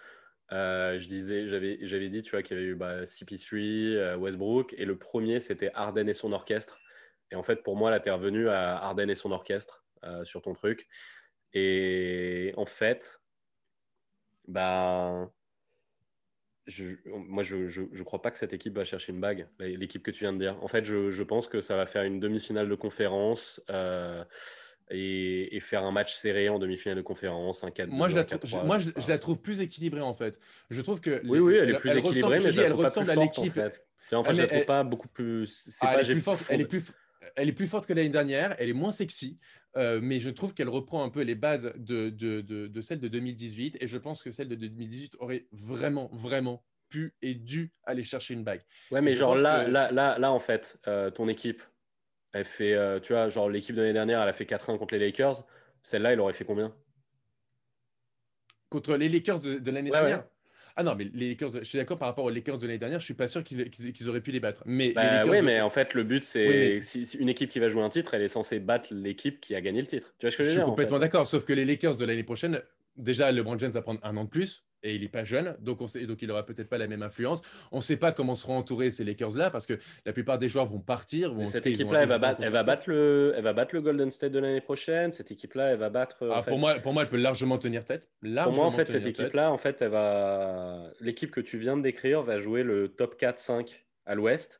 Euh, 0.51 0.99
je 0.99 1.08
disais, 1.08 1.47
j'avais, 1.47 1.79
j'avais 1.82 2.10
dit, 2.10 2.21
tu 2.21 2.32
vois, 2.32 2.43
qu'il 2.43 2.58
y 2.58 2.60
avait 2.60 2.69
eu 2.69 2.75
bah, 2.75 3.03
CP3, 3.06 3.56
euh, 3.95 4.17
Westbrook, 4.17 4.75
et 4.77 4.86
le 4.86 4.97
premier, 4.97 5.39
c'était 5.39 5.71
Arden 5.73 6.08
et 6.10 6.13
son 6.13 6.34
orchestre. 6.34 6.77
Et 7.32 7.36
en 7.36 7.41
fait, 7.41 7.63
pour 7.63 7.77
moi, 7.77 7.89
là, 7.89 7.99
tu 7.99 8.10
es 8.10 8.12
revenu 8.12 8.49
à 8.49 8.77
Arden 8.77 9.10
et 9.10 9.15
son 9.15 9.32
orchestre 9.32 9.83
euh, 10.04 10.26
sur 10.26 10.42
ton 10.42 10.54
truc. 10.54 10.88
Et 11.54 12.54
en 12.58 12.66
fait, 12.66 13.22
bah, 14.48 15.32
je, 16.66 16.96
moi, 17.06 17.44
je, 17.44 17.68
je, 17.68 17.84
je 17.92 18.04
crois 18.04 18.22
pas 18.22 18.32
que 18.32 18.38
cette 18.38 18.54
équipe 18.54 18.76
va 18.76 18.86
chercher 18.86 19.12
une 19.12 19.20
bague, 19.22 19.48
l'équipe 19.60 20.02
que 20.04 20.12
tu 20.12 20.20
viens 20.24 20.34
de 20.34 20.39
dire. 20.39 20.62
En 20.63 20.68
fait, 20.68 20.86
je, 20.86 21.12
je 21.12 21.24
pense 21.24 21.48
que 21.48 21.62
ça 21.62 21.76
va 21.76 21.86
faire 21.86 22.04
une 22.04 22.20
demi-finale 22.20 22.70
de 22.70 22.76
conférence 22.76 23.62
euh, 23.70 24.24
et, 24.89 25.56
et 25.56 25.60
faire 25.60 25.84
un 25.84 25.92
match 25.92 26.13
serré 26.16 26.50
en 26.50 26.60
demi-finale 26.60 26.98
de 26.98 27.02
conférence, 27.02 27.63
un 27.63 27.72
4 27.72 27.89
Moi, 27.89 28.08
je 28.10 28.16
la, 28.16 28.24
trou- 28.26 28.39
je- 28.44 28.58
moi 28.58 28.78
je, 28.78 28.89
je 28.96 29.08
la 29.10 29.18
trouve 29.18 29.39
plus 29.42 29.62
équilibrée 29.62 30.02
en 30.02 30.13
fait. 30.13 30.39
Je 30.70 30.82
trouve 30.82 31.02
que 31.02 31.22
Oui, 31.26 31.39
oui, 31.39 31.56
elle 31.56 31.70
est 31.70 31.80
plus 31.80 31.96
équilibrée, 31.96 32.39
mais 32.39 32.50
dis, 32.50 32.56
je 32.56 32.62
la 32.62 32.68
elle 32.68 32.74
ressemble 32.74 33.10
à 33.12 33.16
forte, 33.16 33.38
en 33.38 33.42
l'équipe. 33.42 33.54
fait. 33.54 33.86
En 34.12 34.24
fait, 34.24 34.30
Ah, 34.30 34.34
je 34.34 34.42
la 34.42 34.48
trouve 34.48 34.60
elle- 34.60 34.66
pas 34.66 34.84
beaucoup 34.84 35.08
plus. 35.08 35.48
C'est 35.48 35.86
Ah, 35.88 35.94
pas, 35.94 36.02
elle, 36.02 36.12
est 36.12 36.13
plus 36.13 36.22
forte, 36.22 36.39
fond- 36.39 36.54
elle, 36.54 36.62
est 36.62 36.66
plus, 36.66 36.84
elle 37.36 37.50
est 37.50 37.54
plus 37.54 37.68
forte 37.68 37.88
que 37.88 37.94
l'année 37.94 38.10
dernière, 38.10 38.56
elle 38.60 38.70
est 38.70 38.74
moins 38.74 38.92
sexy, 38.92 39.40
euh, 39.78 40.00
mais 40.02 40.20
je 40.20 40.30
trouve 40.30 40.54
qu'elle 40.54 40.70
reprend 40.70 41.04
un 41.04 41.10
peu 41.10 41.22
les 41.22 41.36
bases 41.36 41.74
de, 41.76 42.10
de, 42.10 42.42
de, 42.42 42.68
de 42.68 42.82
celle 42.82 43.00
de 43.00 43.08
2018, 43.08 43.78
et 43.82 43.88
je 43.88 43.98
pense 43.98 44.24
que 44.24 44.32
celle 44.32 44.48
de 44.50 44.56
2018 44.56 45.16
aurait 45.20 45.48
vraiment, 45.52 46.10
vraiment 46.14 46.66
pu 46.90 47.16
et 47.22 47.34
dû 47.34 47.72
aller 47.84 48.04
chercher 48.04 48.34
une 48.34 48.44
bague. 48.44 48.62
Ouais, 48.92 49.02
mais 49.02 49.12
genre 49.16 49.36
là, 49.36 49.64
que- 49.64 49.72
là, 49.72 49.92
là, 49.92 50.20
là, 50.20 50.32
en 50.32 50.40
fait, 50.40 50.78
euh, 50.88 51.10
ton 51.10 51.28
équipe, 51.28 51.62
elle 52.34 52.46
fait, 52.46 52.74
euh, 52.74 53.00
tu 53.00 53.14
vois, 53.14 53.30
genre 53.30 53.50
l'équipe 53.50 53.76
de 53.76 53.82
l'année 53.82 53.94
dernière, 53.94 54.22
elle 54.22 54.30
a 54.30 54.34
fait 54.34 54.46
4-1 54.46 54.78
contre 54.78 54.94
les 54.96 55.00
Lakers. 55.00 55.46
Celle-là, 55.84 56.14
elle 56.14 56.20
aurait 56.20 56.34
fait 56.34 56.46
combien? 56.46 56.76
Contre 58.70 58.96
les 58.98 59.10
Lakers 59.10 59.42
de, 59.42 59.60
de 59.60 59.72
l'année 59.72 59.92
Ouais, 59.92 60.00
dernière? 60.00 60.20
ouais. 60.20 60.30
Ah 60.76 60.84
non, 60.84 60.96
mais 60.96 61.08
les 61.14 61.30
Lakers, 61.30 61.52
je 61.60 61.64
suis 61.64 61.78
d'accord 61.78 61.98
par 62.00 62.08
rapport 62.08 62.26
aux 62.26 62.30
Lakers 62.32 62.58
de 62.58 62.66
l'année 62.66 62.80
dernière, 62.80 63.00
je 63.00 63.06
suis 63.06 63.14
pas 63.14 63.28
sûr 63.28 63.44
qu'ils 63.44 64.10
auraient 64.10 64.22
pu 64.22 64.32
les 64.32 64.40
battre. 64.40 64.64
Mais 64.66 64.92
Bah 64.94 65.04
Lakers 65.24 65.42
de- 65.42 65.46
mais 65.46 65.62
en 65.62 65.70
fait, 65.70 65.94
le 65.94 66.04
but, 66.04 66.24
c'est 66.24 66.48
Oui, 66.48 66.56
mais- 66.58 66.82
si, 66.82 67.06
si 67.06 67.18
une 67.18 67.30
équipe 67.30 67.50
qui 67.52 67.60
va 67.60 67.70
jouer 67.70 67.84
un 67.84 67.90
titre, 67.90 68.14
elle 68.16 68.24
est 68.24 68.28
censée 68.28 68.60
battre 68.60 68.88
l'équipe 68.92 69.40
qui 69.40 69.54
a 69.56 69.62
gagné 69.62 69.82
le 69.82 69.88
titre. 69.88 70.16
Tu 70.18 70.26
vois 70.26 70.32
ce 70.32 70.38
que 70.38 70.44
Je 70.44 70.48
je 70.50 70.50
veux 70.50 70.54
suis 70.54 70.60
dire 70.62 70.68
en 70.68 70.72
complètement 70.72 70.98
fait 70.98 71.02
d'accord, 71.02 71.28
sauf 71.28 71.46
que 71.46 71.54
les 71.54 71.66
Lakers 71.66 71.98
de 71.98 72.06
l'année 72.06 72.24
prochaine, 72.24 72.60
déjà, 72.98 73.32
LeBron 73.32 73.60
James 73.60 73.72
va 73.72 73.82
prendre 73.84 74.00
un 74.04 74.18
an 74.18 74.24
de 74.24 74.30
plus 74.30 74.64
et 74.84 74.96
il 74.96 75.02
n'est 75.02 75.08
pas 75.08 75.24
jeune, 75.24 75.56
donc, 75.62 75.82
on 75.82 75.88
sait, 75.88 76.06
donc 76.06 76.22
il 76.22 76.28
n'aura 76.28 76.46
peut-être 76.46 76.67
pas 76.67 76.78
la 76.78 76.88
même 76.88 77.02
influence. 77.04 77.41
On 77.72 77.78
ne 77.78 77.82
sait 77.82 77.96
pas 77.98 78.12
comment 78.12 78.36
seront 78.36 78.58
entourés 78.58 78.91
ces 78.91 79.06
Lakers-là 79.06 79.50
parce 79.50 79.65
que 79.65 79.76
la 80.06 80.12
plupart 80.12 80.38
des 80.38 80.50
joueurs 80.50 80.65
vont 80.65 80.80
partir. 80.80 81.34
Vont- 81.34 81.46
cette 81.48 81.65
équipe-là, 81.65 82.02
elle 82.04 82.10
va, 82.10 82.19
battre, 82.19 82.41
elle, 82.43 82.52
va 82.52 82.63
battre 82.63 82.89
le, 82.89 83.34
elle 83.36 83.43
va 83.43 83.54
battre 83.54 83.74
le 83.74 83.82
Golden 83.82 84.12
State 84.12 84.34
de 84.34 84.39
l'année 84.39 84.62
prochaine. 84.62 85.13
Cette 85.13 85.32
équipe-là, 85.32 85.72
elle 85.72 85.80
va 85.80 85.89
battre. 85.89 86.17
Ah, 86.30 86.39
en 86.39 86.43
fait- 86.43 86.52
pour, 86.52 86.60
moi, 86.60 86.76
pour 86.76 86.93
moi, 86.93 87.04
elle 87.04 87.10
peut 87.10 87.17
largement 87.17 87.58
tenir 87.58 87.86
tête. 87.86 88.10
Pour 88.19 88.30
Largement 88.30 88.56
moi, 88.58 88.65
en 88.65 88.72
fait, 88.72 88.89
cette 88.89 89.06
équipe-là, 89.06 89.52
en 89.52 89.58
fait, 89.58 89.82
elle 89.82 89.91
va... 89.91 90.84
l'équipe 91.00 91.32
que 91.32 91.41
tu 91.41 91.58
viens 91.58 91.78
de 91.78 91.82
décrire 91.82 92.22
va 92.22 92.39
jouer 92.39 92.63
le 92.63 92.89
top 92.89 93.19
4-5 93.19 93.86
à 94.06 94.15
l'ouest. 94.15 94.60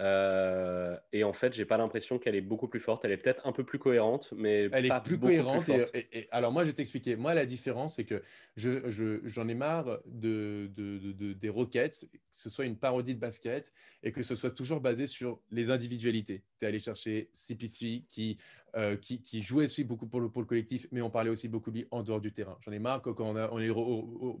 Euh, 0.00 0.96
et 1.12 1.24
en 1.24 1.32
fait, 1.32 1.52
j'ai 1.52 1.64
pas 1.64 1.76
l'impression 1.76 2.18
qu'elle 2.18 2.34
est 2.36 2.40
beaucoup 2.40 2.68
plus 2.68 2.80
forte. 2.80 3.04
Elle 3.04 3.10
est 3.12 3.16
peut-être 3.16 3.46
un 3.46 3.52
peu 3.52 3.64
plus 3.64 3.78
cohérente, 3.78 4.32
mais 4.36 4.68
Elle 4.72 4.88
pas 4.88 4.98
est 4.98 5.02
plus 5.02 5.18
cohérente. 5.18 5.68
et- 5.68 5.78
forte. 5.78 5.90
et, 5.96 6.08
et- 6.20 6.28
alors 6.30 6.52
moi, 6.52 6.62
je 6.64 6.68
vais 6.68 6.74
t'expliquer. 6.74 7.16
Moi, 7.16 7.34
la 7.34 7.46
différence, 7.46 7.96
c'est 7.96 8.04
que 8.04 8.22
je, 8.56 8.88
je- 8.90 9.20
j'en 9.24 9.48
ai 9.48 9.54
marre 9.54 9.98
de, 10.06 10.70
de- 10.76 10.98
de- 10.98 11.12
de- 11.12 11.32
des 11.32 11.48
Rockets, 11.48 12.06
que 12.12 12.18
ce 12.30 12.48
soit 12.50 12.64
une 12.66 12.76
parodie 12.76 13.14
de 13.14 13.20
basket 13.20 13.72
et 14.02 14.12
que 14.12 14.22
ce 14.22 14.36
soit 14.36 14.50
toujours 14.52 14.80
basé 14.80 15.06
sur 15.06 15.40
les 15.50 15.70
individualités. 15.70 16.44
Tu 16.58 16.64
es 16.64 16.68
allé 16.68 16.78
chercher 16.78 17.28
CP3 17.32 18.04
qui, 18.08 18.38
euh, 18.78 18.96
qui, 18.96 19.42
jouait 19.42 19.64
aussi 19.64 19.82
beaucoup 19.82 20.06
pour 20.06 20.20
le, 20.20 20.28
collectif, 20.28 20.86
mais 20.92 21.02
on 21.02 21.10
parlait 21.10 21.30
aussi 21.30 21.48
beaucoup 21.48 21.72
de 21.72 21.78
lui 21.78 21.86
en 21.90 22.04
dehors 22.04 22.20
du 22.20 22.32
terrain. 22.32 22.56
J'en 22.60 22.70
ai 22.70 22.78
marre 22.78 23.02
quand 23.02 23.18
on, 23.18 23.34
a, 23.34 23.50
est 23.60 23.70
au, 23.70 23.76
au- 23.76 24.40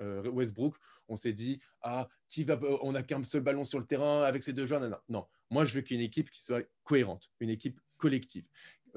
euh, 0.00 0.28
Westbrook, 0.28 0.74
on 1.08 1.14
s'est 1.14 1.32
dit 1.32 1.60
ah 1.82 2.08
qui 2.26 2.42
va, 2.42 2.58
on 2.82 2.92
n'a 2.92 3.04
qu'un 3.04 3.22
seul 3.22 3.42
ballon 3.42 3.62
sur 3.62 3.78
le 3.78 3.86
terrain 3.86 4.24
avec 4.24 4.42
ces 4.42 4.52
deux 4.52 4.66
joueurs. 4.66 4.80
Non, 4.80 4.90
non, 4.90 4.98
non. 5.08 5.26
Moi, 5.50 5.64
je 5.64 5.74
veux 5.74 5.80
qu'il 5.82 5.96
y 5.96 6.00
ait 6.00 6.02
une 6.02 6.08
équipe 6.08 6.30
qui 6.30 6.42
soit 6.42 6.66
cohérente, 6.82 7.30
une 7.38 7.50
équipe 7.50 7.80
collective. 7.98 8.48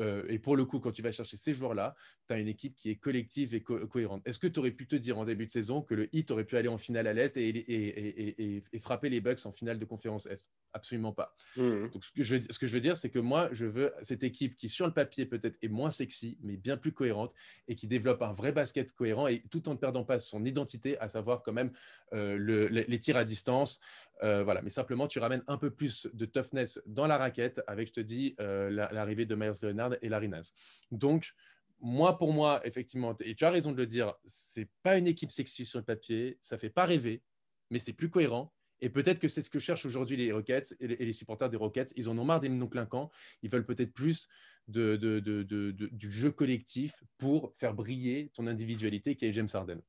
Euh, 0.01 0.25
et 0.27 0.39
pour 0.39 0.57
le 0.57 0.65
coup, 0.65 0.79
quand 0.79 0.91
tu 0.91 1.01
vas 1.01 1.11
chercher 1.13 1.37
ces 1.37 1.53
joueurs-là, 1.53 1.95
tu 2.27 2.33
as 2.33 2.37
une 2.39 2.47
équipe 2.49 2.75
qui 2.75 2.89
est 2.89 2.97
collective 2.97 3.53
et 3.55 3.63
co- 3.63 3.87
cohérente. 3.87 4.21
Est-ce 4.25 4.39
que 4.39 4.47
tu 4.47 4.59
aurais 4.59 4.71
pu 4.71 4.87
te 4.87 4.95
dire 4.95 5.17
en 5.17 5.25
début 5.25 5.45
de 5.45 5.51
saison 5.51 5.81
que 5.81 5.93
le 5.93 6.13
Heat 6.15 6.31
aurait 6.31 6.45
pu 6.45 6.57
aller 6.57 6.69
en 6.69 6.77
finale 6.77 7.07
à 7.07 7.13
l'Est 7.13 7.37
et, 7.37 7.47
et- 7.49 7.71
et- 7.71 8.55
et- 8.57 8.63
et 8.73 8.79
frapper 8.79 9.09
les 9.09 9.21
Bucks 9.21 9.45
en 9.45 9.51
finale 9.51 9.79
de 9.79 9.85
conférence 9.85 10.25
Est? 10.25 10.49
Absolument 10.73 11.13
pas. 11.13 11.35
Mhm. 11.55 11.93
Donc, 11.93 12.05
ce 12.05 12.11
que 12.13 12.23
je 12.23 12.35
veux, 12.37 12.41
ce 12.49 12.57
que 12.57 12.67
je 12.67 12.73
veux 12.73 12.79
dire, 12.79 12.95
c'est 12.95 13.09
que 13.09 13.19
moi, 13.19 13.49
je 13.51 13.65
veux 13.65 13.93
cette 14.01 14.23
équipe 14.23 14.55
qui, 14.55 14.69
sur 14.69 14.87
le 14.87 14.93
papier, 14.93 15.25
peut-être 15.25 15.57
est 15.61 15.67
moins 15.67 15.89
sexy, 15.91 16.37
mais 16.41 16.55
bien 16.55 16.77
plus 16.77 16.93
cohérente 16.93 17.33
et 17.67 17.75
qui 17.75 17.85
développe 17.87 18.21
un 18.21 18.31
vrai 18.31 18.53
basket 18.53 18.93
cohérent 18.93 19.27
et 19.27 19.41
tout 19.49 19.67
en 19.67 19.73
ne 19.73 19.77
perdant 19.77 20.05
pas 20.05 20.17
son 20.17 20.45
identité, 20.45 20.97
à 20.99 21.09
savoir 21.09 21.43
quand 21.43 21.51
même 21.51 21.71
euh, 22.13 22.37
le- 22.37 22.67
les, 22.67 22.85
les 22.85 22.99
tirs 22.99 23.17
à 23.17 23.25
distance. 23.25 23.81
Euh, 24.23 24.43
voilà, 24.43 24.61
mais 24.61 24.69
simplement, 24.69 25.07
tu 25.07 25.19
ramènes 25.19 25.43
un 25.47 25.57
peu 25.57 25.71
plus 25.71 26.07
de 26.13 26.25
toughness 26.25 26.81
dans 26.85 27.07
la 27.07 27.17
raquette 27.17 27.61
avec, 27.67 27.87
je 27.87 27.93
te 27.93 27.99
dis, 27.99 28.35
euh, 28.39 28.69
la- 28.69 28.91
l'arrivée 28.91 29.25
de 29.25 29.35
Myers 29.35 29.51
Leonard 29.63 29.95
et 30.01 30.09
Larry. 30.09 30.29
Donc, 30.91 31.33
moi, 31.79 32.17
pour 32.17 32.31
moi, 32.31 32.61
effectivement, 32.65 33.15
et 33.21 33.33
tu 33.33 33.43
as 33.43 33.49
raison 33.49 33.71
de 33.71 33.77
le 33.77 33.87
dire, 33.87 34.13
c'est 34.25 34.69
pas 34.83 34.97
une 34.97 35.07
équipe 35.07 35.31
sexy 35.31 35.65
sur 35.65 35.79
le 35.79 35.85
papier, 35.85 36.37
ça 36.39 36.57
fait 36.57 36.69
pas 36.69 36.85
rêver, 36.85 37.23
mais 37.71 37.79
c'est 37.79 37.93
plus 37.93 38.09
cohérent. 38.09 38.53
Et 38.81 38.89
peut-être 38.89 39.19
que 39.19 39.27
c'est 39.27 39.41
ce 39.41 39.49
que 39.49 39.59
cherchent 39.59 39.85
aujourd'hui 39.85 40.17
les 40.17 40.31
Rockets 40.31 40.75
et 40.79 40.87
les, 40.87 41.13
supporters 41.13 41.49
des 41.49 41.57
Rockets. 41.57 41.93
Ils 41.95 42.09
en 42.09 42.17
ont 42.17 42.25
marre 42.25 42.39
des 42.39 42.49
noms 42.49 42.67
clinquants. 42.67 43.11
Ils 43.43 43.49
veulent 43.49 43.65
peut-être 43.65 43.93
plus 43.93 44.27
de- 44.67 44.97
du 45.91 46.11
jeu 46.11 46.31
collectif 46.31 47.03
pour 47.17 47.53
faire 47.55 47.75
briller 47.75 48.31
ton 48.33 48.47
individualité 48.47 49.15
qui 49.15 49.25
est 49.25 49.33
James 49.33 49.49
Harden. 49.53 49.81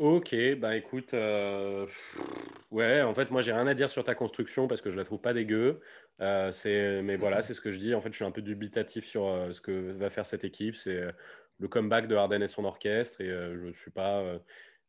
Ok, 0.00 0.34
bah 0.56 0.76
écoute, 0.76 1.12
euh, 1.12 1.86
ouais, 2.70 3.02
en 3.02 3.14
fait, 3.14 3.30
moi 3.30 3.42
j'ai 3.42 3.52
rien 3.52 3.66
à 3.66 3.74
dire 3.74 3.90
sur 3.90 4.02
ta 4.02 4.14
construction 4.14 4.66
parce 4.66 4.80
que 4.80 4.88
je 4.88 4.96
la 4.96 5.04
trouve 5.04 5.20
pas 5.20 5.34
dégueu. 5.34 5.82
Euh, 6.22 6.50
c'est, 6.52 7.02
mais 7.02 7.16
voilà, 7.16 7.42
c'est 7.42 7.52
ce 7.52 7.60
que 7.60 7.70
je 7.70 7.76
dis. 7.78 7.94
En 7.94 8.00
fait, 8.00 8.10
je 8.10 8.16
suis 8.16 8.24
un 8.24 8.30
peu 8.30 8.40
dubitatif 8.40 9.04
sur 9.04 9.28
euh, 9.28 9.52
ce 9.52 9.60
que 9.60 9.92
va 9.92 10.08
faire 10.08 10.24
cette 10.24 10.42
équipe. 10.42 10.74
C'est 10.74 11.02
le 11.58 11.68
comeback 11.68 12.08
de 12.08 12.14
Harden 12.16 12.40
et 12.40 12.46
son 12.46 12.64
orchestre. 12.64 13.20
Et 13.20 13.28
je 13.28 13.72
suis 13.74 13.90
pas. 13.90 14.40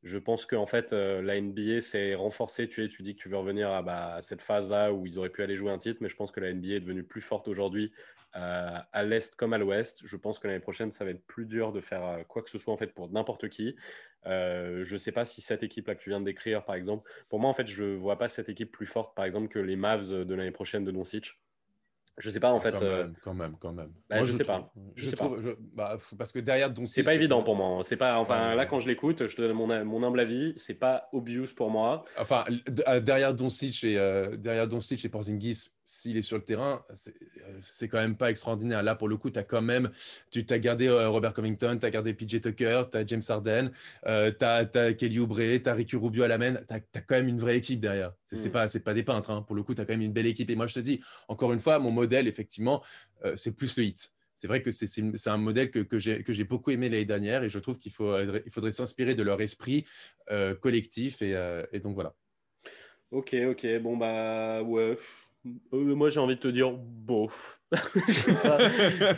Je 0.03 0.17
pense 0.17 0.45
que 0.45 0.55
en 0.55 0.65
fait, 0.65 0.93
euh, 0.93 1.21
la 1.21 1.39
NBA 1.39 1.79
s'est 1.81 2.15
renforcée. 2.15 2.67
Tu, 2.67 2.87
dis 2.87 3.15
que 3.15 3.21
tu 3.21 3.29
veux 3.29 3.37
revenir 3.37 3.69
à, 3.69 3.83
bah, 3.83 4.15
à 4.15 4.21
cette 4.21 4.41
phase-là 4.41 4.93
où 4.93 5.05
ils 5.05 5.19
auraient 5.19 5.29
pu 5.29 5.43
aller 5.43 5.55
jouer 5.55 5.71
un 5.71 5.77
titre, 5.77 5.99
mais 6.01 6.09
je 6.09 6.15
pense 6.15 6.31
que 6.31 6.39
la 6.39 6.53
NBA 6.53 6.75
est 6.75 6.79
devenue 6.79 7.03
plus 7.03 7.21
forte 7.21 7.47
aujourd'hui 7.47 7.91
euh, 8.35 8.77
à 8.91 9.03
l'est 9.03 9.35
comme 9.35 9.53
à 9.53 9.57
l'ouest. 9.59 10.01
Je 10.03 10.17
pense 10.17 10.39
que 10.39 10.47
l'année 10.47 10.59
prochaine, 10.59 10.91
ça 10.91 11.05
va 11.05 11.11
être 11.11 11.25
plus 11.27 11.45
dur 11.45 11.71
de 11.71 11.81
faire 11.81 12.03
euh, 12.03 12.23
quoi 12.23 12.41
que 12.41 12.49
ce 12.49 12.57
soit 12.57 12.73
en 12.73 12.77
fait 12.77 12.93
pour 12.93 13.09
n'importe 13.11 13.49
qui. 13.49 13.75
Je 14.25 14.91
ne 14.91 14.97
sais 14.97 15.11
pas 15.11 15.25
si 15.25 15.41
cette 15.41 15.63
équipe-là 15.63 15.95
que 15.95 16.01
tu 16.01 16.09
viens 16.09 16.19
de 16.19 16.25
décrire, 16.25 16.63
par 16.63 16.75
exemple, 16.75 17.09
pour 17.29 17.39
moi, 17.39 17.49
en 17.49 17.53
fait, 17.53 17.67
je 17.67 17.83
ne 17.83 17.95
vois 17.95 18.17
pas 18.17 18.27
cette 18.27 18.49
équipe 18.49 18.71
plus 18.71 18.85
forte, 18.85 19.15
par 19.15 19.25
exemple, 19.25 19.47
que 19.49 19.59
les 19.59 19.75
Mavs 19.75 20.25
de 20.25 20.35
l'année 20.35 20.51
prochaine 20.51 20.83
de 20.83 20.91
Doncic. 20.91 21.39
Je 22.21 22.27
ne 22.27 22.31
sais 22.31 22.39
pas, 22.39 22.51
en 22.51 22.59
fait. 22.59 22.71
quand, 22.71 22.83
euh, 22.83 23.03
même, 23.03 23.15
quand 23.21 23.33
même, 23.33 23.55
quand 23.59 23.73
même. 23.73 23.89
bah, 24.09 24.23
je 24.23 24.31
sais 24.33 24.43
pas. 24.43 24.71
Je 24.95 25.03
Je 25.05 25.09
sais 25.09 25.15
trouve, 25.15 25.41
je- 25.41 25.49
bah, 25.73 25.97
parce 26.17 26.31
que 26.31 26.39
derrière 26.39 26.69
Doncic, 26.69 26.93
c'est 26.93 27.03
pas 27.03 27.15
évident 27.15 27.41
pour 27.43 27.55
moi. 27.55 27.81
C'est 27.83 27.97
pas, 27.97 28.17
enfin, 28.19 28.51
Ouais. 28.51 28.55
là, 28.55 28.65
quand 28.67 28.79
je 28.79 28.87
l'écoute, 28.87 29.27
je 29.27 29.35
te 29.35 29.41
donne 29.41 29.53
mon, 29.53 29.83
mon 29.85 30.03
humble 30.03 30.19
avis. 30.19 30.53
C'est 30.55 30.75
pas 30.75 31.09
obvious 31.11 31.47
pour 31.55 31.69
moi. 31.71 32.05
Enfin, 32.17 32.45
euh, 32.87 32.99
derrière 32.99 33.33
Doncic 33.33 33.83
et 33.83 33.97
euh, 33.97 34.37
derrière 34.37 34.67
Doncic 34.67 35.03
et 35.03 35.09
Porzingis, 35.09 35.69
s'il 35.91 36.15
est 36.15 36.21
sur 36.21 36.37
le 36.37 36.43
terrain, 36.43 36.85
c'est 36.93 37.13
euh, 37.41 37.59
c'est 37.61 37.89
quand 37.89 37.97
même 37.97 38.15
pas 38.15 38.29
extraordinaire. 38.29 38.81
Là, 38.81 38.95
pour 38.95 39.09
le 39.09 39.17
coup, 39.17 39.29
tu 39.29 39.37
as 39.37 39.43
quand 39.43 39.61
même, 39.61 39.89
tu 40.29 40.45
as 40.49 40.59
gardé 40.59 40.87
euh, 40.87 41.09
Robert 41.09 41.33
Covington, 41.33 41.77
tu 41.79 41.85
as 41.85 41.89
gardé 41.89 42.13
PJ 42.13 42.39
Tucker, 42.39 42.83
tu 42.89 42.97
as 42.97 43.05
James 43.05 43.21
Harden, 43.27 43.71
euh, 44.07 44.31
tu 44.31 44.45
as, 44.45 44.93
Kelly 44.93 45.19
Oubre, 45.19 45.37
tu 45.37 45.69
as 45.69 45.73
Ricky 45.73 45.97
Rubio 45.97 46.23
à 46.23 46.29
la 46.29 46.37
main, 46.37 46.53
tu 46.55 46.73
as, 46.73 47.01
quand 47.01 47.15
même 47.15 47.27
une 47.27 47.39
vraie 47.39 47.57
équipe 47.57 47.81
derrière. 47.81 48.13
C'est 48.23 48.37
c'est 48.37 48.49
Mm. 48.49 48.83
pas, 48.83 48.93
des 48.93 49.03
peintres. 49.03 49.31
hein. 49.31 49.41
Pour 49.41 49.55
le 49.55 49.63
coup, 49.63 49.75
tu 49.75 49.81
as 49.81 49.85
quand 49.85 49.93
même 49.93 50.01
une 50.01 50.13
belle 50.13 50.27
équipe. 50.27 50.49
Et 50.49 50.55
moi, 50.55 50.67
je 50.67 50.75
te 50.75 50.79
dis, 50.79 51.01
encore 51.27 51.51
une 51.51 51.59
fois, 51.59 51.77
mon 51.79 51.91
modèle, 51.91 52.27
effectivement, 52.27 52.81
euh, 53.25 53.35
c'est 53.35 53.55
plus 53.55 53.75
le 53.77 53.83
hit. 53.83 54.13
C'est 54.33 54.47
vrai 54.47 54.61
que 54.61 54.71
c'est- 54.71 55.27
un 55.27 55.37
modèle 55.37 55.69
que, 55.71 55.79
que 55.79 55.99
j'ai 55.99 56.43
beaucoup 56.45 56.71
aimé 56.71 56.89
l'année 56.89 57.05
dernière 57.05 57.43
et 57.43 57.49
je 57.49 57.59
trouve 57.59 57.77
qu'il 57.77 57.91
faut, 57.91 58.17
il 58.19 58.49
faudrait 58.49 58.71
s'inspirer 58.71 59.13
de 59.13 59.23
leur 59.23 59.41
esprit 59.41 59.85
euh, 60.31 60.55
collectif. 60.55 61.21
Et, 61.21 61.35
euh, 61.35 61.63
et 61.73 61.79
donc 61.79 61.95
voilà. 61.95 62.15
Ok, 63.11 63.35
ok. 63.49 63.67
Bon, 63.81 63.97
bah, 63.97 64.63
ouais. 64.63 64.97
Euh, 65.45 65.95
moi, 65.95 66.09
j'ai 66.09 66.19
envie 66.19 66.35
de 66.35 66.39
te 66.41 66.47
dire 66.47 66.71
bof. 66.71 67.59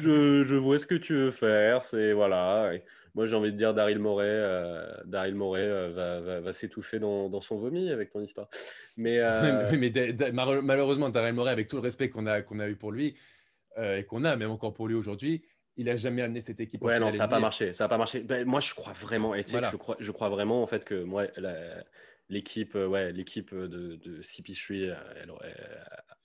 Je 0.01 0.55
vois 0.55 0.77
ce 0.77 0.85
que 0.87 0.95
tu 0.95 1.13
veux 1.15 1.31
faire. 1.31 1.83
C'est 1.83 2.13
voilà. 2.13 2.73
Et 2.73 2.83
moi, 3.15 3.25
j'ai 3.25 3.35
envie 3.35 3.51
de 3.51 3.57
dire 3.57 3.73
Daryl 3.73 3.99
Morey. 3.99 4.25
euh, 4.27 4.85
Daryl 5.05 5.35
Morey 5.35 5.61
euh, 5.63 5.91
va, 5.91 6.21
va, 6.21 6.39
va 6.41 6.53
s'étouffer 6.53 6.99
dans, 6.99 7.29
dans 7.29 7.41
son 7.41 7.57
vomi 7.57 7.91
avec 7.91 8.11
ton 8.11 8.21
histoire. 8.21 8.47
Mais 8.97 9.19
euh, 9.21 9.71
mais 9.77 9.91
malheureusement, 10.31 11.09
Daryl 11.09 11.33
Morey, 11.33 11.51
avec 11.51 11.67
tout 11.67 11.75
le 11.75 11.81
respect 11.81 12.09
qu'on 12.09 12.25
a, 12.27 12.41
qu'on 12.41 12.59
a 12.59 12.67
eu 12.69 12.75
pour 12.75 12.91
lui, 12.91 13.15
euh, 13.77 13.97
et 13.97 14.03
qu'on 14.05 14.23
a 14.23 14.35
même 14.35 14.51
encore 14.51 14.73
pour 14.73 14.87
lui 14.87 14.95
aujourd'hui, 14.95 15.43
il 15.75 15.89
a 15.89 15.95
jamais 15.95 16.21
amené 16.21 16.41
cette 16.41 16.59
équipe. 16.59 16.83
Ouais, 16.83 16.99
non, 16.99 17.09
ça 17.09 17.17
n'a 17.17 17.27
pas 17.27 17.39
marché. 17.39 17.73
Ça 17.73 17.85
a 17.85 17.87
pas 17.87 17.97
marché. 17.97 18.21
Ben, 18.21 18.45
moi, 18.45 18.59
je 18.59 18.73
crois 18.73 18.93
vraiment. 18.93 19.33
Et 19.35 19.43
Voilà. 19.49 19.69
je, 19.71 19.77
crois, 19.77 19.97
je 19.99 20.11
crois 20.11 20.29
vraiment 20.29 20.61
en 20.61 20.67
fait 20.67 20.85
que 20.85 21.03
moi, 21.03 21.25
la- 21.37 21.83
l'équipe, 22.29 22.75
ouais, 22.75 23.11
l'équipe 23.11 23.53
de, 23.53 23.95
de 23.95 24.21
CP3, 24.21 24.89
euh, 24.89 24.95
elle 25.21 25.29
aurait, 25.31 25.55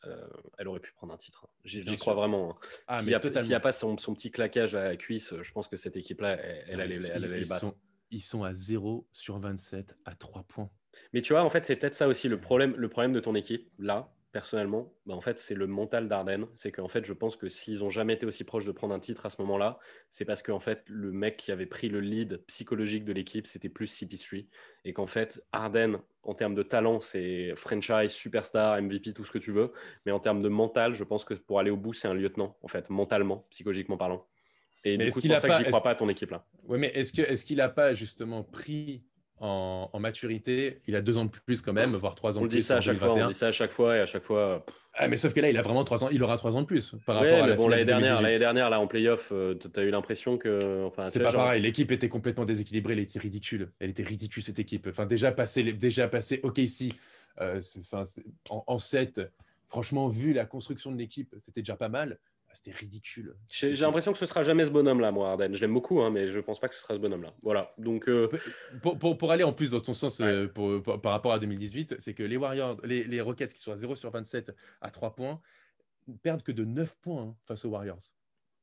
euh, 0.07 0.26
elle 0.59 0.68
aurait 0.68 0.80
pu 0.80 0.92
prendre 0.92 1.12
un 1.12 1.16
titre. 1.16 1.44
hein. 1.46 1.51
J'y 1.64 1.82
crois 1.82 1.96
sûr. 1.96 2.14
vraiment. 2.14 2.53
hein. 2.53 2.57
Ah, 2.86 2.99
S'il 3.01 3.09
n'y 3.09 3.14
a, 3.14 3.57
a 3.57 3.61
pas 3.61 3.72
son, 3.72 3.96
son 3.99 4.14
petit 4.14 4.30
claquage 4.30 4.74
à 4.74 4.84
la 4.84 4.96
cuisse, 4.96 5.34
je 5.40 5.53
pense 5.53 5.68
que 5.68 5.76
cette 5.76 5.96
équipe-là, 5.96 6.38
elle, 6.68 6.80
allait, 6.80 6.94
elle 6.96 7.01
ils- 7.03 7.11
allait 7.24 7.40
les 7.40 7.46
battre. 7.46 7.61
sont, 7.61 7.74
ils 8.11 8.22
sont 8.22 8.44
à 8.44 8.53
0 8.55 9.07
sur 9.12 9.38
27 9.38 9.96
à 10.05 10.14
3 10.14 10.44
points. 10.44 10.70
Mais 11.12 11.20
tu 11.22 11.32
vois, 11.32 11.42
en 11.42 11.51
fait, 11.51 11.64
c'est 11.66 11.76
peut-être 11.76 11.94
ça 11.94 12.09
aussi 12.09 12.28
le 12.28 12.40
problème, 12.40 12.74
le 12.76 12.88
problème 12.88 13.12
de 13.12 13.20
ton 13.20 13.34
équipe, 13.34 13.70
là, 13.78 14.12
personnellement. 14.33 14.93
Bah, 15.07 15.14
en 15.14 15.20
fait, 15.20 15.39
c'est 15.39 15.55
le 15.55 15.66
mental 15.66 16.09
d'Arden. 16.09 16.47
C'est 16.55 16.70
qu'en 16.72 16.89
fait, 16.89 17.05
je 17.05 17.12
pense 17.12 17.37
que 17.37 17.49
s'ils 17.49 17.83
ont 17.85 17.89
jamais 17.91 18.14
été 18.14 18.26
aussi 18.26 18.45
proches 18.45 18.64
de 18.66 18.72
prendre 18.72 18.95
un 18.95 19.01
titre 19.01 19.26
à 19.26 19.31
ce 19.31 19.41
moment-là, 19.43 19.79
c'est 20.11 20.24
parce 20.24 20.43
qu'en 20.43 20.61
fait, 20.61 20.83
le 20.87 21.12
mec 21.12 21.37
qui 21.37 21.53
avait 21.53 21.66
pris 21.66 21.89
le 21.89 22.01
lead 22.01 22.39
psychologique 22.47 23.05
de 23.05 23.12
l'équipe, 23.12 23.47
c'était 23.47 23.68
plus 23.68 23.87
CP3. 23.87 24.47
Et 24.85 24.93
qu'en 24.93 25.07
fait, 25.07 25.43
Arden, 25.53 26.01
en 26.22 26.35
termes 26.35 26.55
de 26.55 26.62
talent, 26.62 27.01
c'est 27.01 27.55
franchise, 27.57 28.11
superstar, 28.12 28.81
MVP, 28.83 29.12
tout 29.14 29.24
ce 29.24 29.31
que 29.31 29.39
tu 29.39 29.53
veux. 29.53 29.72
Mais 30.07 30.12
en 30.12 30.20
termes 30.20 30.43
de 30.43 30.49
mental, 30.49 30.95
je 30.95 31.05
pense 31.05 31.24
que 31.24 31.35
pour 31.35 31.59
aller 31.61 31.70
au 31.70 31.76
bout, 31.76 31.93
c'est 31.95 32.09
un 32.09 32.14
lieutenant, 32.14 32.57
en 32.62 32.68
fait, 32.68 32.91
mentalement, 32.91 33.47
psychologiquement 33.51 33.97
parlant. 33.97 34.26
Et 34.85 34.97
Mais 34.97 35.05
du 35.05 35.09
est-ce 35.09 35.14
coup, 35.14 35.20
c'est 35.20 35.29
qu'il 35.29 35.31
pour 35.33 35.41
ça 35.41 35.49
que 35.49 35.53
pas- 35.55 35.59
j'y 35.59 35.64
crois 35.64 35.83
pas 35.83 35.91
à 35.91 35.95
ton 35.97 36.09
équipe 36.09 36.31
là. 36.31 36.47
Oui, 36.64 36.79
mais 36.79 36.89
est-ce 36.89 37.12
que 37.12 37.22
est-ce 37.22 37.45
qu'il 37.45 37.57
n'a 37.57 37.68
pas 37.68 37.95
justement 37.95 38.45
pris 38.45 39.03
en, 39.41 39.91
en 39.93 40.01
maturité 40.01 40.78
Il 40.86 40.97
a 40.97 41.01
deux 41.01 41.18
ans 41.18 41.24
de 41.24 41.30
plus 41.30 41.62
quand 41.62 41.72
même, 41.72 41.95
voire 41.97 42.14
trois 42.14 42.36
ans 42.39 42.41
On 42.41 42.45
de 42.45 42.47
le 42.47 42.51
dit 42.51 42.57
plus 42.59 42.62
ça 42.64 42.76
à 42.78 42.80
chaque 42.80 42.99
fois, 42.99 43.09
on 43.09 43.14
2021. 43.14 43.28
dit 43.32 43.39
ça 43.39 43.47
à 43.49 43.53
chaque 43.53 43.70
fois, 43.70 43.97
et 43.97 44.01
à 44.01 44.07
chaque 44.07 44.24
fois. 44.24 44.64
Ah, 45.01 45.07
mais 45.07 45.16
sauf 45.16 45.32
que 45.32 45.41
là, 45.41 45.49
il 45.49 45.57
a 45.57 45.62
vraiment 45.62 45.84
trois 45.84 46.03
ans. 46.05 46.09
Il 46.11 46.22
aura 46.24 46.36
trois 46.36 46.57
ans 46.57 46.62
de 46.62 46.66
plus 46.66 46.97
par 47.07 47.20
Ouais, 47.22 47.30
rapport 47.30 47.39
à 47.39 47.47
mais 47.47 47.51
la 47.51 47.57
bon, 47.57 47.62
finale 47.64 47.70
l'année 47.78 47.84
de 47.84 47.89
dernière, 47.89 48.09
2018. 48.18 48.22
l'année 48.24 48.39
dernière, 48.39 48.70
là, 48.70 48.80
en 48.80 48.86
playoff, 48.89 49.32
tu 49.61 49.80
as 49.80 49.82
eu 49.84 49.91
l'impression 49.91 50.39
que. 50.39 50.84
Enfin, 50.86 51.09
C'est 51.09 51.20
pas 51.20 51.30
genre- 51.30 51.43
pareil. 51.45 51.62
L'équipe 51.62 51.91
était 51.93 52.09
complètement 52.09 52.45
déséquilibrée. 52.45 52.95
Elle 52.95 52.99
était 53.01 53.18
ridicule. 53.20 53.70
Elle 53.78 53.91
était 53.91 54.03
ridicule 54.03 54.43
cette 54.43 54.59
équipe. 54.59 54.89
Enfin, 54.91 55.07
déjà 55.07 55.30
passé, 55.30 55.62
déjà 55.72 56.09
passé 56.09 56.41
OKC 56.43 56.93
euh, 57.41 57.61
c'est- 57.61 57.78
enfin, 57.80 58.05
c'est- 58.05 58.24
en, 58.51 58.64
en 58.66 58.78
7. 58.78 59.20
Franchement, 59.66 60.09
vu 60.09 60.32
la 60.32 60.47
construction 60.47 60.91
de 60.91 60.97
l'équipe, 60.97 61.34
c'était 61.39 61.61
déjà 61.61 61.76
pas 61.76 61.89
mal. 61.91 62.18
Ah, 62.51 62.55
C'était 62.55 62.70
ridicule. 62.70 63.34
J'ai 63.51 63.74
l'impression 63.76 64.12
que 64.12 64.18
ce 64.18 64.24
sera 64.24 64.42
jamais 64.42 64.64
ce 64.64 64.70
bonhomme-là, 64.70 65.12
moi, 65.12 65.30
Arden. 65.32 65.55
Je 65.55 65.61
l'aime 65.61 65.74
beaucoup, 65.74 66.01
hein, 66.01 66.11
mais 66.11 66.30
je 66.30 66.40
pense 66.40 66.59
pas 66.59 66.68
que 66.68 66.74
ce 66.74 66.80
sera 66.80 66.94
ce 66.94 66.99
bonhomme-là. 66.99 67.34
Voilà. 67.42 67.74
Donc, 67.76 68.09
euh, 68.09 68.28
Pour, 68.82 68.99
pour, 68.99 69.18
pour 69.18 69.30
aller 69.30 69.44
en 69.44 69.53
plus 69.53 69.72
dans 69.72 69.80
ton 69.80 69.92
sens 69.92 70.20
euh, 70.20 70.49
pour- 70.49 70.82
par 71.03 71.12
rapport 71.12 71.32
à 71.32 71.38
2018, 71.38 71.96
c'est 71.99 72.14
que 72.14 72.22
les 72.22 72.36
Warriors, 72.38 72.80
les, 72.84 73.05
les 73.05 73.20
Rockets 73.20 73.53
qui 73.53 73.61
sont 73.61 73.72
à 73.72 73.76
0 73.76 73.96
sur 73.96 74.11
27 74.11 74.55
à 74.80 74.90
3 74.90 75.14
points, 75.14 75.40
perdent 76.22 76.42
que 76.42 76.53
de 76.53 76.64
9 76.64 76.96
points 77.03 77.22
hein, 77.22 77.36
face 77.44 77.64
aux 77.66 77.68
Warriors. 77.68 78.01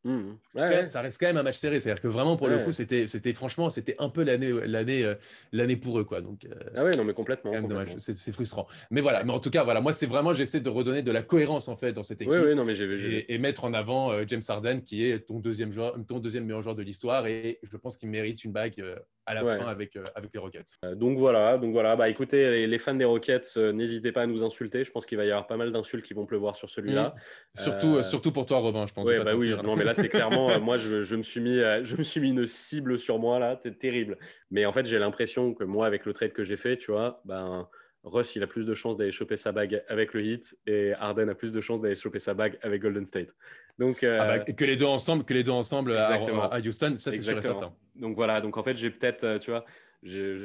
C'est 0.05 0.11
ouais, 0.11 0.29
quand 0.53 0.59
même- 0.69 0.79
ouais. 0.81 0.87
Ça 0.87 1.01
reste 1.01 1.19
quand 1.19 1.25
même 1.25 1.37
un 1.37 1.43
match 1.43 1.57
serré. 1.57 1.79
C'est-à-dire 1.79 2.01
que 2.01 2.07
vraiment, 2.07 2.37
pour 2.37 2.47
le 2.47 2.59
coup, 2.59 2.71
c'était, 2.71 3.07
c'était 3.07 3.33
franchement, 3.33 3.69
c'était 3.71 3.95
un 3.97 4.09
peu 4.09 4.23
l'année, 4.23 4.51
l'année, 4.67 5.03
euh, 5.03 5.15
l'année 5.51 5.77
pour 5.77 5.99
eux. 5.99 6.03
Quoi. 6.03 6.21
Donc, 6.21 6.45
euh, 6.45 6.49
Ah 6.75 6.83
ouais, 6.83 6.95
non, 6.95 7.03
mais 7.03 7.11
c'est 7.11 7.15
complètement. 7.15 7.51
complètement. 7.51 7.69
dommage. 7.83 7.95
C'est, 7.97 8.15
c'est 8.15 8.31
frustrant. 8.31 8.67
Mais 8.91 9.01
voilà. 9.01 9.23
Mais 9.23 9.31
en 9.33 9.39
tout 9.39 9.49
cas, 9.49 9.63
voilà. 9.63 9.81
Moi, 9.81 9.93
c'est 9.93 10.05
vraiment, 10.05 10.33
j'essaie 10.33 10.59
de 10.59 10.69
redonner 10.69 11.01
de 11.01 11.11
la 11.11 11.23
cohérence 11.23 11.67
en 11.67 11.75
fait 11.75 11.91
dans 11.93 12.03
cette 12.03 12.21
équipe. 12.21 12.33
Non, 12.35 12.63
mais 12.65 12.75
j'ai 12.75 12.97
j'ai. 12.99 13.17
Et, 13.17 13.33
et 13.33 13.37
mettre 13.39 13.63
en 13.63 13.73
avant 13.73 14.11
euh, 14.11 14.23
James 14.27 14.41
Harden, 14.47 14.81
qui 14.81 15.05
est 15.05 15.25
ton 15.27 15.39
deuxième, 15.39 15.71
joueur, 15.71 15.97
ton 16.07 16.19
deuxième 16.19 16.45
meilleur 16.45 16.61
joueur 16.61 16.75
de 16.75 16.83
l'histoire. 16.83 17.25
Et 17.27 17.59
je 17.63 17.75
pense 17.77 17.97
qu'il 17.97 18.09
mérite 18.09 18.43
une 18.43 18.51
bague 18.51 18.79
euh, 18.79 18.95
à 19.25 19.33
la 19.33 19.43
Ouais. 19.43 19.57
fin 19.57 19.65
avec, 19.67 19.95
euh, 19.95 20.03
avec 20.15 20.31
les 20.33 20.39
Rockets. 20.39 20.65
Euh, 20.83 20.95
Donc 20.95 21.17
voilà, 21.17 21.57
donc 21.57 21.71
voilà. 21.71 21.95
Bah 21.95 22.09
écoutez, 22.09 22.49
les, 22.51 22.67
les 22.67 22.77
fans 22.79 22.93
des 22.93 23.05
Rockets, 23.05 23.53
euh, 23.57 23.71
n'hésitez 23.71 24.11
pas 24.11 24.21
à 24.21 24.27
nous 24.27 24.43
insulter. 24.43 24.83
Je 24.83 24.91
pense 24.91 25.05
qu'il 25.05 25.17
va 25.17 25.25
y 25.25 25.31
avoir 25.31 25.47
pas 25.47 25.57
mal 25.57 25.71
d'insultes 25.71 26.05
qui 26.05 26.13
vont 26.13 26.25
pleuvoir 26.25 26.55
sur 26.55 26.69
celui-là. 26.69 27.15
Surtout, 27.55 27.95
Euh, 27.95 27.99
euh, 27.99 28.03
surtout 28.03 28.31
pour 28.31 28.45
toi, 28.45 28.57
Robin, 28.59 28.85
je 28.87 28.93
pense. 28.93 29.05
Ouais, 29.07 29.23
bah 29.23 29.35
oui, 29.35 29.53
non, 29.63 29.75
mais 29.75 29.83
là, 29.83 29.93
c'est 29.93 30.09
clairement, 30.09 30.59
moi, 30.59 30.77
je, 30.77 31.01
je 31.03 31.15
me 31.15 31.23
suis 31.23 31.41
mis, 31.41 31.55
je 31.57 31.95
me 31.95 32.03
suis 32.03 32.19
mis 32.21 32.29
une 32.29 32.45
cible 32.45 32.99
sur 32.99 33.19
moi, 33.19 33.39
là, 33.39 33.59
c'est 33.61 33.77
terrible. 33.79 34.17
Mais 34.51 34.65
en 34.65 34.71
fait, 34.71 34.85
j'ai 34.85 34.99
l'impression 34.99 35.53
que 35.53 35.63
moi, 35.63 35.87
avec 35.87 36.05
le 36.05 36.13
trade 36.13 36.33
que 36.33 36.43
j'ai 36.43 36.57
fait, 36.57 36.77
tu 36.77 36.91
vois, 36.91 37.21
ben, 37.25 37.67
Russ, 38.03 38.35
il 38.35 38.43
a 38.43 38.47
plus 38.47 38.67
de 38.67 38.75
chances 38.75 38.97
d'aller 38.97 39.11
choper 39.11 39.35
sa 39.35 39.51
bague 39.51 39.83
avec 39.87 40.13
le 40.13 40.21
Heat 40.23 40.55
et 40.67 40.93
Harden 40.93 41.27
a 41.27 41.33
plus 41.33 41.53
de 41.53 41.59
chances 41.61 41.81
d'aller 41.81 41.95
choper 41.95 42.19
sa 42.19 42.35
bague 42.35 42.59
avec 42.61 42.79
Golden 42.83 43.03
State. 43.03 43.29
Donc, 43.77 44.03
euh, 44.03 44.17
Ah 44.21 44.25
bah, 44.25 44.39
que 44.39 44.65
les 44.65 44.77
deux 44.77 44.85
ensemble, 44.85 45.25
que 45.25 45.33
les 45.33 45.43
deux 45.43 45.51
ensemble 45.51 45.97
à, 45.97 46.59
Houston, 46.59 46.95
ça 46.97 47.11
c'est 47.11 47.21
sûr 47.21 47.37
et 47.37 47.41
certain. 47.41 47.73
Donc 47.95 48.15
voilà, 48.15 48.41
donc 48.41 48.57
en 48.57 48.63
fait, 48.63 48.77
j'ai 48.77 48.89
peut-être, 48.89 49.23
euh, 49.23 49.39
tu 49.39 49.51
vois, 49.51 49.65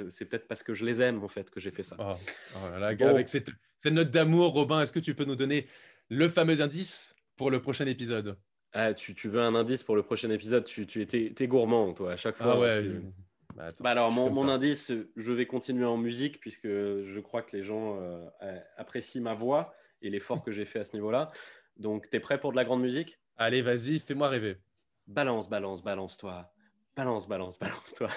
c'est 0.08 0.24
peut-être 0.24 0.48
parce 0.48 0.62
que 0.62 0.74
je 0.74 0.84
les 0.84 1.00
aime, 1.02 1.22
en 1.22 1.28
fait, 1.28 1.50
que 1.50 1.60
j'ai 1.60 1.70
fait 1.70 1.82
ça. 1.82 1.96
Oh, 1.98 2.14
oh 2.56 2.70
là 2.72 2.78
là, 2.78 2.94
Bon. 2.94 3.08
Avec 3.08 3.28
cette, 3.28 3.50
cette 3.76 3.92
note 3.92 4.10
d'amour, 4.10 4.52
Robin, 4.52 4.80
est-ce 4.82 4.92
que 4.92 5.00
tu 5.00 5.14
peux 5.14 5.24
nous 5.24 5.36
donner 5.36 5.66
le 6.08 6.28
fameux 6.28 6.60
indice 6.60 7.14
pour 7.36 7.50
le 7.50 7.60
prochain 7.60 7.86
épisode? 7.86 8.36
Ah, 8.72 8.94
tu, 8.94 9.14
tu 9.14 9.28
veux 9.28 9.40
un 9.40 9.54
indice 9.54 9.82
pour 9.82 9.96
le 9.96 10.02
prochain 10.02 10.30
épisode? 10.30 10.64
Tu, 10.64 10.86
tu 10.86 11.02
es, 11.02 11.46
gourmand, 11.46 11.92
toi, 11.92 12.12
à 12.12 12.16
chaque 12.16 12.36
fois. 12.36 12.54
Ah 12.54 12.58
ouais. 12.58 12.82
tu- 12.82 13.02
Bah, 13.56 13.64
attends, 13.64 13.82
Bah 13.84 13.90
alors, 13.90 14.12
mon, 14.12 14.48
indice, 14.48 14.92
je 15.16 15.32
vais 15.32 15.46
continuer 15.46 15.84
en 15.84 15.96
musique 15.96 16.40
puisque 16.40 16.68
je 16.68 17.20
crois 17.20 17.42
que 17.42 17.56
les 17.56 17.64
gens 17.64 18.00
euh, 18.00 18.24
euh, 18.42 18.58
apprécient 18.76 19.22
ma 19.22 19.34
voix 19.34 19.74
et 20.02 20.10
l'effort 20.10 20.42
que 20.42 20.52
j'ai 20.52 20.64
fait 20.64 20.78
à 20.78 20.84
ce 20.84 20.92
niveau-là. 20.94 21.30
Donc, 21.80 22.10
t'es 22.10 22.20
prêt 22.20 22.38
pour 22.38 22.52
de 22.52 22.56
la 22.56 22.64
grande 22.64 22.82
musique? 22.82 23.18
Allez, 23.38 23.62
vas-y, 23.62 24.00
fais-moi 24.00 24.28
rêver. 24.28 24.58
Balance, 25.06 25.48
balance, 25.48 25.82
balance-toi. 25.82 26.52
Balance, 26.94 27.26
balance, 27.26 27.58
balance-toi. 27.58 28.08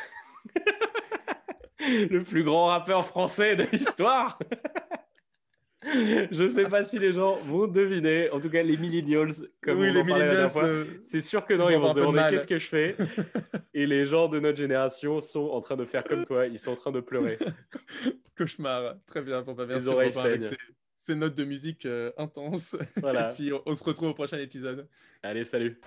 Le 1.80 2.24
plus 2.24 2.43
grand 2.43 2.68
rappeur 2.68 3.05
français 3.05 3.55
de 3.55 3.64
l'histoire. 3.72 4.38
Je 6.32 6.47
sais 6.47 6.68
pas 6.70 6.82
si 6.84 6.99
les 6.99 7.14
gens 7.14 7.36
vont 7.36 7.68
deviner. 7.68 8.30
En 8.32 8.39
tout 8.41 8.49
cas, 8.49 8.64
les 8.64 8.78
millennials, 8.78 9.32
comme 9.61 9.80
oui, 9.80 9.89
on 9.89 9.93
les 9.93 10.03
millennials, 10.03 10.49
euh, 10.57 10.86
c'est 11.01 11.22
sûr 11.22 11.45
que 11.45 11.53
non, 11.53 11.70
Ils 11.70 11.78
vont 11.78 11.89
se 11.89 11.95
demander 11.95 12.22
qu'est-ce 12.32 12.47
que 12.47 12.59
je 12.59 12.68
fais? 12.68 12.95
Et 13.74 13.86
les 13.86 14.05
gens 14.05 14.28
de 14.28 14.39
notre 14.39 14.57
génération 14.57 15.22
sont 15.22 15.49
en 15.49 15.61
train 15.61 15.76
de 15.78 15.86
faire 15.86 16.03
comme 16.03 16.26
toi, 16.26 16.47
ils 16.47 16.59
sont 16.59 16.72
en 16.72 16.78
train 16.78 16.91
de 16.91 17.01
pleurer. 17.01 17.38
cauchemar. 18.38 18.95
Très 19.07 19.22
bien, 19.22 19.41
bah, 19.41 19.66
merci 19.66 19.88
oreilles 19.88 20.11
Ces, 21.06 21.14
ces 21.14 21.16
notes 21.16 21.36
de 21.36 21.43
musique 21.43 21.86
euh, 21.86 22.12
intenses. 22.18 22.76
Voilà. 22.97 23.32
Et 23.32 23.34
puis 23.36 23.54
on, 23.54 23.62
on 23.66 23.76
se 23.76 23.84
retrouve 23.84 24.10
au 24.10 24.14
prochain 24.14 24.39
épisode. 24.39 24.88
Allez, 25.22 25.43
salut. 25.43 25.80